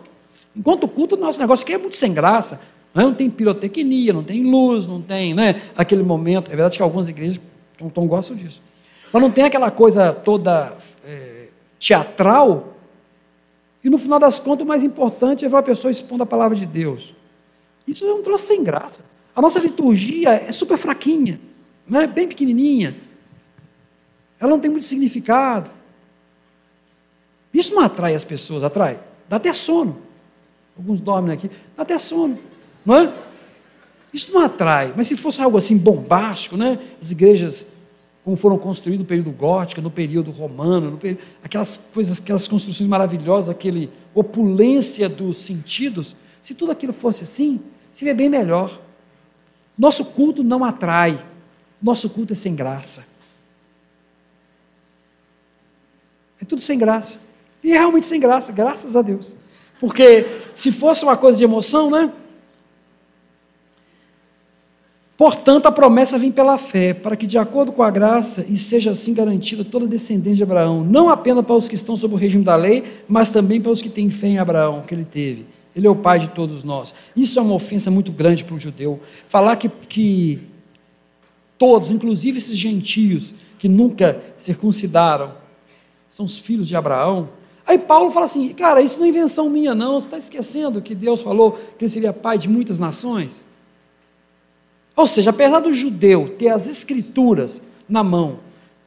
Enquanto 0.54 0.88
culto, 0.88 1.16
nosso 1.16 1.40
negócio 1.40 1.62
aqui 1.62 1.74
é 1.74 1.78
muito 1.78 1.96
sem 1.96 2.12
graça. 2.12 2.60
Não, 2.92 3.10
é? 3.10 3.14
tem 3.14 3.30
pirotecnia, 3.30 4.12
não 4.12 4.22
tem 4.22 4.42
luz, 4.42 4.86
não 4.86 5.00
tem 5.00 5.32
né, 5.32 5.62
aquele 5.76 6.02
momento. 6.02 6.50
É 6.50 6.56
verdade 6.56 6.76
que 6.76 6.82
algumas 6.82 7.08
igrejas 7.08 7.40
não, 7.80 7.90
não 7.94 8.06
gostam 8.06 8.36
disso. 8.36 8.60
Mas 9.12 9.22
não 9.22 9.30
tem 9.30 9.44
aquela 9.44 9.70
coisa 9.70 10.12
toda 10.12 10.76
é, 11.04 11.46
teatral. 11.78 12.73
E 13.84 13.90
no 13.90 13.98
final 13.98 14.18
das 14.18 14.38
contas, 14.38 14.64
o 14.64 14.68
mais 14.68 14.82
importante 14.82 15.44
é 15.44 15.48
ver 15.48 15.58
a 15.58 15.62
pessoa 15.62 15.90
expondo 15.90 16.22
a 16.22 16.26
palavra 16.26 16.56
de 16.56 16.64
Deus. 16.64 17.14
Isso 17.86 18.02
é 18.06 18.14
um 18.14 18.22
troço 18.22 18.46
sem 18.46 18.64
graça. 18.64 19.04
A 19.36 19.42
nossa 19.42 19.60
liturgia 19.60 20.30
é 20.30 20.50
super 20.52 20.78
fraquinha, 20.78 21.38
né? 21.86 22.06
bem 22.06 22.26
pequenininha. 22.26 22.96
Ela 24.40 24.50
não 24.50 24.58
tem 24.58 24.70
muito 24.70 24.84
significado. 24.84 25.70
Isso 27.52 27.74
não 27.74 27.82
atrai 27.82 28.14
as 28.14 28.24
pessoas, 28.24 28.64
atrai? 28.64 28.98
Dá 29.28 29.36
até 29.36 29.52
sono. 29.52 29.98
Alguns 30.76 31.00
dormem 31.00 31.32
aqui, 31.32 31.50
dá 31.76 31.82
até 31.82 31.98
sono, 31.98 32.38
não 32.84 32.96
é? 32.96 33.12
Isso 34.12 34.32
não 34.32 34.40
atrai, 34.40 34.92
mas 34.96 35.08
se 35.08 35.16
fosse 35.16 35.40
algo 35.40 35.58
assim 35.58 35.76
bombástico, 35.76 36.56
né? 36.56 36.80
As 37.00 37.10
igrejas 37.10 37.68
como 38.24 38.36
foram 38.36 38.56
construídas 38.56 39.00
no 39.00 39.06
período 39.06 39.30
gótico, 39.30 39.82
no 39.82 39.90
período 39.90 40.30
romano, 40.30 40.92
no 40.92 40.96
período, 40.96 41.20
aquelas 41.42 41.76
coisas, 41.76 42.18
aquelas 42.18 42.48
construções 42.48 42.88
maravilhosas, 42.88 43.50
aquele 43.50 43.90
opulência 44.14 45.08
dos 45.10 45.42
sentidos, 45.42 46.16
se 46.40 46.54
tudo 46.54 46.72
aquilo 46.72 46.94
fosse 46.94 47.24
assim, 47.24 47.60
seria 47.90 48.14
bem 48.14 48.30
melhor. 48.30 48.80
Nosso 49.76 50.06
culto 50.06 50.42
não 50.42 50.64
atrai, 50.64 51.22
nosso 51.82 52.08
culto 52.08 52.32
é 52.32 52.36
sem 52.36 52.54
graça. 52.54 53.06
É 56.40 56.46
tudo 56.46 56.62
sem 56.62 56.78
graça. 56.78 57.18
E 57.62 57.72
é 57.72 57.78
realmente 57.78 58.06
sem 58.06 58.18
graça, 58.18 58.50
graças 58.52 58.96
a 58.96 59.02
Deus. 59.02 59.36
Porque 59.78 60.26
se 60.54 60.72
fosse 60.72 61.04
uma 61.04 61.16
coisa 61.16 61.36
de 61.36 61.44
emoção, 61.44 61.90
né? 61.90 62.10
Portanto, 65.16 65.66
a 65.66 65.72
promessa 65.72 66.18
vem 66.18 66.32
pela 66.32 66.58
fé, 66.58 66.92
para 66.92 67.14
que, 67.14 67.26
de 67.26 67.38
acordo 67.38 67.70
com 67.70 67.84
a 67.84 67.90
graça, 67.90 68.44
e 68.48 68.56
seja 68.56 68.90
assim 68.90 69.14
garantida 69.14 69.64
toda 69.64 69.86
descendência 69.86 70.36
de 70.36 70.42
Abraão, 70.42 70.82
não 70.82 71.08
apenas 71.08 71.44
para 71.44 71.54
os 71.54 71.68
que 71.68 71.76
estão 71.76 71.96
sob 71.96 72.14
o 72.14 72.16
regime 72.16 72.42
da 72.42 72.56
lei, 72.56 72.82
mas 73.06 73.28
também 73.28 73.60
para 73.60 73.70
os 73.70 73.80
que 73.80 73.88
têm 73.88 74.10
fé 74.10 74.26
em 74.26 74.38
Abraão, 74.38 74.82
que 74.82 74.92
ele 74.92 75.04
teve. 75.04 75.46
Ele 75.74 75.86
é 75.86 75.90
o 75.90 75.94
pai 75.94 76.18
de 76.18 76.28
todos 76.28 76.64
nós. 76.64 76.94
Isso 77.16 77.38
é 77.38 77.42
uma 77.42 77.54
ofensa 77.54 77.90
muito 77.90 78.10
grande 78.10 78.44
para 78.44 78.54
o 78.56 78.58
judeu. 78.58 78.98
Falar 79.28 79.54
que, 79.56 79.68
que 79.68 80.40
todos, 81.56 81.92
inclusive 81.92 82.38
esses 82.38 82.56
gentios 82.56 83.34
que 83.56 83.68
nunca 83.68 84.20
circuncidaram, 84.36 85.32
são 86.08 86.26
os 86.26 86.38
filhos 86.38 86.66
de 86.66 86.76
Abraão, 86.76 87.28
Aí 87.66 87.78
Paulo 87.78 88.10
fala 88.10 88.26
assim: 88.26 88.50
cara, 88.50 88.82
isso 88.82 88.98
não 88.98 89.06
é 89.06 89.08
invenção 89.08 89.48
minha, 89.48 89.74
não. 89.74 89.98
Você 89.98 90.06
está 90.06 90.18
esquecendo 90.18 90.82
que 90.82 90.94
Deus 90.94 91.22
falou 91.22 91.52
que 91.78 91.84
ele 91.84 91.90
seria 91.90 92.12
pai 92.12 92.36
de 92.36 92.48
muitas 92.48 92.78
nações? 92.78 93.42
Ou 94.96 95.06
seja, 95.06 95.30
apesar 95.30 95.60
do 95.60 95.72
judeu 95.72 96.34
ter 96.38 96.48
as 96.48 96.68
escrituras 96.68 97.60
na 97.88 98.04
mão, 98.04 98.38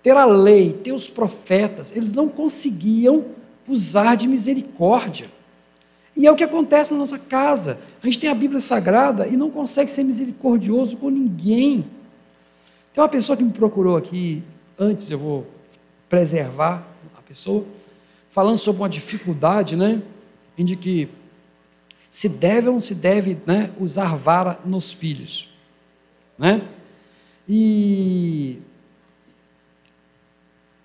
ter 0.01 0.16
a 0.16 0.26
lei, 0.26 0.72
ter 0.72 0.93
os 0.93 1.10
profetas, 1.10 1.95
eles 1.95 2.12
não 2.14 2.30
conseguiam 2.30 3.26
usar 3.68 4.16
de 4.16 4.28
misericórdia. 4.28 5.30
E 6.16 6.26
é 6.26 6.32
o 6.32 6.36
que 6.36 6.43
acontece 6.43 6.93
na 6.93 6.99
nossa 6.99 7.20
casa. 7.20 7.80
A 8.01 8.05
gente 8.05 8.20
tem 8.20 8.30
a 8.30 8.36
Bíblia 8.36 8.60
Sagrada 8.60 9.28
e 9.28 9.38
não 9.38 9.51
consegue 9.51 9.91
ser 9.91 10.03
misericordioso 10.03 10.97
com 10.97 11.10
ninguém. 11.10 11.86
Tem 12.93 13.03
uma 13.03 13.10
pessoa 13.10 13.36
que 13.38 13.43
me 13.43 13.51
procurou 13.51 13.97
aqui, 13.97 14.41
antes 14.80 15.12
eu 15.12 15.20
vou 15.20 15.45
preservar 16.10 16.88
a 17.18 17.22
pessoa 17.22 17.66
falando 18.32 18.58
sobre 18.58 18.82
uma 18.82 18.89
dificuldade, 18.89 19.76
né, 19.76 20.01
de 20.58 20.76
que 20.76 21.10
se 22.10 22.30
deve 22.30 22.68
ou 22.68 22.76
não 22.76 22.82
se 22.82 22.95
deve 22.95 23.38
né, 23.45 23.72
usar 23.80 24.16
vara 24.16 24.60
nos 24.66 24.93
filhos. 24.93 25.57
Né? 26.38 26.62
E, 27.48 28.60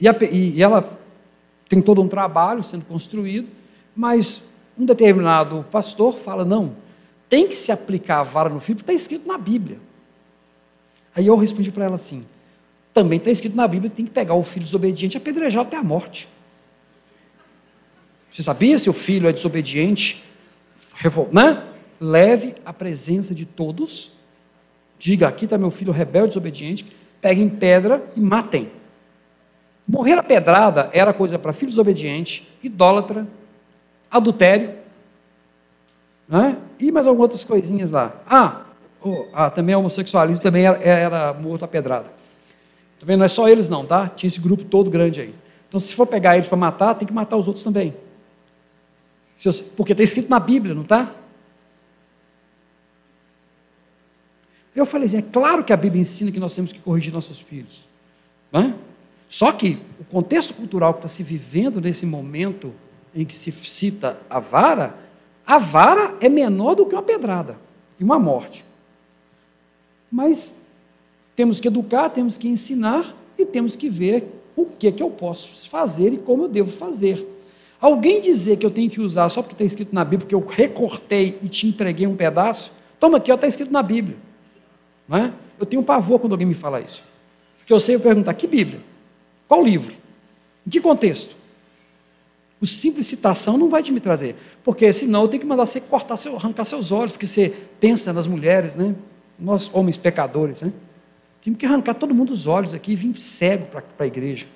e, 0.00 0.08
a, 0.08 0.16
e 0.30 0.62
ela 0.62 0.98
tem 1.68 1.80
todo 1.80 2.00
um 2.00 2.08
trabalho 2.08 2.62
sendo 2.62 2.84
construído, 2.84 3.48
mas 3.94 4.42
um 4.78 4.84
determinado 4.84 5.64
pastor 5.70 6.14
fala: 6.16 6.44
não, 6.44 6.76
tem 7.28 7.48
que 7.48 7.56
se 7.56 7.72
aplicar 7.72 8.20
a 8.20 8.22
vara 8.22 8.48
no 8.48 8.60
filho, 8.60 8.76
porque 8.76 8.92
está 8.92 9.02
escrito 9.02 9.26
na 9.26 9.38
Bíblia. 9.38 9.78
Aí 11.14 11.26
eu 11.26 11.36
respondi 11.36 11.70
para 11.70 11.84
ela 11.84 11.96
assim: 11.96 12.24
também 12.92 13.18
está 13.18 13.30
escrito 13.30 13.56
na 13.56 13.66
Bíblia 13.66 13.90
que 13.90 13.96
tem 13.96 14.06
que 14.06 14.12
pegar 14.12 14.34
o 14.34 14.44
filho 14.44 14.64
desobediente 14.64 15.16
e 15.16 15.18
apedrejar 15.18 15.62
até 15.62 15.76
a 15.76 15.82
morte. 15.82 16.28
Você 18.30 18.42
sabia 18.42 18.78
se 18.78 18.88
o 18.88 18.94
filho 18.94 19.28
é 19.28 19.32
desobediente? 19.32 20.24
Né? 21.30 21.64
Leve 22.00 22.54
a 22.64 22.72
presença 22.72 23.34
de 23.34 23.44
todos. 23.44 24.21
Diga: 25.02 25.26
aqui 25.26 25.46
está 25.46 25.58
meu 25.58 25.72
filho 25.72 25.92
rebelde, 25.92 26.28
desobediente. 26.28 26.86
Peguem 27.20 27.48
pedra 27.48 28.00
e 28.16 28.20
matem. 28.20 28.70
Morrer 29.86 30.12
a 30.12 30.22
pedrada 30.22 30.90
era 30.92 31.12
coisa 31.12 31.40
para 31.40 31.52
filho 31.52 31.70
desobediente, 31.70 32.48
idólatra, 32.62 33.26
adultério. 34.08 34.74
Né? 36.28 36.56
E 36.78 36.92
mais 36.92 37.08
algumas 37.08 37.24
outras 37.24 37.42
coisinhas 37.42 37.90
lá. 37.90 38.12
Ah, 38.24 38.60
oh, 39.02 39.26
ah 39.32 39.50
também 39.50 39.74
homossexualismo 39.74 40.40
também 40.40 40.66
era, 40.66 40.78
era 40.78 41.34
morto 41.34 41.64
a 41.64 41.68
pedrada. 41.68 42.06
Também 43.00 43.16
não 43.16 43.24
é 43.24 43.28
só 43.28 43.48
eles 43.48 43.68
não, 43.68 43.84
tá? 43.84 44.08
Tinha 44.08 44.28
esse 44.28 44.38
grupo 44.38 44.62
todo 44.62 44.88
grande 44.88 45.20
aí. 45.20 45.34
Então, 45.68 45.80
se 45.80 45.96
for 45.96 46.06
pegar 46.06 46.36
eles 46.36 46.46
para 46.46 46.56
matar, 46.56 46.94
tem 46.94 47.08
que 47.08 47.12
matar 47.12 47.36
os 47.36 47.48
outros 47.48 47.64
também. 47.64 47.92
Porque 49.76 49.90
está 49.94 50.04
escrito 50.04 50.30
na 50.30 50.38
Bíblia, 50.38 50.76
não 50.76 50.82
está? 50.82 51.12
Eu 54.74 54.86
falei 54.86 55.06
assim: 55.06 55.18
é 55.18 55.22
claro 55.22 55.64
que 55.64 55.72
a 55.72 55.76
Bíblia 55.76 56.02
ensina 56.02 56.30
que 56.30 56.40
nós 56.40 56.54
temos 56.54 56.72
que 56.72 56.78
corrigir 56.80 57.12
nossos 57.12 57.40
filhos. 57.40 57.86
É? 58.52 58.72
Só 59.28 59.50
que 59.52 59.78
o 59.98 60.04
contexto 60.04 60.54
cultural 60.54 60.92
que 60.94 60.98
está 60.98 61.08
se 61.08 61.22
vivendo 61.22 61.80
nesse 61.80 62.04
momento 62.04 62.72
em 63.14 63.24
que 63.24 63.36
se 63.36 63.50
cita 63.50 64.18
a 64.28 64.38
vara, 64.38 64.94
a 65.46 65.58
vara 65.58 66.16
é 66.20 66.28
menor 66.28 66.74
do 66.74 66.86
que 66.86 66.94
uma 66.94 67.02
pedrada 67.02 67.58
e 67.98 68.04
uma 68.04 68.18
morte. 68.18 68.64
Mas 70.10 70.60
temos 71.34 71.60
que 71.60 71.68
educar, 71.68 72.10
temos 72.10 72.36
que 72.36 72.48
ensinar 72.48 73.14
e 73.38 73.46
temos 73.46 73.74
que 73.74 73.88
ver 73.88 74.28
o 74.54 74.66
que, 74.66 74.92
que 74.92 75.02
eu 75.02 75.10
posso 75.10 75.68
fazer 75.68 76.12
e 76.12 76.18
como 76.18 76.44
eu 76.44 76.48
devo 76.48 76.70
fazer. 76.70 77.26
Alguém 77.80 78.20
dizer 78.20 78.58
que 78.58 78.66
eu 78.66 78.70
tenho 78.70 78.90
que 78.90 79.00
usar 79.00 79.28
só 79.28 79.42
porque 79.42 79.54
está 79.54 79.64
escrito 79.64 79.94
na 79.94 80.04
Bíblia, 80.04 80.20
porque 80.20 80.34
eu 80.34 80.46
recortei 80.46 81.38
e 81.42 81.48
te 81.48 81.66
entreguei 81.66 82.06
um 82.06 82.14
pedaço, 82.14 82.72
toma 83.00 83.16
aqui, 83.16 83.32
está 83.32 83.46
escrito 83.46 83.72
na 83.72 83.82
Bíblia. 83.82 84.16
Não 85.12 85.18
é? 85.18 85.32
Eu 85.60 85.66
tenho 85.66 85.82
pavor 85.82 86.18
quando 86.18 86.32
alguém 86.32 86.46
me 86.46 86.54
fala 86.54 86.80
isso. 86.80 87.04
Porque 87.58 87.70
eu 87.70 87.78
sei 87.78 87.96
eu 87.96 88.00
perguntar, 88.00 88.32
que 88.32 88.46
Bíblia? 88.46 88.80
Qual 89.46 89.62
livro? 89.62 89.94
Em 90.66 90.70
que 90.70 90.80
contexto? 90.80 91.36
O 92.58 92.66
simples 92.66 93.08
citação 93.08 93.58
não 93.58 93.68
vai 93.68 93.82
te 93.82 93.92
me 93.92 94.00
trazer, 94.00 94.36
porque 94.64 94.90
senão 94.90 95.22
eu 95.22 95.28
tenho 95.28 95.42
que 95.42 95.46
mandar 95.46 95.66
você 95.66 95.82
cortar 95.82 96.16
seu, 96.16 96.36
arrancar 96.36 96.64
seus 96.64 96.90
olhos, 96.90 97.12
porque 97.12 97.26
você 97.26 97.52
pensa 97.78 98.10
nas 98.10 98.26
mulheres, 98.26 98.74
né? 98.74 98.94
Nós 99.38 99.68
homens 99.74 99.98
pecadores, 99.98 100.62
né? 100.62 100.72
Temos 101.42 101.58
que 101.58 101.66
arrancar 101.66 101.94
todo 101.94 102.14
mundo 102.14 102.32
os 102.32 102.46
olhos 102.46 102.72
aqui 102.72 102.92
e 102.92 102.96
vir 102.96 103.14
cego 103.20 103.66
para 103.66 103.82
a 103.98 104.06
igreja. 104.06 104.46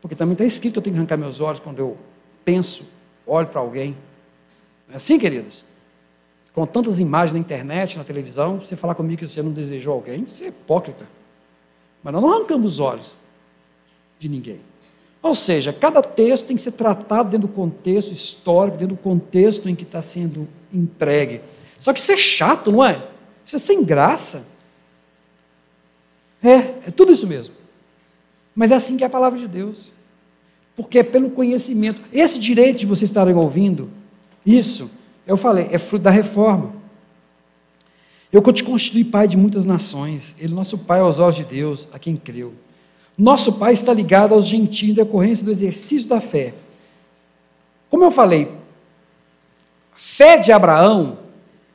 Porque 0.00 0.14
também 0.14 0.32
está 0.32 0.46
escrito 0.46 0.74
que 0.74 0.78
eu 0.78 0.82
tenho 0.82 0.94
que 0.94 1.00
arrancar 1.00 1.18
meus 1.18 1.40
olhos 1.40 1.60
quando 1.60 1.78
eu 1.78 1.96
penso, 2.42 2.86
olho 3.26 3.48
para 3.48 3.60
alguém. 3.60 3.94
Não 4.88 4.94
é 4.94 4.96
assim, 4.96 5.18
queridos? 5.18 5.62
Com 6.56 6.66
tantas 6.66 6.98
imagens 6.98 7.34
na 7.34 7.38
internet, 7.38 7.98
na 7.98 8.02
televisão, 8.02 8.58
você 8.58 8.74
falar 8.74 8.94
comigo 8.94 9.18
que 9.18 9.28
você 9.28 9.42
não 9.42 9.52
desejou 9.52 9.92
alguém, 9.92 10.26
você 10.26 10.46
é 10.46 10.48
hipócrita. 10.48 11.06
Mas 12.02 12.14
nós 12.14 12.22
não 12.22 12.32
arrancamos 12.32 12.72
os 12.72 12.80
olhos 12.80 13.14
de 14.18 14.26
ninguém. 14.26 14.60
Ou 15.20 15.34
seja, 15.34 15.70
cada 15.70 16.00
texto 16.00 16.46
tem 16.46 16.56
que 16.56 16.62
ser 16.62 16.72
tratado 16.72 17.28
dentro 17.28 17.46
do 17.46 17.52
contexto 17.52 18.10
histórico, 18.10 18.78
dentro 18.78 18.96
do 18.96 19.02
contexto 19.02 19.68
em 19.68 19.74
que 19.74 19.82
está 19.82 20.00
sendo 20.00 20.48
entregue. 20.72 21.42
Só 21.78 21.92
que 21.92 22.00
isso 22.00 22.12
é 22.12 22.16
chato, 22.16 22.72
não 22.72 22.82
é? 22.82 23.06
Isso 23.44 23.56
é 23.56 23.58
sem 23.58 23.84
graça. 23.84 24.48
É, 26.42 26.54
é 26.86 26.90
tudo 26.90 27.12
isso 27.12 27.26
mesmo. 27.26 27.54
Mas 28.54 28.70
é 28.70 28.76
assim 28.76 28.96
que 28.96 29.04
é 29.04 29.06
a 29.06 29.10
palavra 29.10 29.38
de 29.38 29.46
Deus. 29.46 29.92
Porque 30.74 31.00
é 31.00 31.02
pelo 31.02 31.28
conhecimento. 31.28 32.00
Esse 32.10 32.38
direito 32.38 32.78
de 32.78 32.86
vocês 32.86 33.10
estarem 33.10 33.34
ouvindo, 33.34 33.90
isso, 34.44 34.90
eu 35.26 35.36
falei, 35.36 35.68
é 35.72 35.78
fruto 35.78 36.04
da 36.04 36.10
reforma. 36.10 36.72
Eu 38.32 38.42
te 38.52 38.62
constituí 38.62 39.04
pai 39.04 39.26
de 39.26 39.36
muitas 39.36 39.66
nações. 39.66 40.36
Ele, 40.38 40.54
nosso 40.54 40.78
pai, 40.78 41.00
aos 41.00 41.18
olhos 41.18 41.36
de 41.36 41.44
Deus, 41.44 41.88
a 41.92 41.98
quem 41.98 42.16
creu. 42.16 42.52
Nosso 43.16 43.54
pai 43.54 43.72
está 43.72 43.92
ligado 43.92 44.34
aos 44.34 44.46
gentios 44.46 44.90
em 44.90 44.94
decorrência 44.94 45.44
do 45.44 45.50
exercício 45.50 46.08
da 46.08 46.20
fé. 46.20 46.54
Como 47.88 48.04
eu 48.04 48.10
falei, 48.10 48.52
fé 49.94 50.36
de 50.36 50.52
Abraão 50.52 51.18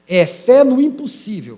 é 0.08 0.26
fé 0.26 0.64
no 0.64 0.82
impossível. 0.82 1.58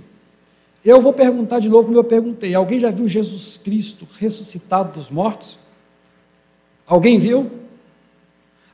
Eu 0.85 1.01
vou 1.01 1.13
perguntar 1.13 1.59
de 1.59 1.69
novo 1.69 1.87
como 1.87 1.97
eu 1.97 2.03
perguntei: 2.03 2.55
alguém 2.55 2.79
já 2.79 2.91
viu 2.91 3.07
Jesus 3.07 3.57
Cristo 3.57 4.07
ressuscitado 4.19 4.93
dos 4.93 5.09
mortos? 5.09 5.59
Alguém 6.85 7.19
viu? 7.19 7.51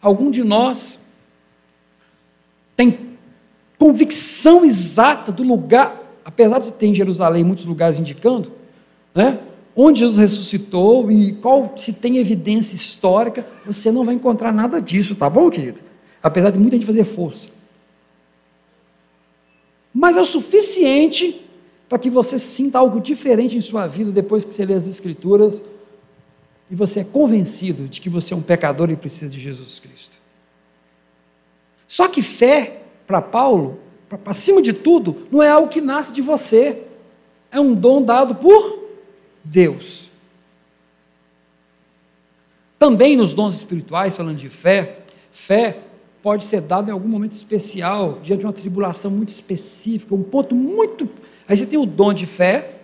Algum 0.02 0.30
de 0.30 0.44
nós 0.44 1.06
tem 2.76 3.09
convicção 3.80 4.66
exata 4.66 5.32
do 5.32 5.42
lugar, 5.42 6.20
apesar 6.24 6.60
de 6.60 6.74
ter 6.74 6.88
em 6.88 6.94
Jerusalém 6.94 7.44
muitos 7.44 7.66
lugares 7.66 7.98
indicando, 7.98 8.52
né? 9.16 9.40
Onde 9.76 10.02
Jesus 10.02 10.18
ressuscitou 10.18 11.10
e 11.10 11.34
qual 11.34 11.74
se 11.78 11.94
tem 11.94 12.18
evidência 12.18 12.76
histórica, 12.76 13.48
você 13.66 13.90
não 13.92 14.04
vai 14.04 14.14
encontrar 14.14 14.52
nada 14.52 14.82
disso, 14.82 15.16
tá 15.16 15.30
bom, 15.30 15.50
querido? 15.50 15.82
Apesar 16.22 16.52
de 16.52 16.60
muita 16.60 16.76
gente 16.76 16.86
fazer 16.86 17.06
força. 17.06 17.52
Mas 19.94 20.18
é 20.18 20.22
o 20.22 20.26
suficiente 20.26 21.46
para 21.88 21.98
que 21.98 22.10
você 22.10 22.38
sinta 22.38 22.78
algo 22.78 23.00
diferente 23.00 23.56
em 23.56 23.62
sua 23.62 23.88
vida 23.88 24.12
depois 24.12 24.44
que 24.44 24.54
você 24.54 24.66
lê 24.66 24.74
as 24.74 24.86
Escrituras 24.86 25.62
e 26.70 26.76
você 26.76 27.00
é 27.00 27.04
convencido 27.04 27.88
de 27.88 28.02
que 28.02 28.10
você 28.10 28.34
é 28.34 28.38
um 28.38 28.42
pecador 28.42 28.92
e 28.92 28.96
precisa 28.96 29.32
de 29.32 29.40
Jesus 29.40 29.80
Cristo. 29.80 30.18
Só 31.88 32.08
que 32.08 32.22
fé, 32.22 32.79
para 33.10 33.24
Paulo, 33.24 33.80
acima 34.24 34.62
de 34.62 34.72
tudo, 34.72 35.26
não 35.32 35.42
é 35.42 35.50
algo 35.50 35.68
que 35.68 35.82
nasce 35.82 36.14
de 36.14 36.22
você, 36.22 36.84
é 37.52 37.60
um 37.60 37.74
dom 37.74 38.04
dado 38.04 38.36
por 38.36 38.84
Deus. 39.44 40.12
Também 42.78 43.18
nos 43.18 43.34
dons 43.34 43.56
espirituais, 43.56 44.16
falando 44.16 44.38
de 44.38 44.48
fé, 44.48 45.00
fé 45.32 45.80
pode 46.22 46.44
ser 46.44 46.62
dada 46.62 46.92
em 46.92 46.94
algum 46.94 47.08
momento 47.08 47.32
especial, 47.32 48.20
diante 48.22 48.42
de 48.42 48.46
uma 48.46 48.54
tribulação 48.54 49.10
muito 49.10 49.30
específica, 49.30 50.14
um 50.14 50.22
ponto 50.22 50.54
muito 50.54 51.10
Aí 51.48 51.58
você 51.58 51.66
tem 51.66 51.80
o 51.80 51.86
dom 51.88 52.14
de 52.14 52.28
fé, 52.28 52.76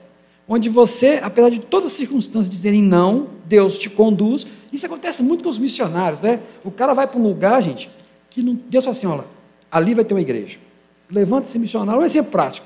onde 0.48 0.70
você, 0.70 1.20
apesar 1.22 1.50
de 1.50 1.60
todas 1.60 1.92
as 1.92 1.94
circunstâncias 1.94 2.50
dizerem 2.50 2.82
não, 2.82 3.28
Deus 3.46 3.78
te 3.78 3.92
conduz. 3.92 4.48
Isso 4.74 4.88
acontece 4.88 5.22
muito 5.22 5.44
com 5.44 5.50
os 5.50 5.60
missionários, 5.60 6.20
né? 6.20 6.40
O 6.64 6.72
cara 6.72 6.96
vai 6.96 7.06
para 7.06 7.20
um 7.20 7.24
lugar, 7.24 7.62
gente, 7.62 7.92
que 8.28 8.42
não, 8.42 8.56
Deus 8.56 8.84
fala 8.84 8.98
assim: 8.98 9.06
olha, 9.06 9.35
ali 9.72 9.94
vai 9.94 10.06
ter 10.06 10.14
uma 10.14 10.22
igreja. 10.22 10.60
Levanta 11.10 11.48
esse 11.48 11.60
missionário, 11.60 12.02
um 12.02 12.06
exemplo 12.06 12.32
prático. 12.32 12.66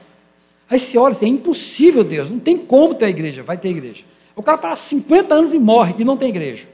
Aí 0.70 0.80
você 0.80 0.98
olha 0.98 1.14
assim: 1.14 1.26
é 1.26 1.30
impossível, 1.30 2.04
Deus, 2.04 2.30
não 2.30 2.40
tem 2.40 2.58
como 2.58 2.94
ter 2.94 3.08
igreja, 3.08 3.44
vai 3.44 3.58
ter 3.58 3.70
igreja. 3.70 4.04
O 4.36 4.44
cara 4.44 4.58
passa 4.58 4.90
50 4.90 5.36
anos 5.36 5.54
e 5.54 5.60
morre 5.60 5.96
e 5.98 6.04
não 6.06 6.16
tem 6.16 6.30
igreja. 6.30 6.68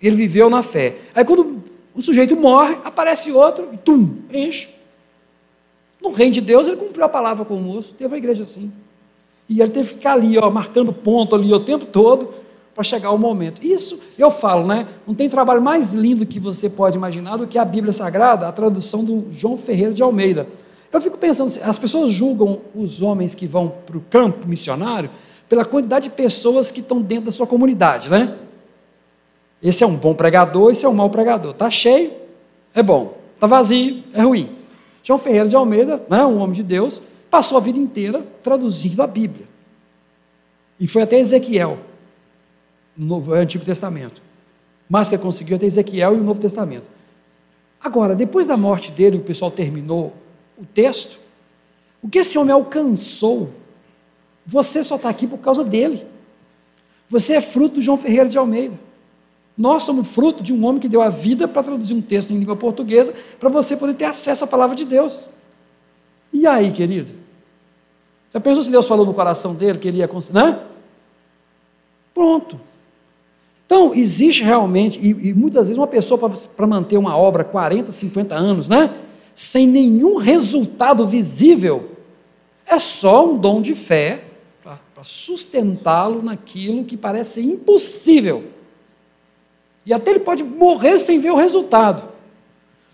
Ele 0.00 0.16
viveu 0.16 0.50
na 0.50 0.62
fé. 0.62 0.96
Aí 1.14 1.24
quando 1.24 1.62
o 1.94 2.02
sujeito 2.02 2.36
morre, 2.36 2.76
aparece 2.84 3.32
outro 3.32 3.70
e 3.72 3.76
tum, 3.76 4.18
enche. 4.32 4.68
No 6.00 6.10
reino 6.10 6.34
de 6.34 6.40
Deus, 6.40 6.68
ele 6.68 6.76
cumpriu 6.76 7.04
a 7.04 7.08
palavra 7.08 7.44
com 7.44 7.56
o 7.56 7.60
moço, 7.60 7.94
teve 7.94 8.14
a 8.14 8.18
igreja 8.18 8.44
assim. 8.44 8.70
E 9.48 9.60
ele 9.60 9.70
teve 9.70 9.88
que 9.88 9.94
ficar 9.94 10.12
ali, 10.12 10.36
ó, 10.36 10.50
marcando 10.50 10.92
ponto 10.92 11.34
ali 11.34 11.52
o 11.52 11.60
tempo 11.60 11.86
todo, 11.86 12.34
para 12.74 12.82
chegar 12.82 13.12
o 13.12 13.18
momento. 13.18 13.64
Isso, 13.64 14.00
eu 14.18 14.30
falo, 14.30 14.66
né? 14.66 14.88
Não 15.06 15.14
tem 15.14 15.28
trabalho 15.28 15.62
mais 15.62 15.94
lindo 15.94 16.26
que 16.26 16.40
você 16.40 16.68
pode 16.68 16.96
imaginar 16.96 17.36
do 17.36 17.46
que 17.46 17.58
a 17.58 17.64
Bíblia 17.64 17.92
Sagrada, 17.92 18.48
a 18.48 18.52
tradução 18.52 19.04
do 19.04 19.26
João 19.30 19.56
Ferreira 19.56 19.94
de 19.94 20.02
Almeida. 20.02 20.48
Eu 20.92 21.00
fico 21.00 21.18
pensando, 21.18 21.52
as 21.62 21.78
pessoas 21.78 22.10
julgam 22.10 22.60
os 22.74 23.02
homens 23.02 23.34
que 23.34 23.46
vão 23.46 23.68
para 23.68 23.96
o 23.96 24.00
campo 24.00 24.46
missionário 24.46 25.10
pela 25.48 25.64
quantidade 25.64 26.08
de 26.08 26.14
pessoas 26.14 26.70
que 26.70 26.80
estão 26.80 27.00
dentro 27.00 27.26
da 27.26 27.32
sua 27.32 27.46
comunidade, 27.46 28.10
né? 28.10 28.36
Esse 29.62 29.82
é 29.82 29.86
um 29.86 29.96
bom 29.96 30.14
pregador, 30.14 30.70
esse 30.70 30.84
é 30.84 30.88
um 30.88 30.94
mau 30.94 31.10
pregador. 31.10 31.52
Está 31.52 31.70
cheio, 31.70 32.12
é 32.74 32.82
bom. 32.82 33.16
Está 33.34 33.46
vazio, 33.46 34.02
é 34.12 34.22
ruim. 34.22 34.50
João 35.02 35.18
Ferreira 35.18 35.48
de 35.48 35.56
Almeida, 35.56 36.02
né, 36.08 36.24
um 36.24 36.38
homem 36.38 36.54
de 36.54 36.62
Deus, 36.62 37.00
passou 37.30 37.58
a 37.58 37.60
vida 37.60 37.78
inteira 37.78 38.24
traduzindo 38.42 39.02
a 39.02 39.06
Bíblia. 39.06 39.46
E 40.78 40.86
foi 40.86 41.02
até 41.02 41.18
Ezequiel, 41.18 41.78
no 42.96 43.06
Novo, 43.06 43.34
Antigo 43.34 43.64
Testamento. 43.64 44.22
Você 44.88 45.18
conseguiu 45.18 45.56
até 45.56 45.66
Ezequiel 45.66 46.14
e 46.14 46.20
o 46.20 46.24
Novo 46.24 46.40
Testamento. 46.40 46.86
Agora, 47.80 48.14
depois 48.14 48.46
da 48.46 48.56
morte 48.56 48.90
dele, 48.90 49.16
o 49.16 49.22
pessoal 49.22 49.50
terminou 49.50 50.12
o 50.56 50.64
texto. 50.64 51.18
O 52.02 52.08
que 52.08 52.18
esse 52.18 52.38
homem 52.38 52.52
alcançou, 52.52 53.50
você 54.46 54.82
só 54.82 54.96
está 54.96 55.08
aqui 55.08 55.26
por 55.26 55.38
causa 55.38 55.64
dele. 55.64 56.06
Você 57.08 57.34
é 57.34 57.40
fruto 57.40 57.76
do 57.76 57.80
João 57.80 57.98
Ferreira 57.98 58.28
de 58.28 58.38
Almeida. 58.38 58.78
Nós 59.56 59.84
somos 59.84 60.08
fruto 60.08 60.42
de 60.42 60.52
um 60.52 60.64
homem 60.64 60.80
que 60.80 60.88
deu 60.88 61.00
a 61.00 61.08
vida 61.08 61.46
para 61.46 61.62
traduzir 61.62 61.94
um 61.94 62.02
texto 62.02 62.32
em 62.32 62.38
língua 62.38 62.56
portuguesa, 62.56 63.14
para 63.38 63.48
você 63.48 63.76
poder 63.76 63.94
ter 63.94 64.06
acesso 64.06 64.44
à 64.44 64.46
palavra 64.46 64.74
de 64.74 64.84
Deus. 64.84 65.26
E 66.32 66.46
aí, 66.46 66.72
querido? 66.72 67.12
Já 68.32 68.40
pensou 68.40 68.64
se 68.64 68.70
Deus 68.70 68.88
falou 68.88 69.06
no 69.06 69.14
coração 69.14 69.54
dele 69.54 69.78
que 69.78 69.86
ele 69.86 69.98
ia 69.98 70.08
conseguir? 70.08 70.38
Né? 70.38 70.60
Pronto. 72.12 72.58
Então, 73.66 73.94
existe 73.94 74.42
realmente, 74.42 74.98
e, 74.98 75.30
e 75.30 75.34
muitas 75.34 75.68
vezes 75.68 75.78
uma 75.78 75.86
pessoa 75.86 76.30
para 76.30 76.66
manter 76.66 76.98
uma 76.98 77.16
obra 77.16 77.42
40, 77.44 77.92
50 77.92 78.34
anos, 78.34 78.68
né? 78.68 78.94
Sem 79.34 79.66
nenhum 79.66 80.16
resultado 80.16 81.06
visível, 81.06 81.90
é 82.66 82.78
só 82.78 83.26
um 83.26 83.38
dom 83.38 83.60
de 83.60 83.74
fé 83.74 84.24
para 84.62 85.02
sustentá-lo 85.02 86.22
naquilo 86.22 86.84
que 86.84 86.96
parece 86.96 87.42
impossível. 87.42 88.44
E 89.84 89.92
até 89.92 90.12
ele 90.12 90.20
pode 90.20 90.42
morrer 90.42 90.98
sem 90.98 91.18
ver 91.18 91.30
o 91.30 91.36
resultado. 91.36 92.08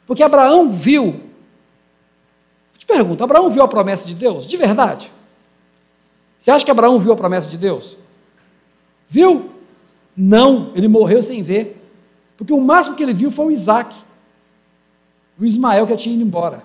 Porque 0.07 0.23
Abraão 0.23 0.73
viu. 0.73 1.21
Te 2.77 2.85
pergunto, 2.85 3.23
Abraão 3.23 3.49
viu 3.51 3.63
a 3.63 3.69
promessa 3.69 4.07
de 4.07 4.15
Deus? 4.15 4.47
De 4.47 4.57
verdade? 4.57 5.11
Você 6.39 6.51
acha 6.51 6.65
que 6.65 6.71
Abraão 6.71 6.99
viu 6.99 7.13
a 7.13 7.17
promessa 7.17 7.49
de 7.49 7.57
Deus? 7.57 7.97
Viu? 9.09 9.50
Não, 10.23 10.71
ele 10.75 10.87
morreu 10.87 11.23
sem 11.23 11.43
ver. 11.43 11.83
Porque 12.37 12.53
o 12.53 12.61
máximo 12.61 12.95
que 12.95 13.03
ele 13.03 13.15
viu 13.15 13.31
foi 13.31 13.47
o 13.47 13.51
Isaac. 13.51 13.97
O 15.39 15.47
Ismael 15.47 15.87
que 15.87 15.97
tinha 15.97 16.15
ido 16.15 16.23
embora. 16.23 16.63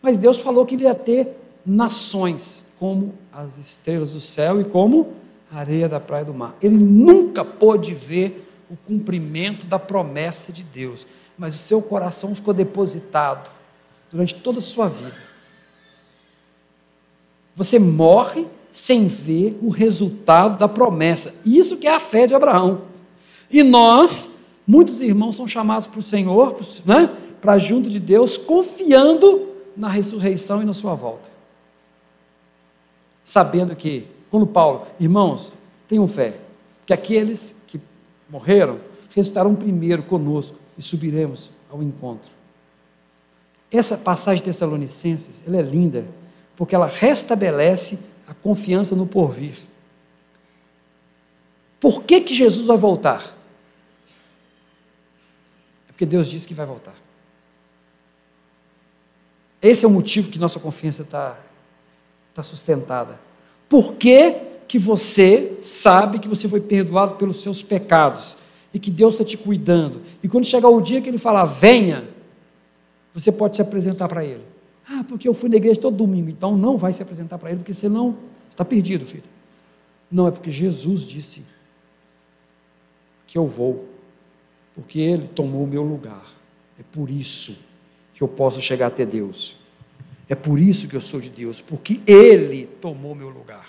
Mas 0.00 0.16
Deus 0.16 0.38
falou 0.38 0.64
que 0.64 0.76
ele 0.76 0.84
ia 0.84 0.94
ter 0.94 1.36
nações, 1.66 2.64
como 2.78 3.12
as 3.32 3.58
estrelas 3.58 4.12
do 4.12 4.20
céu 4.20 4.60
e 4.60 4.64
como 4.64 5.12
a 5.50 5.58
areia 5.58 5.88
da 5.88 5.98
praia 5.98 6.24
do 6.24 6.32
mar. 6.32 6.54
Ele 6.62 6.76
nunca 6.76 7.44
pôde 7.44 7.94
ver 7.94 8.48
o 8.70 8.76
cumprimento 8.76 9.66
da 9.66 9.78
promessa 9.78 10.52
de 10.52 10.62
Deus, 10.62 11.04
mas 11.36 11.56
o 11.56 11.58
seu 11.58 11.82
coração 11.82 12.32
ficou 12.32 12.54
depositado 12.54 13.50
durante 14.12 14.36
toda 14.36 14.60
a 14.60 14.62
sua 14.62 14.88
vida. 14.88 15.16
Você 17.56 17.76
morre 17.76 18.46
sem 18.74 19.06
ver 19.06 19.56
o 19.62 19.70
resultado 19.70 20.58
da 20.58 20.68
promessa. 20.68 21.36
Isso 21.46 21.76
que 21.76 21.86
é 21.86 21.94
a 21.94 22.00
fé 22.00 22.26
de 22.26 22.34
Abraão. 22.34 22.82
E 23.50 23.62
nós, 23.62 24.44
muitos 24.66 25.00
irmãos 25.00 25.36
são 25.36 25.46
chamados 25.46 25.86
para 25.86 26.00
o 26.00 26.02
Senhor, 26.02 26.60
né, 26.84 27.08
para 27.40 27.56
junto 27.56 27.88
de 27.88 28.00
Deus, 28.00 28.36
confiando 28.36 29.48
na 29.76 29.88
ressurreição 29.88 30.60
e 30.60 30.64
na 30.64 30.74
sua 30.74 30.94
volta. 30.94 31.30
Sabendo 33.24 33.76
que, 33.76 34.06
quando 34.28 34.46
Paulo, 34.46 34.86
irmãos, 34.98 35.52
tenham 35.86 36.06
fé, 36.08 36.34
que 36.84 36.92
aqueles 36.92 37.54
morreram, 38.28 38.78
ressuscitarão 39.14 39.54
primeiro 39.54 40.02
conosco 40.02 40.58
e 40.76 40.82
subiremos 40.82 41.50
ao 41.70 41.80
encontro. 41.80 42.30
Essa 43.70 43.96
passagem 43.96 44.38
de 44.38 44.44
Tessalonicenses, 44.44 45.40
ela 45.46 45.58
é 45.58 45.62
linda, 45.62 46.04
porque 46.56 46.74
ela 46.74 46.86
restabelece 46.86 47.98
a 48.26 48.34
confiança 48.34 48.94
no 48.96 49.06
porvir. 49.06 49.56
Por 51.80 52.04
que, 52.04 52.20
que 52.20 52.34
Jesus 52.34 52.66
vai 52.66 52.76
voltar? 52.76 53.36
É 55.88 55.92
porque 55.92 56.06
Deus 56.06 56.28
disse 56.28 56.48
que 56.48 56.54
vai 56.54 56.64
voltar. 56.64 56.94
Esse 59.60 59.84
é 59.84 59.88
o 59.88 59.90
motivo 59.90 60.30
que 60.30 60.38
nossa 60.38 60.58
confiança 60.58 61.02
está 61.02 61.38
tá 62.34 62.42
sustentada. 62.42 63.18
Por 63.68 63.94
que, 63.94 64.36
que 64.66 64.78
você 64.78 65.58
sabe 65.62 66.18
que 66.18 66.28
você 66.28 66.48
foi 66.48 66.60
perdoado 66.60 67.14
pelos 67.14 67.42
seus 67.42 67.62
pecados 67.62 68.36
e 68.72 68.78
que 68.78 68.90
Deus 68.90 69.14
está 69.14 69.24
te 69.24 69.36
cuidando? 69.36 70.02
E 70.22 70.28
quando 70.28 70.46
chegar 70.46 70.68
o 70.68 70.80
dia 70.80 71.00
que 71.00 71.08
Ele 71.08 71.18
falar, 71.18 71.46
venha, 71.46 72.08
você 73.12 73.30
pode 73.30 73.56
se 73.56 73.62
apresentar 73.62 74.08
para 74.08 74.24
Ele. 74.24 74.53
Ah, 74.88 75.04
porque 75.08 75.26
eu 75.26 75.34
fui 75.34 75.48
na 75.48 75.56
igreja 75.56 75.80
todo 75.80 75.96
domingo, 75.96 76.28
então 76.28 76.56
não 76.56 76.76
vai 76.76 76.92
se 76.92 77.02
apresentar 77.02 77.38
para 77.38 77.50
Ele, 77.50 77.58
porque 77.58 77.74
senão 77.74 78.18
está 78.48 78.64
perdido, 78.64 79.06
filho. 79.06 79.24
Não, 80.10 80.28
é 80.28 80.30
porque 80.30 80.50
Jesus 80.50 81.06
disse 81.06 81.42
que 83.26 83.38
eu 83.38 83.46
vou, 83.46 83.88
porque 84.74 85.00
Ele 85.00 85.26
tomou 85.28 85.64
o 85.64 85.66
meu 85.66 85.82
lugar. 85.82 86.34
É 86.78 86.82
por 86.92 87.10
isso 87.10 87.58
que 88.12 88.22
eu 88.22 88.28
posso 88.28 88.60
chegar 88.60 88.88
até 88.88 89.06
Deus. 89.06 89.56
É 90.28 90.34
por 90.34 90.58
isso 90.58 90.88
que 90.88 90.94
eu 90.94 91.00
sou 91.00 91.20
de 91.20 91.30
Deus, 91.30 91.60
porque 91.60 92.00
Ele 92.06 92.66
tomou 92.80 93.14
meu 93.14 93.28
lugar. 93.28 93.68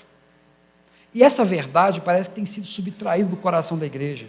E 1.13 1.23
essa 1.23 1.45
verdade 1.45 2.01
parece 2.01 2.29
que 2.29 2.35
tem 2.35 2.45
sido 2.45 2.67
subtraída 2.67 3.29
do 3.29 3.37
coração 3.37 3.77
da 3.77 3.85
igreja. 3.85 4.27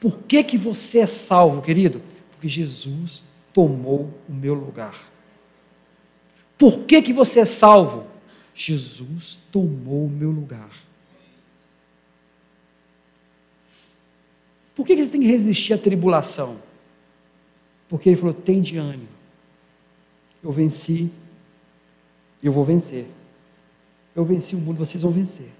Por 0.00 0.20
que, 0.20 0.44
que 0.44 0.56
você 0.56 1.00
é 1.00 1.06
salvo, 1.06 1.60
querido? 1.60 2.00
Porque 2.30 2.48
Jesus 2.48 3.24
tomou 3.52 4.10
o 4.28 4.32
meu 4.32 4.54
lugar. 4.54 5.13
Por 6.58 6.80
que, 6.80 7.02
que 7.02 7.12
você 7.12 7.40
é 7.40 7.44
salvo? 7.44 8.06
Jesus 8.54 9.40
tomou 9.50 10.06
o 10.06 10.10
meu 10.10 10.30
lugar. 10.30 10.70
Por 14.74 14.86
que, 14.86 14.94
que 14.94 15.04
você 15.04 15.10
tem 15.10 15.20
que 15.20 15.26
resistir 15.26 15.72
à 15.72 15.78
tribulação? 15.78 16.60
Porque 17.88 18.08
ele 18.08 18.16
falou: 18.16 18.34
tem 18.34 18.60
de 18.60 18.76
ânimo 18.76 19.14
eu 20.44 20.52
venci, 20.52 21.10
eu 22.42 22.52
vou 22.52 22.64
vencer. 22.64 23.06
Eu 24.14 24.24
venci 24.24 24.54
o 24.54 24.58
mundo, 24.58 24.76
vocês 24.76 25.02
vão 25.02 25.10
vencer. 25.10 25.50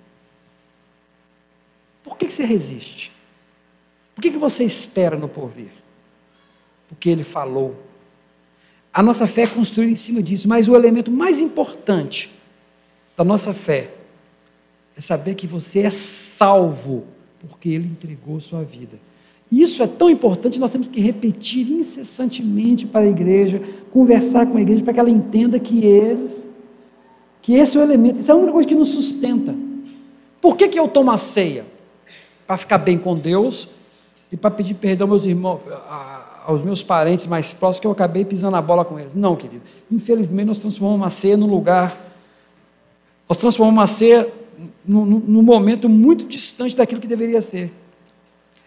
Por 2.02 2.18
que, 2.18 2.30
você 2.30 2.44
resiste? 2.44 3.10
Por 4.14 4.20
que, 4.20 4.30
que 4.30 4.36
você 4.36 4.62
espera 4.62 5.16
no 5.16 5.28
porvir? 5.28 5.72
Porque 6.86 7.08
ele 7.08 7.24
falou. 7.24 7.82
A 8.94 9.02
nossa 9.02 9.26
fé 9.26 9.42
é 9.42 9.46
construída 9.48 9.90
em 9.90 9.96
cima 9.96 10.22
disso, 10.22 10.48
mas 10.48 10.68
o 10.68 10.76
elemento 10.76 11.10
mais 11.10 11.40
importante 11.40 12.32
da 13.16 13.24
nossa 13.24 13.52
fé 13.52 13.90
é 14.96 15.00
saber 15.00 15.34
que 15.34 15.48
você 15.48 15.80
é 15.80 15.90
salvo, 15.90 17.02
porque 17.40 17.70
ele 17.70 17.88
entregou 17.88 18.40
sua 18.40 18.62
vida. 18.62 18.96
Isso 19.50 19.82
é 19.82 19.88
tão 19.88 20.08
importante, 20.08 20.60
nós 20.60 20.70
temos 20.70 20.86
que 20.86 21.00
repetir 21.00 21.68
incessantemente 21.72 22.86
para 22.86 23.00
a 23.00 23.08
igreja, 23.08 23.60
conversar 23.92 24.46
com 24.46 24.56
a 24.56 24.60
igreja, 24.60 24.84
para 24.84 24.94
que 24.94 25.00
ela 25.00 25.10
entenda 25.10 25.58
que 25.58 25.84
eles, 25.84 26.48
que 27.42 27.54
esse 27.54 27.76
é 27.76 27.80
o 27.80 27.82
elemento, 27.82 28.20
isso 28.20 28.30
é 28.30 28.34
a 28.34 28.36
única 28.36 28.52
coisa 28.52 28.68
que 28.68 28.76
nos 28.76 28.90
sustenta. 28.92 29.56
Por 30.40 30.56
que, 30.56 30.68
que 30.68 30.78
eu 30.78 30.86
tomo 30.86 31.10
a 31.10 31.18
ceia? 31.18 31.66
Para 32.46 32.56
ficar 32.56 32.78
bem 32.78 32.96
com 32.96 33.16
Deus 33.16 33.68
e 34.30 34.36
para 34.36 34.52
pedir 34.52 34.74
perdão 34.74 35.10
aos 35.10 35.22
meus 35.22 35.26
irmãos, 35.26 35.60
aos 36.44 36.62
meus 36.62 36.82
parentes 36.82 37.26
mais 37.26 37.52
próximos, 37.52 37.80
que 37.80 37.86
eu 37.86 37.90
acabei 37.90 38.24
pisando 38.24 38.56
a 38.56 38.62
bola 38.62 38.84
com 38.84 39.00
eles. 39.00 39.14
Não, 39.14 39.34
querido. 39.34 39.62
Infelizmente, 39.90 40.46
nós 40.46 40.58
transformamos 40.58 41.00
uma 41.00 41.10
ceia 41.10 41.36
num 41.36 41.46
lugar, 41.46 41.98
nós 43.28 43.38
transformamos 43.38 43.78
uma 43.78 43.86
ceia 43.86 44.30
num 44.86 45.42
momento 45.42 45.88
muito 45.88 46.24
distante 46.24 46.76
daquilo 46.76 47.00
que 47.00 47.06
deveria 47.06 47.42
ser. 47.42 47.72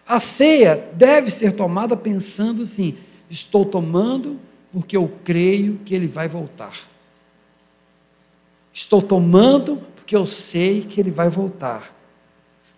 A 0.06 0.18
ceia 0.18 0.88
deve 0.94 1.30
ser 1.30 1.52
tomada 1.52 1.96
pensando 1.96 2.62
assim: 2.62 2.96
estou 3.30 3.64
tomando 3.64 4.38
porque 4.72 4.96
eu 4.96 5.10
creio 5.24 5.78
que 5.84 5.94
ele 5.94 6.08
vai 6.08 6.28
voltar. 6.28 6.72
Estou 8.72 9.00
tomando 9.00 9.78
porque 9.96 10.16
eu 10.16 10.26
sei 10.26 10.82
que 10.82 11.00
ele 11.00 11.10
vai 11.10 11.28
voltar. 11.28 11.94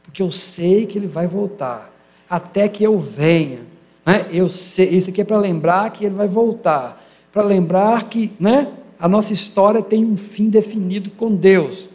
Porque 0.03 0.23
eu 0.23 0.31
sei 0.31 0.87
que 0.87 0.99
ele 0.99 1.07
vai 1.07 1.27
voltar. 1.27 1.93
Até 2.29 2.69
que 2.69 2.83
eu 2.83 2.99
venha. 3.01 3.70
Né? 4.11 4.27
Eu 4.33 4.49
sei, 4.49 4.89
isso 4.89 5.11
aqui 5.11 5.21
é 5.21 5.25
para 5.25 5.39
lembrar 5.39 5.91
que 5.91 6.05
ele 6.05 6.17
vai 6.17 6.27
voltar. 6.27 7.01
Para 7.33 7.45
lembrar 7.45 8.09
que 8.09 8.33
né, 8.41 8.67
a 8.99 9.07
nossa 9.07 9.33
história 9.33 9.81
tem 9.81 10.05
um 10.05 10.17
fim 10.17 10.49
definido 10.49 11.11
com 11.11 11.33
Deus. 11.33 11.89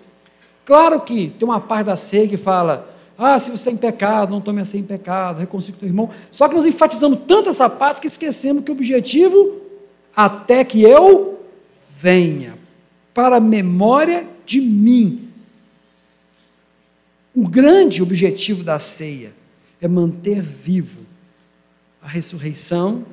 Claro 0.63 1.01
que 1.01 1.30
tem 1.38 1.45
uma 1.45 1.59
parte 1.59 1.88
da 1.88 1.97
ceia 1.97 2.26
que 2.26 2.38
fala 2.38 2.89
ah, 3.18 3.38
se 3.38 3.51
você 3.51 3.70
é 3.70 3.74
em 3.74 3.78
pecado, 3.78 4.32
não 4.32 4.41
tome 4.41 4.61
assim 4.61 4.80
em 4.80 4.84
pecado, 4.84 5.39
reconcilie 5.39 5.78
teu 5.78 5.88
irmão. 5.88 6.09
Só 6.32 6.47
que 6.47 6.55
nós 6.55 6.66
enfatizamos 6.66 7.20
tanto 7.28 7.49
essa 7.49 7.70
parte 7.70 7.99
que 7.99 8.07
esquecemos 8.07 8.63
que 8.63 8.72
o 8.72 8.74
objetivo, 8.74 9.61
até 10.16 10.63
que 10.63 10.82
eu 10.84 11.39
venha, 11.89 12.57
para 13.13 13.38
a 13.38 13.41
memória 13.41 14.28
de 14.45 14.61
mim. 14.61 15.30
O 17.34 17.47
grande 17.47 18.01
objetivo 18.01 18.63
da 18.63 18.80
ceia 18.80 19.34
é 19.82 19.88
manter 19.88 20.41
vivo 20.41 21.04
a 22.05 22.07
ressurreição 22.07 23.03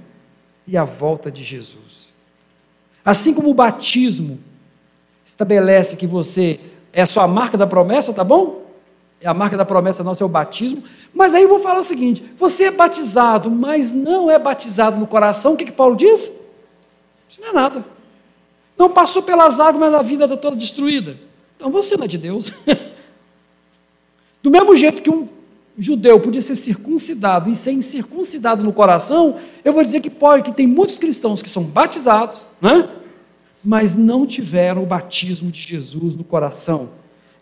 e 0.66 0.76
a 0.76 0.84
volta 0.84 1.32
de 1.32 1.42
Jesus. 1.42 2.12
Assim 3.02 3.32
como 3.32 3.48
o 3.48 3.54
batismo 3.54 4.38
estabelece 5.24 5.96
que 5.96 6.06
você 6.06 6.60
é 6.92 7.00
a 7.00 7.06
sua 7.06 7.26
marca 7.26 7.56
da 7.56 7.66
promessa, 7.66 8.12
tá 8.12 8.22
bom? 8.22 8.66
É 9.18 9.26
a 9.26 9.32
marca 9.32 9.56
da 9.56 9.64
promessa 9.64 10.04
nossa 10.04 10.22
é 10.22 10.26
o 10.26 10.28
batismo. 10.28 10.84
Mas 11.14 11.32
aí 11.32 11.42
eu 11.42 11.48
vou 11.48 11.58
falar 11.58 11.80
o 11.80 11.84
seguinte: 11.84 12.22
você 12.36 12.64
é 12.64 12.70
batizado, 12.70 13.50
mas 13.50 13.94
não 13.94 14.30
é 14.30 14.38
batizado 14.38 14.98
no 14.98 15.06
coração, 15.06 15.54
o 15.54 15.56
que, 15.56 15.64
que 15.64 15.72
Paulo 15.72 15.96
diz? 15.96 16.30
Isso 17.26 17.40
não 17.40 17.48
é 17.48 17.52
nada. 17.52 17.84
Não 18.76 18.90
passou 18.90 19.22
pelas 19.22 19.58
águas, 19.58 19.80
mas 19.80 19.94
a 19.94 20.02
vida 20.02 20.24
está 20.24 20.36
toda 20.36 20.54
destruída. 20.54 21.16
Então 21.56 21.70
você 21.70 21.96
não 21.96 22.04
é 22.04 22.08
de 22.08 22.18
Deus. 22.18 22.52
Do 24.42 24.50
mesmo 24.50 24.76
jeito 24.76 25.00
que 25.00 25.08
um 25.08 25.28
judeu 25.78 26.20
podia 26.20 26.42
ser 26.42 26.56
circuncidado 26.56 27.50
e 27.50 27.56
ser 27.56 27.72
incircuncidado 27.72 28.62
no 28.62 28.72
coração, 28.72 29.36
eu 29.64 29.72
vou 29.72 29.82
dizer 29.84 30.00
que 30.00 30.10
pode, 30.10 30.44
que 30.44 30.52
tem 30.52 30.66
muitos 30.66 30.98
cristãos 30.98 31.42
que 31.42 31.48
são 31.48 31.64
batizados, 31.64 32.46
né? 32.60 32.88
mas 33.64 33.94
não 33.94 34.26
tiveram 34.26 34.82
o 34.82 34.86
batismo 34.86 35.50
de 35.50 35.60
Jesus 35.60 36.16
no 36.16 36.24
coração. 36.24 36.90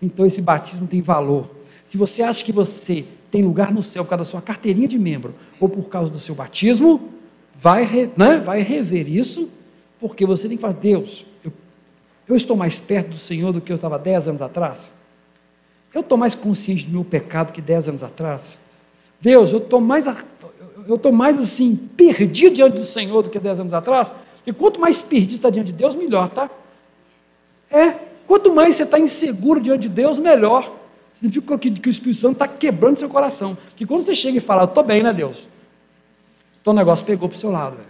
Então 0.01 0.25
esse 0.27 0.41
batismo 0.41 0.87
tem 0.87 1.01
valor. 1.01 1.51
Se 1.85 1.97
você 1.97 2.23
acha 2.23 2.45
que 2.45 2.53
você 2.53 3.05
tem 3.31 3.43
lugar 3.43 3.73
no 3.73 3.83
céu 3.83 4.05
por 4.05 4.11
causa 4.11 4.25
da 4.25 4.31
sua 4.31 4.43
carteirinha 4.43 4.87
de 4.87 4.99
membro 4.99 5.35
ou 5.59 5.69
por 5.69 5.89
causa 5.89 6.11
do 6.11 6.21
seu 6.21 6.35
batismo, 6.35 7.11
vai, 7.55 8.11
né, 8.17 8.39
vai 8.39 8.61
rever 8.63 9.09
isso, 9.09 9.51
porque 9.99 10.25
você 10.25 10.49
tem 10.49 10.57
que 10.57 10.61
falar, 10.61 10.75
Deus, 10.75 11.27
eu, 11.45 11.53
eu 12.29 12.37
estou 12.37 12.57
mais 12.57 12.79
perto 12.79 13.11
do 13.11 13.19
Senhor 13.19 13.53
do 13.53 13.61
que 13.61 13.73
eu 13.73 13.77
estava 13.77 13.99
dez 13.99 14.29
anos 14.29 14.41
atrás? 14.41 14.95
Eu 15.93 16.03
estou 16.03 16.17
mais 16.17 16.35
consciente 16.35 16.87
do 16.87 16.93
meu 16.93 17.05
pecado 17.05 17.53
que 17.53 17.61
dez 17.61 17.89
anos 17.89 18.03
atrás? 18.03 18.59
Deus, 19.21 19.53
eu 19.53 19.59
estou 19.59 19.81
mais, 19.81 20.07
eu 20.87 20.97
estou 20.97 21.13
mais 21.13 21.39
assim, 21.39 21.77
perdido 21.97 22.55
diante 22.55 22.75
do 22.75 22.85
Senhor 22.85 23.23
do 23.23 23.31
que 23.31 23.39
dez 23.39 23.59
anos 23.59 23.73
atrás? 23.73 24.13
E 24.47 24.53
quanto 24.53 24.81
mais 24.81 25.03
perdido 25.03 25.35
está 25.35 25.51
diante 25.51 25.67
de 25.67 25.75
Deus, 25.75 25.95
melhor, 25.95 26.29
tá? 26.29 26.49
É, 27.71 27.91
quanto 28.27 28.53
mais 28.53 28.77
você 28.77 28.85
está 28.85 28.99
inseguro 28.99 29.61
diante 29.61 29.83
de 29.83 29.89
Deus, 29.89 30.19
melhor 30.19 30.81
significa 31.21 31.59
que, 31.59 31.71
que 31.71 31.89
o 31.89 31.91
Espírito 31.91 32.21
Santo 32.21 32.33
está 32.33 32.49
quebrando 32.49 32.99
seu 32.99 33.09
coração. 33.09 33.57
Porque 33.69 33.85
quando 33.85 34.01
você 34.01 34.15
chega 34.15 34.39
e 34.39 34.41
fala, 34.41 34.63
eu 34.63 34.67
estou 34.67 34.83
bem, 34.83 35.03
né, 35.03 35.13
Deus? 35.13 35.49
Então 36.61 36.73
o 36.73 36.77
negócio 36.77 37.05
pegou 37.05 37.29
para 37.29 37.37
o 37.37 37.39
seu 37.39 37.51
lado. 37.51 37.77
Velho. 37.77 37.89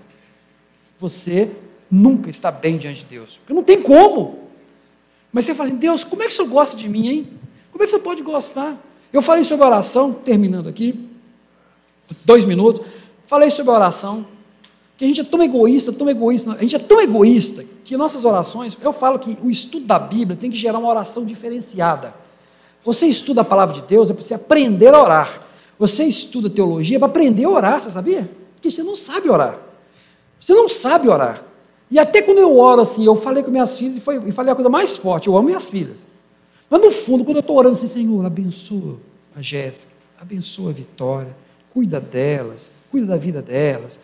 Você 0.99 1.51
nunca 1.89 2.29
está 2.29 2.51
bem 2.51 2.77
diante 2.77 3.01
de 3.01 3.07
Deus. 3.07 3.39
Porque 3.39 3.53
não 3.53 3.63
tem 3.63 3.81
como. 3.81 4.49
Mas 5.33 5.45
você 5.45 5.55
fala 5.55 5.69
assim, 5.69 5.79
Deus, 5.79 6.03
como 6.03 6.23
é 6.23 6.27
que 6.27 6.33
o 6.33 6.35
Senhor 6.35 6.49
gosta 6.49 6.77
de 6.77 6.89
mim, 6.89 7.09
hein? 7.09 7.29
Como 7.73 7.83
é 7.83 7.87
que 7.87 7.91
você 7.91 7.99
pode 7.99 8.23
gostar? 8.23 8.77
Eu 9.13 9.23
falei 9.23 9.45
sobre 9.45 9.67
oração, 9.67 10.13
terminando 10.13 10.69
aqui, 10.69 11.09
dois 12.25 12.45
minutos. 12.45 12.87
Falei 13.27 13.51
sobre 13.51 13.73
oração, 13.73 14.27
que 14.97 15.05
a 15.05 15.09
gente 15.09 15.21
é 15.21 15.25
tão 15.25 15.43
egoísta, 15.43 15.93
tão 15.93 16.09
egoísta, 16.09 16.53
a 16.53 16.61
gente 16.61 16.77
é 16.77 16.79
tão 16.79 17.01
egoísta 17.01 17.65
que 17.85 17.97
nossas 17.97 18.25
orações, 18.25 18.77
eu 18.83 18.93
falo 18.93 19.19
que 19.19 19.39
o 19.43 19.51
estudo 19.51 19.87
da 19.87 19.99
Bíblia 19.99 20.37
tem 20.37 20.51
que 20.51 20.57
gerar 20.57 20.79
uma 20.79 20.89
oração 20.89 21.25
diferenciada. 21.25 22.15
Você 22.85 23.07
estuda 23.07 23.41
a 23.41 23.45
palavra 23.45 23.75
de 23.75 23.83
Deus 23.83 24.11
é 24.11 24.13
para 24.15 24.23
você 24.23 24.35
aprender 24.35 24.95
a 24.95 25.01
orar. 25.01 25.41
Você 25.79 26.05
estuda 26.05 26.51
teologia 26.51 26.97
é 26.97 26.99
para 26.99 27.09
aprender 27.09 27.45
a 27.45 27.51
orar, 27.51 27.83
você 27.83 27.91
sabia? 27.91 28.31
Porque 28.55 28.71
você 28.71 28.83
não 28.83 28.95
sabe 28.95 29.31
orar. 29.31 29.59
Você 30.39 30.55
não 30.55 30.69
sabe 30.69 31.09
orar. 31.09 31.43
E 31.91 31.99
até 31.99 32.23
quando 32.23 32.39
eu 32.39 32.59
oro 32.59 32.83
assim, 32.83 33.05
eu 33.05 33.17
falei 33.17 33.43
com 33.43 33.51
minhas 33.51 33.77
filhas 33.77 33.97
e, 33.97 34.01
foi, 34.01 34.21
e 34.27 34.33
falei 34.33 34.53
a 34.53 34.55
coisa 34.55 34.69
mais 34.69 34.97
forte, 34.97 35.29
eu 35.29 35.37
amo 35.37 35.47
minhas 35.47 35.69
filhas. 35.69 36.07
Mas 36.71 36.81
no 36.81 36.91
fundo, 36.93 37.25
quando 37.25 37.39
eu 37.39 37.41
estou 37.41 37.57
orando 37.57 37.75
assim, 37.75 37.89
Senhor, 37.89 38.25
abençoa 38.25 38.97
a 39.35 39.43
Jéssica, 39.43 39.93
abençoa 40.21 40.71
a 40.71 40.73
Vitória, 40.73 41.37
cuida 41.75 42.01
delas, 42.01 42.71
cuida 42.93 43.09
da 43.09 43.17
vida 43.17 43.43
delas. 43.43 43.99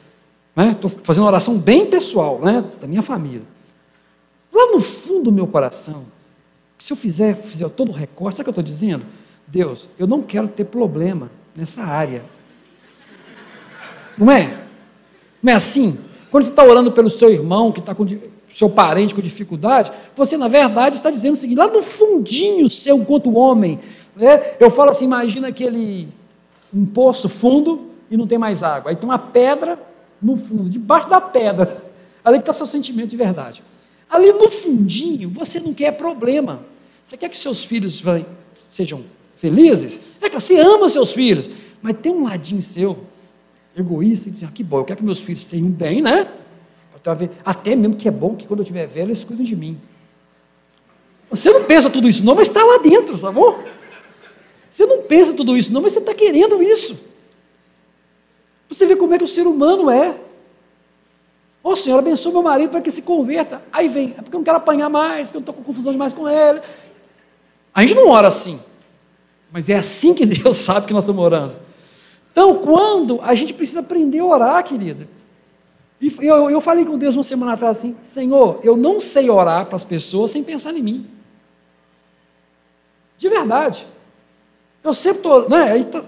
Estou 0.57 0.91
né? 0.91 0.97
fazendo 1.05 1.23
uma 1.23 1.29
oração 1.29 1.57
bem 1.57 1.87
pessoal, 1.87 2.41
né? 2.41 2.64
da 2.81 2.89
minha 2.89 3.03
família. 3.03 3.43
Lá 4.53 4.73
no 4.73 4.81
fundo 4.81 5.25
do 5.25 5.33
meu 5.33 5.47
coração, 5.47 6.05
se 6.79 6.93
eu 6.93 6.97
fizer, 6.97 7.37
fizer 7.37 7.69
todo 7.69 7.91
o 7.91 7.93
recorte, 7.93 8.37
sabe 8.37 8.51
o 8.51 8.53
que 8.53 8.59
eu 8.59 8.62
estou 8.62 8.75
dizendo? 8.75 9.07
Deus, 9.47 9.89
eu 9.99 10.07
não 10.07 10.23
quero 10.23 10.49
ter 10.49 10.64
problema 10.64 11.31
nessa 11.55 11.85
área. 11.85 12.25
Não 14.19 14.31
é? 14.31 14.67
Não 15.43 15.53
é 15.53 15.57
assim? 15.57 15.99
Quando 16.31 16.45
você 16.45 16.51
está 16.51 16.64
orando 16.64 16.91
pelo 16.91 17.09
seu 17.09 17.31
irmão, 17.31 17.71
que 17.71 17.81
está 17.81 17.95
com 17.95 18.05
seu 18.57 18.70
parente 18.70 19.14
com 19.14 19.20
dificuldade, 19.20 19.92
você, 20.16 20.38
na 20.38 20.48
verdade, 20.48 20.96
está 20.96 21.11
dizendo 21.11 21.34
o 21.34 21.36
seguinte: 21.36 21.59
lá 21.59 21.68
no 21.68 21.82
fundinho 21.82 22.70
seu, 22.70 22.96
enquanto 22.96 23.36
homem, 23.36 23.78
né, 24.16 24.57
eu 24.59 24.70
falo 24.70 24.90
assim: 24.90 25.04
imagina 25.04 25.48
aquele 25.48 26.09
um 26.72 26.86
poço 26.86 27.28
fundo 27.28 27.90
e 28.11 28.16
não 28.16 28.26
tem 28.26 28.38
mais 28.38 28.62
água. 28.62 28.90
Aí 28.90 28.96
tem 28.96 29.07
uma 29.07 29.18
pedra 29.18 29.78
no 30.22 30.36
fundo, 30.36 30.70
debaixo 30.70 31.07
da 31.07 31.20
pedra. 31.20 31.84
Ali 32.24 32.38
está 32.38 32.54
seu 32.54 32.66
sentimento 32.66 33.11
de 33.11 33.16
verdade. 33.16 33.62
Ali 34.09 34.32
no 34.32 34.48
fundinho, 34.48 35.28
você 35.28 35.61
não 35.61 35.74
quer 35.74 35.92
problema. 35.92 36.64
Você 37.04 37.16
quer 37.18 37.28
que 37.28 37.36
seus 37.36 37.62
filhos 37.62 38.02
sejam 38.62 39.04
felizes? 39.34 40.00
É 40.18 40.30
que 40.30 40.40
você 40.40 40.59
ama 40.59 40.88
seus 40.88 41.12
filhos. 41.12 41.50
Mas 41.82 41.94
tem 42.00 42.11
um 42.11 42.24
ladinho 42.24 42.62
seu, 42.62 42.98
egoísta, 43.76 44.28
e 44.28 44.32
diz 44.32 44.44
ah, 44.44 44.50
que 44.52 44.64
bom, 44.64 44.78
eu 44.78 44.84
quero 44.84 44.98
que 45.00 45.04
meus 45.04 45.20
filhos 45.20 45.44
tenham 45.44 45.68
bem, 45.68 46.00
né? 46.00 46.26
Até 47.44 47.76
mesmo 47.76 47.96
que 47.96 48.09
é 48.09 48.11
bom 48.11 48.34
que 48.34 48.46
quando 48.46 48.61
eu 48.61 48.64
estiver 48.64 48.86
velho, 48.86 49.09
eles 49.09 49.24
cuidem 49.24 49.44
de 49.44 49.54
mim. 49.54 49.80
Você 51.30 51.50
não 51.50 51.64
pensa 51.64 51.90
tudo 51.90 52.09
isso 52.09 52.24
não, 52.24 52.34
mas 52.34 52.48
está 52.48 52.64
lá 52.64 52.78
dentro, 52.78 53.18
tá 53.18 53.30
bom? 53.30 53.59
Você 54.70 54.86
não 54.86 55.02
pensa 55.02 55.32
tudo 55.32 55.57
isso 55.57 55.72
não, 55.72 55.82
mas 55.82 55.92
você 55.92 55.98
está 55.98 56.14
querendo 56.14 56.62
isso. 56.62 56.98
Você 58.68 58.86
vê 58.86 58.96
como 58.96 59.14
é 59.14 59.18
que 59.18 59.24
o 59.24 59.28
ser 59.28 59.46
humano 59.46 59.90
é. 59.90 60.11
Ô 61.62 61.70
oh, 61.70 61.76
Senhor, 61.76 61.98
abençoa 61.98 62.32
meu 62.32 62.42
marido 62.42 62.70
para 62.70 62.80
que 62.80 62.90
se 62.90 63.02
converta. 63.02 63.64
Aí 63.72 63.88
vem, 63.88 64.14
é 64.16 64.22
porque 64.22 64.36
eu 64.36 64.38
não 64.38 64.44
quero 64.44 64.59
apanhar 64.59 64.88
mais, 64.88 65.24
porque 65.24 65.38
eu 65.38 65.40
estou 65.40 65.54
com 65.54 65.62
confusão 65.62 65.92
demais 65.92 66.12
com 66.12 66.28
ele. 66.28 66.61
A 67.74 67.80
gente 67.80 67.94
não 67.94 68.09
ora 68.09 68.28
assim. 68.28 68.61
Mas 69.50 69.68
é 69.68 69.76
assim 69.76 70.14
que 70.14 70.24
Deus 70.26 70.57
sabe 70.57 70.86
que 70.86 70.92
nós 70.92 71.04
estamos 71.04 71.24
orando. 71.24 71.59
Então, 72.30 72.57
quando 72.57 73.20
a 73.22 73.34
gente 73.34 73.54
precisa 73.54 73.80
aprender 73.80 74.18
a 74.18 74.24
orar, 74.24 74.62
querida. 74.62 75.09
E 76.01 76.12
eu, 76.20 76.51
eu 76.51 76.61
falei 76.61 76.84
com 76.84 76.99
Deus 76.99 77.16
uma 77.16 77.24
semana 77.24 77.55
atrás 77.55 77.78
assim: 77.78 77.97
Senhor, 78.03 78.61
eu 78.62 78.76
não 78.76 79.01
sei 79.01 79.30
orar 79.30 79.66
para 79.66 79.76
as 79.76 79.84
pessoas 79.84 80.30
sem 80.30 80.42
pensar 80.42 80.74
em 80.74 80.82
mim. 80.82 81.07
De 83.18 83.28
verdade. 83.28 83.86
Eu 84.84 84.92
sempre 84.92 85.18
estou. 85.18 85.49
Né, 85.49 85.82
tá, 85.84 86.05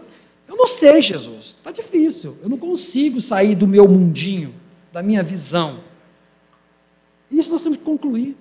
eu 0.47 0.57
não 0.57 0.66
sei, 0.66 1.01
Jesus. 1.01 1.57
Está 1.59 1.70
difícil. 1.70 2.36
Eu 2.43 2.49
não 2.49 2.59
consigo 2.59 3.20
sair 3.20 3.55
do 3.55 3.66
meu 3.66 3.89
mundinho, 3.89 4.55
da 4.93 5.03
minha 5.03 5.22
visão. 5.22 5.80
Isso 7.30 7.51
nós 7.51 7.62
temos 7.62 7.78
que 7.78 7.84
concluir. 7.84 8.36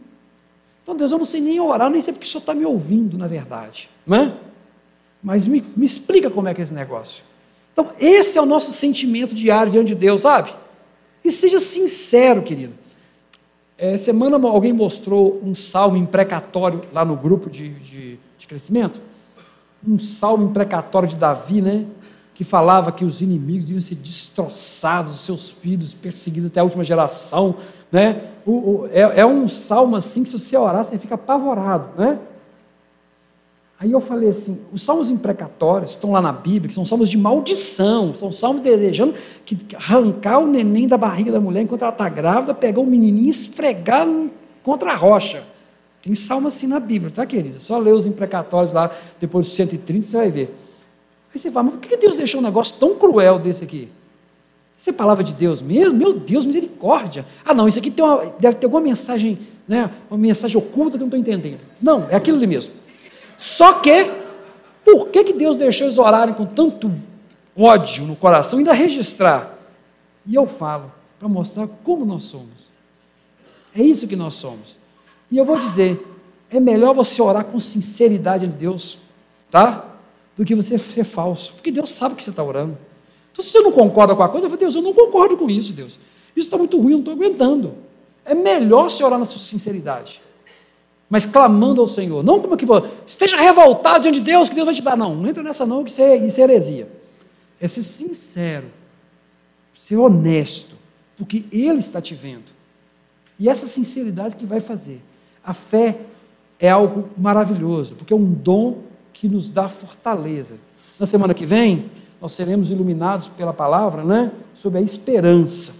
Então, 0.83 0.95
Deus, 0.95 1.11
eu 1.11 1.17
não 1.17 1.25
sei 1.25 1.41
nem 1.41 1.59
orar, 1.59 1.89
nem 1.89 1.99
sei 1.99 2.13
porque 2.13 2.25
o 2.25 2.29
Senhor 2.29 2.39
está 2.39 2.53
me 2.53 2.65
ouvindo, 2.65 3.17
na 3.17 3.27
verdade. 3.27 3.89
Não 4.05 4.17
é? 4.17 4.33
Mas 5.21 5.47
me, 5.47 5.61
me 5.75 5.85
explica 5.85 6.29
como 6.29 6.47
é 6.47 6.53
que 6.53 6.61
é 6.61 6.63
esse 6.63 6.73
negócio. 6.73 7.23
Então, 7.73 7.91
esse 7.99 8.37
é 8.37 8.41
o 8.41 8.45
nosso 8.45 8.71
sentimento 8.71 9.35
diário 9.35 9.71
diante 9.71 9.89
de 9.89 9.95
Deus, 9.95 10.21
sabe? 10.21 10.53
E 11.27 11.31
seja 11.31 11.59
sincero, 11.59 12.41
querido. 12.41 12.73
É, 13.77 13.97
semana 13.97 14.37
alguém 14.47 14.71
mostrou 14.71 15.41
um 15.43 15.53
salmo 15.53 15.97
imprecatório 15.97 16.79
lá 16.93 17.03
no 17.03 17.17
grupo 17.17 17.49
de, 17.49 17.67
de, 17.67 18.17
de 18.37 18.47
crescimento. 18.47 19.01
Um 19.85 19.99
salmo 19.99 20.45
imprecatório 20.45 21.09
de 21.09 21.17
Davi, 21.17 21.61
né? 21.61 21.85
Que 22.33 22.45
falava 22.45 22.93
que 22.93 23.03
os 23.03 23.21
inimigos 23.21 23.69
iam 23.69 23.81
ser 23.81 23.95
destroçados, 23.95 25.15
os 25.15 25.19
seus 25.19 25.51
filhos 25.51 25.93
perseguidos 25.93 26.47
até 26.47 26.61
a 26.61 26.63
última 26.63 26.85
geração, 26.85 27.55
né? 27.91 28.29
O, 28.45 28.51
o, 28.51 28.87
é, 28.89 29.19
é 29.19 29.25
um 29.25 29.49
salmo 29.49 29.97
assim 29.97 30.23
que 30.23 30.29
se 30.29 30.39
você 30.39 30.55
orar, 30.55 30.85
você 30.85 30.97
fica 30.97 31.15
apavorado, 31.15 31.89
né? 32.01 32.19
Aí 33.79 33.91
eu 33.91 33.99
falei 33.99 34.29
assim: 34.29 34.59
os 34.73 34.81
salmos 34.81 35.09
imprecatórios 35.09 35.91
estão 35.91 36.11
lá 36.11 36.21
na 36.21 36.31
Bíblia, 36.31 36.67
que 36.67 36.73
são 36.73 36.85
salmos 36.85 37.09
de 37.09 37.17
maldição, 37.17 38.13
são 38.15 38.31
salmos 38.31 38.61
desejando 38.61 39.13
que 39.45 39.57
arrancar 39.75 40.39
o 40.39 40.47
neném 40.47 40.87
da 40.87 40.97
barriga 40.97 41.31
da 41.31 41.39
mulher 41.39 41.61
enquanto 41.61 41.83
ela 41.83 41.91
está 41.91 42.09
grávida, 42.09 42.53
pegar 42.53 42.81
o 42.81 42.85
menininho 42.85 43.27
e 43.27 43.29
esfregar 43.29 44.07
contra 44.63 44.91
a 44.91 44.95
rocha. 44.95 45.43
Tem 46.01 46.15
salmo 46.15 46.47
assim 46.47 46.67
na 46.67 46.79
Bíblia, 46.79 47.11
tá, 47.13 47.25
querido? 47.25 47.59
Só 47.59 47.77
ler 47.77 47.93
os 47.93 48.07
imprecatórios 48.07 48.71
lá, 48.71 48.91
depois 49.19 49.47
dos 49.47 49.55
130, 49.55 50.07
você 50.07 50.17
vai 50.17 50.31
ver. 50.31 50.55
Aí 51.33 51.39
você 51.39 51.51
fala, 51.51 51.65
mas 51.65 51.75
por 51.75 51.81
que 51.81 51.97
Deus 51.97 52.15
deixou 52.15 52.39
um 52.39 52.43
negócio 52.43 52.75
tão 52.79 52.95
cruel 52.95 53.37
desse 53.37 53.63
aqui? 53.63 53.89
Isso 54.77 54.89
é 54.89 54.93
palavra 54.93 55.23
de 55.23 55.33
Deus 55.33 55.61
mesmo? 55.61 55.93
Meu 55.93 56.13
Deus, 56.13 56.45
misericórdia. 56.45 57.25
Ah, 57.43 57.53
não, 57.53 57.67
isso 57.67 57.79
aqui 57.79 57.93
uma, 57.99 58.33
deve 58.39 58.57
ter 58.57 58.67
alguma 58.67 58.81
mensagem, 58.81 59.39
né, 59.67 59.89
uma 60.09 60.17
mensagem 60.17 60.57
oculta 60.57 60.91
que 60.91 61.03
eu 61.03 61.07
não 61.09 61.17
estou 61.17 61.19
entendendo. 61.19 61.59
Não, 61.81 62.07
é 62.09 62.15
aquilo 62.15 62.37
ali 62.37 62.47
mesmo. 62.47 62.73
Só 63.37 63.73
que, 63.73 64.11
por 64.83 65.09
que, 65.09 65.23
que 65.25 65.33
Deus 65.33 65.57
deixou 65.57 65.85
eles 65.85 65.97
orarem 65.97 66.33
com 66.33 66.45
tanto 66.45 66.91
ódio 67.55 68.05
no 68.05 68.15
coração, 68.15 68.57
ainda 68.57 68.73
registrar? 68.73 69.57
E 70.25 70.35
eu 70.35 70.47
falo, 70.47 70.91
para 71.19 71.27
mostrar 71.27 71.67
como 71.83 72.03
nós 72.05 72.23
somos. 72.23 72.71
É 73.75 73.81
isso 73.81 74.07
que 74.07 74.15
nós 74.15 74.33
somos. 74.33 74.77
E 75.29 75.37
eu 75.37 75.45
vou 75.45 75.59
dizer, 75.59 76.05
é 76.49 76.59
melhor 76.59 76.93
você 76.95 77.21
orar 77.21 77.45
com 77.45 77.59
sinceridade 77.59 78.45
em 78.45 78.49
Deus, 78.49 78.97
tá? 79.51 79.85
Do 80.35 80.43
que 80.43 80.55
você 80.55 80.77
ser 80.79 81.03
falso. 81.03 81.53
Porque 81.53 81.71
Deus 81.71 81.91
sabe 81.91 82.15
que 82.15 82.23
você 82.23 82.31
está 82.31 82.43
orando. 82.43 82.77
Então, 83.31 83.43
se 83.43 83.51
você 83.51 83.59
não 83.59 83.71
concorda 83.71 84.15
com 84.15 84.23
a 84.23 84.29
coisa, 84.29 84.47
eu 84.47 84.49
falo, 84.49 84.59
Deus, 84.59 84.75
eu 84.75 84.81
não 84.81 84.93
concordo 84.93 85.37
com 85.37 85.49
isso, 85.49 85.73
Deus. 85.73 85.99
Isso 86.35 86.47
está 86.47 86.57
muito 86.57 86.77
ruim, 86.77 86.93
eu 86.93 86.97
não 86.97 86.99
estou 86.99 87.13
aguentando. 87.13 87.75
É 88.25 88.33
melhor 88.33 88.89
você 88.89 89.03
orar 89.03 89.19
na 89.19 89.25
sua 89.25 89.39
sinceridade 89.39 90.21
mas 91.09 91.25
clamando 91.25 91.81
ao 91.81 91.87
Senhor. 91.87 92.23
Não 92.23 92.41
como 92.41 92.57
que 92.57 92.65
esteja 93.05 93.37
revoltado 93.37 94.03
diante 94.03 94.19
de 94.19 94.25
Deus, 94.25 94.49
que 94.49 94.55
Deus 94.55 94.65
vai 94.65 94.75
te 94.75 94.81
dar. 94.81 94.97
Não, 94.97 95.15
não 95.15 95.29
entra 95.29 95.41
nessa 95.41 95.65
não, 95.65 95.83
que 95.83 95.89
isso 95.89 96.01
é, 96.01 96.17
isso 96.17 96.39
é 96.39 96.43
heresia. 96.43 96.87
É 97.59 97.67
ser 97.67 97.81
sincero, 97.81 98.67
ser 99.73 99.97
honesto, 99.97 100.75
porque 101.15 101.45
Ele 101.51 101.79
está 101.79 102.01
te 102.01 102.13
vendo. 102.13 102.55
E 103.39 103.47
essa 103.47 103.65
sinceridade 103.65 104.35
que 104.35 104.45
vai 104.45 104.59
fazer. 104.59 105.01
A 105.43 105.53
fé 105.53 105.97
é 106.59 106.69
algo 106.69 107.09
maravilhoso, 107.17 107.95
porque 107.95 108.13
é 108.13 108.15
um 108.15 108.31
dom 108.31 108.79
que 109.13 109.29
nos 109.29 109.49
dá 109.49 109.69
fortaleza. 109.69 110.55
Na 110.99 111.05
semana 111.05 111.33
que 111.33 111.45
vem, 111.45 111.89
nós 112.21 112.33
seremos 112.33 112.71
iluminados 112.71 113.27
pela 113.29 113.53
palavra, 113.53 114.03
né? 114.03 114.31
Sobre 114.55 114.79
a 114.79 114.81
esperança. 114.81 115.73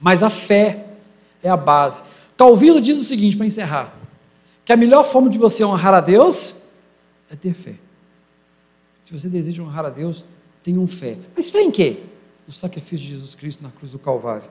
Mas 0.00 0.22
a 0.22 0.30
fé 0.30 0.86
é 1.42 1.48
a 1.48 1.56
base. 1.56 2.02
Calvino 2.36 2.80
diz 2.80 2.98
o 3.00 3.04
seguinte, 3.04 3.36
para 3.36 3.46
encerrar: 3.46 3.99
que 4.70 4.74
a 4.74 4.76
melhor 4.76 5.04
forma 5.04 5.28
de 5.28 5.36
você 5.36 5.64
honrar 5.64 5.92
a 5.92 6.00
Deus 6.00 6.62
é 7.28 7.34
ter 7.34 7.52
fé. 7.54 7.74
Se 9.02 9.12
você 9.12 9.28
deseja 9.28 9.60
honrar 9.64 9.84
a 9.84 9.90
Deus, 9.90 10.24
tenha 10.62 10.86
fé. 10.86 11.18
Mas 11.36 11.48
fé 11.48 11.60
em 11.60 11.72
quê? 11.72 12.04
No 12.46 12.54
sacrifício 12.54 13.04
de 13.04 13.14
Jesus 13.14 13.34
Cristo 13.34 13.64
na 13.64 13.70
cruz 13.70 13.90
do 13.90 13.98
Calvário. 13.98 14.48